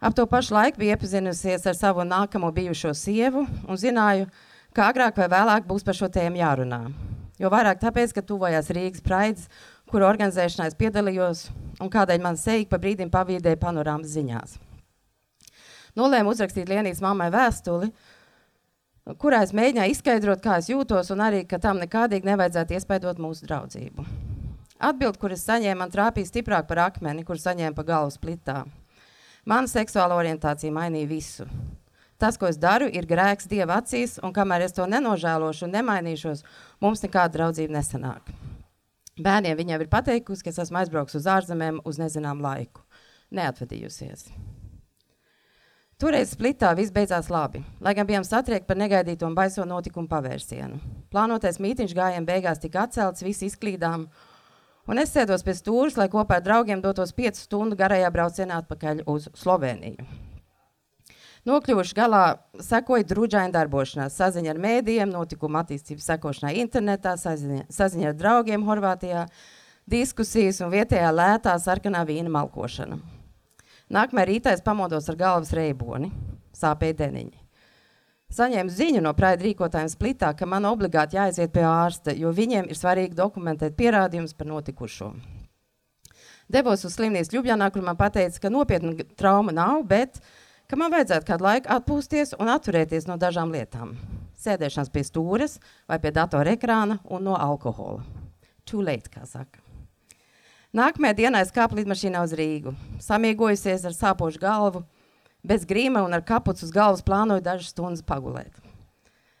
Ap 0.00 0.14
to 0.14 0.24
pašu 0.30 0.54
laiku 0.54 0.78
bija 0.78 0.94
iepazinusies 0.94 1.66
ar 1.66 1.74
savu 1.74 2.04
nākamo 2.06 2.52
bijušo 2.54 2.92
sievu 2.94 3.42
un 3.66 3.80
zināju, 3.80 4.28
ka 4.76 4.92
agrāk 4.92 5.18
vai 5.18 5.26
vēlāk 5.32 5.66
būs 5.66 5.84
par 5.84 5.96
šo 5.98 6.06
tēmu 6.12 6.38
jārunā. 6.38 6.84
Jo 7.38 7.50
vairāk 7.50 7.80
tāpēc, 7.82 8.14
ka 8.14 8.22
tuvojās 8.22 8.70
Rīgas 8.74 9.02
praids, 9.02 9.48
kuru 9.90 10.06
organizēšanā 10.06 10.68
es 10.70 10.78
piedalījos 10.78 11.48
un 11.82 11.90
kādēļ 11.90 12.22
man 12.22 12.38
seika 12.38 12.74
pa 12.74 12.80
brīdim 12.82 13.10
pavīdēja 13.10 13.58
panorāmas 13.60 14.14
ziņās. 14.14 14.56
Nolēmu 15.98 16.30
uzrakstīt 16.30 16.70
Lienijas 16.70 17.02
mammai 17.02 17.30
vēstuli, 17.34 17.90
kurā 19.16 19.42
es 19.46 19.54
mēģināju 19.56 19.94
izskaidrot, 19.94 20.42
kā 20.44 20.58
es 20.60 20.68
jūtos, 20.68 21.12
un 21.14 21.22
arī, 21.24 21.44
ka 21.48 21.60
tam 21.62 21.80
nekādīgi 21.80 22.28
nevajadzētu 22.28 22.76
iespaidot 22.76 23.22
mūsu 23.22 23.48
draudzību. 23.48 24.04
Atbildi, 24.78 25.18
kuras 25.18 25.42
saņēmu, 25.48 25.80
man 25.80 25.92
trāpīja 25.94 26.28
stiprāk 26.28 26.68
par 26.68 26.84
akmeni, 26.84 27.24
kur 27.26 27.40
saņēmu 27.40 27.74
pa 27.78 27.86
galvas 27.88 28.18
plitā. 28.20 28.60
Mana 29.48 29.70
seksuāla 29.70 30.18
orientācija 30.18 30.74
mainīja 30.74 31.08
visu. 31.10 31.46
Tas, 32.18 32.36
ko 32.38 32.50
es 32.50 32.58
daru, 32.58 32.88
ir 32.90 33.06
grēks 33.06 33.46
Dieva 33.50 33.78
acīs, 33.78 34.16
un 34.26 34.34
kamēr 34.34 34.66
es 34.66 34.74
to 34.74 34.86
nenožēlošu 34.90 35.66
un 35.66 35.74
nemainīšos, 35.76 36.44
mums 36.82 37.02
nekāda 37.06 37.36
draudzība 37.36 37.78
nesanāk. 37.78 38.32
Bērniem 39.18 39.58
viņai 39.58 39.80
ir 39.82 39.90
pateikusi, 39.90 40.44
ka 40.44 40.52
es 40.52 40.60
esmu 40.66 40.82
aizbraucis 40.82 41.18
uz 41.22 41.30
ārzemēm 41.30 41.80
uz 41.86 41.98
nezināmu 41.98 42.44
laiku. 42.44 42.84
Neatvadījusies. 43.34 44.28
Toreiz 45.98 46.30
splitā 46.30 46.68
viss 46.78 46.92
beidzās 46.94 47.26
labi, 47.26 47.58
lai 47.82 47.90
gan 47.98 48.06
bijām 48.06 48.22
satriekti 48.22 48.68
par 48.68 48.78
negaidīto 48.78 49.26
un 49.26 49.34
baiso 49.34 49.64
notikumu 49.66 50.06
pavērsienu. 50.06 50.76
Plānotais 51.10 51.58
mītīņš 51.58 51.94
gājiem 51.98 52.28
beigās 52.28 52.62
tika 52.62 52.84
atcelts, 52.86 53.24
visi 53.26 53.48
izklīdām, 53.50 54.04
un 54.86 55.02
es 55.02 55.10
sēdos 55.10 55.42
pie 55.42 55.56
stūres, 55.58 55.98
lai 55.98 56.06
kopā 56.12 56.38
ar 56.38 56.46
draugiem 56.46 56.84
dotos 56.84 57.10
piecu 57.18 57.42
stundu 57.42 57.74
garajā 57.82 58.12
braucienā 58.14 58.60
atpakaļ 58.62 59.02
uz 59.10 59.26
Sloveniju. 59.42 60.06
Nokļuvuši 61.50 61.98
galā, 61.98 62.22
sekoja 62.62 63.02
drudžaina 63.02 63.50
darbošanās, 63.58 64.14
saziņa 64.22 64.54
ar 64.54 64.64
mēdījiem, 64.68 65.10
notikuma 65.10 65.66
attīstības 65.66 66.12
sekošanā 66.12 66.54
internetā, 66.62 67.18
saziņa, 67.18 67.66
saziņa 67.74 68.12
ar 68.12 68.18
draugiem 68.22 68.70
Horvātijā, 68.70 69.26
diskusijas 69.90 70.62
un 70.62 70.70
vietējā 70.78 71.10
lētā 71.10 71.58
sarkanā 71.58 72.06
vīna 72.06 72.30
malkošana. 72.38 73.17
Nākamajā 73.88 74.28
rītā 74.28 74.52
es 74.52 74.64
pamodos 74.64 75.06
ar 75.08 75.16
galvas 75.16 75.52
reiboni, 75.56 76.10
sāpēja 76.56 76.96
deniņi. 77.04 77.38
Saņēmu 78.36 78.68
ziņu 78.68 79.00
no 79.00 79.14
praida 79.16 79.46
rīkotājiem 79.46 79.88
splitā, 79.88 80.34
ka 80.36 80.44
man 80.44 80.66
obligāti 80.68 81.16
jāaiziet 81.16 81.52
pie 81.54 81.62
ārsta, 81.64 82.12
jo 82.12 82.28
viņiem 82.36 82.68
ir 82.68 82.76
svarīgi 82.76 83.16
dokumentēt 83.16 83.78
pierādījumus 83.78 84.36
par 84.36 84.50
notikušo. 84.50 85.14
Devos 86.52 86.84
uz 86.84 86.98
slimnīcu 86.98 87.38
Ljubļanā, 87.38 87.70
kur 87.72 87.84
man 87.84 87.96
pateica, 87.96 88.42
ka 88.42 88.52
nopietna 88.52 88.92
trauma 89.16 89.54
nav, 89.56 89.80
bet 89.88 90.20
ka 90.68 90.76
man 90.76 90.92
vajadzētu 90.92 91.28
kādu 91.28 91.48
laiku 91.48 91.72
atpūsties 91.72 92.34
un 92.36 92.52
atturēties 92.52 93.08
no 93.08 93.16
dažām 93.20 93.52
lietām. 93.56 93.94
Sēdēšanās 94.36 94.92
pie 94.92 95.06
stūres 95.08 95.56
vai 95.88 95.96
pie 96.00 96.12
datora 96.12 96.52
ekrāna 96.56 97.00
un 97.08 97.24
no 97.30 97.36
alkohola. 97.36 98.04
Too 98.68 98.84
late, 98.84 99.08
kā 99.08 99.24
saka. 99.24 99.67
Nākamajā 100.76 101.14
dienā 101.16 101.40
es 101.40 101.50
kāpu 101.54 101.78
lidmašīnā 101.78 102.20
uz 102.26 102.34
Rīgu. 102.36 102.74
Samiegojusies 103.00 103.86
ar 103.88 103.94
sāpošu 103.96 104.40
galvu, 104.42 104.82
bez 105.40 105.62
grīma 105.64 106.02
un 106.04 106.12
ar 106.12 106.20
kapucu 106.28 106.66
uz 106.66 106.72
galvas 106.74 107.00
plānoju 107.06 107.40
dažas 107.46 107.70
stundas 107.72 108.04
pagulēt. 108.04 108.52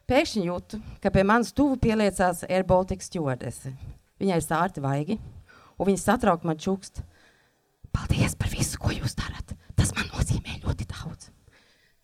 Pēkšņi 0.08 0.46
jūtu, 0.46 0.78
ka 1.04 1.12
pie 1.12 1.26
manas 1.28 1.52
tuvu 1.52 1.76
pieliecās 1.82 2.46
Air 2.48 2.64
Baltica 2.64 3.04
stewardese. 3.04 3.74
Viņai 4.16 4.38
ir 4.40 4.46
sārti 4.46 4.80
vaigi, 4.80 5.18
un 5.76 5.90
viņa 5.90 6.00
satrauk 6.00 6.46
man 6.48 6.56
čukst. 6.56 7.02
Paldies 7.92 8.32
par 8.32 8.48
visu, 8.48 8.80
ko 8.80 8.94
jūs 8.96 9.12
darat! 9.18 9.52
Tas 9.76 9.92
man 9.98 10.08
nozīmē 10.14 10.62
ļoti 10.64 10.88
daudz. 10.88 11.28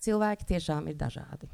Cilvēki 0.05 0.51
tiešām 0.53 0.93
ir 0.93 1.01
dažādi. 1.01 1.49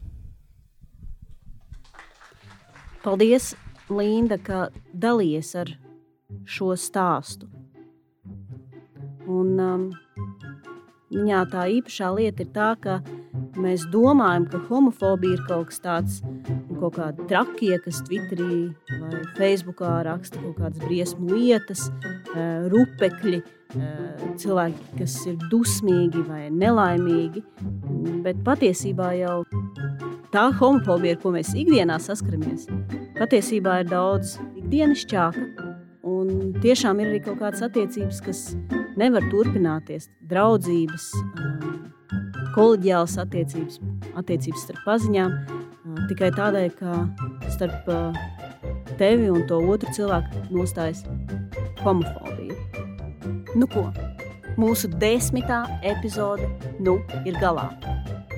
Paldies, 3.06 3.52
Linda, 3.86 4.42
ka 4.42 4.66
dalījies 4.90 5.54
ar 5.62 5.70
šo 6.50 6.74
stāstu. 6.74 7.59
Un, 9.30 9.52
um, 9.62 9.84
viņā 11.14 11.44
tā 11.52 11.66
īpašā 11.76 12.10
lieta 12.16 12.44
ir 12.44 12.50
tā, 12.54 12.72
ka 12.82 12.98
mēs 13.60 13.86
domājam, 13.92 14.48
ka 14.50 14.62
homofobija 14.66 15.38
ir 15.38 15.46
kaut 15.46 15.70
kas 15.70 15.80
tāds, 15.84 16.18
kaut 16.80 16.98
kādi 16.98 17.28
trakie, 17.30 17.76
kas 17.84 18.02
Twitterī 18.08 18.60
vai 18.90 19.22
Facebookā 19.38 20.00
raksta 20.08 20.42
kaut 20.42 20.58
kādas 20.58 20.82
briesmu 20.82 21.30
lietas, 21.34 21.86
uh, 22.34 22.68
rupekļi, 22.72 23.42
cilvēki, 24.40 24.86
kas 24.98 25.14
ir 25.30 25.38
dusmīgi 25.50 26.22
vai 26.26 26.48
nelaimīgi. 26.50 27.42
Bet 28.24 28.42
patiesībā 28.46 29.12
jau 29.20 29.42
tā 30.34 30.48
homofobija, 30.58 31.16
ar 31.16 31.22
ko 31.22 31.34
mēs 31.34 31.52
ikdienā 31.58 31.98
saskaramies, 32.02 32.66
patiesībā 33.18 33.80
ir 33.82 33.90
daudz 33.90 34.38
ikdienišķāka. 34.58 35.68
Un 36.10 36.54
tiešām 36.62 37.00
ir 37.02 37.12
arī 37.12 37.20
kaut 37.24 37.38
kādas 37.42 37.62
attiecības, 37.66 38.20
kas 38.24 38.44
nevar 39.00 39.24
turpināties. 39.32 40.08
Draudzības, 40.30 41.08
kolēģiālas 42.56 43.16
attiecības, 43.24 43.80
attiecības 44.20 44.66
starp 44.66 44.84
paziņām, 44.86 45.36
tikai 46.10 46.30
tādēļ, 46.36 46.70
ka 46.78 47.50
starp 47.54 47.90
tevi 49.00 49.30
un 49.32 49.46
to 49.48 49.60
otru 49.72 49.92
cilvēku 49.96 50.44
nostājas 50.52 51.04
homofobija. 51.84 52.56
Nu 53.58 53.66
ko, 53.70 53.88
mūsu 54.60 54.90
desmitā 55.00 55.64
epizode 55.82 56.46
nu 56.82 56.98
ir 57.24 57.38
galā. 57.42 57.70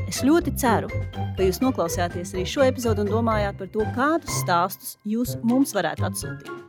Es 0.09 0.21
ļoti 0.25 0.55
ceru, 0.61 0.91
ka 1.37 1.47
jūs 1.47 1.63
noklausījāties 1.65 2.35
arī 2.37 2.47
šo 2.49 2.67
epizodu 2.69 3.07
un 3.07 3.13
domājāt 3.13 3.61
par 3.61 3.73
to, 3.75 3.87
kādus 3.97 4.43
stāstus 4.43 4.99
jūs 5.09 5.39
mums 5.43 5.73
varētu 5.77 6.11
atsūtīt. 6.11 6.62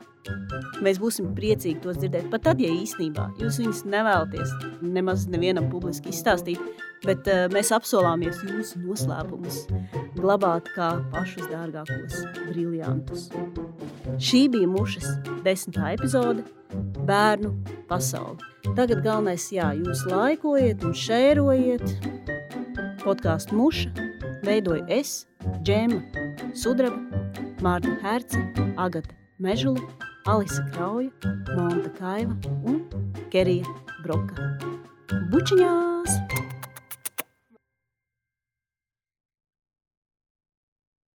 Mēs 0.83 0.99
būsim 1.01 1.33
priecīgi 1.37 1.81
tos 1.83 1.99
dzirdēt, 1.99 2.29
pat 2.31 2.45
tad, 2.47 2.63
ja 2.63 2.71
īstenībā 2.71 3.29
jūs 3.41 3.59
viņus 3.61 3.83
nevēlaties 3.91 4.55
nemaz 4.81 5.27
nevienam 5.31 5.69
publiski 5.71 6.13
izstāstīt, 6.13 6.61
bet 7.03 7.27
uh, 7.27 7.45
mēs 7.53 7.73
apsolāmies 7.75 8.39
jūsu 8.47 8.81
noslēpumus 8.85 9.63
glabāt 10.17 10.71
kā 10.75 10.95
pašus 11.13 11.49
dārgākos 11.51 12.23
briljantus. 12.49 13.29
Šī 14.21 14.45
bija 14.53 14.71
mušas 14.71 15.15
desmitā 15.43 15.95
epizode– 15.97 16.47
bērnu 17.07 17.51
pasauli. 17.87 18.37
Tagad 18.75 19.03
galvenais, 19.03 19.49
jā, 19.53 19.71
jūs 19.77 20.05
laikojiet 20.09 20.83
un 20.87 20.95
šērojiet. 20.97 21.83
Podkāstu 23.03 23.57
muša 23.59 23.91
veidoju 24.47 24.85
es, 24.91 25.25
Džēma 25.63 25.99
Sudraba, 26.55 27.21
Mārta 27.63 27.97
Herce, 28.03 28.39
Agata 28.79 29.15
Mežula, 29.43 29.83
Alisa 30.25 30.63
Krauja, 30.71 31.11
Monta 31.55 31.89
Kaiva 31.99 32.35
un 32.63 32.79
Kerija 33.29 33.67
Broka. 34.05 34.47
Bučiņās! 35.33 36.52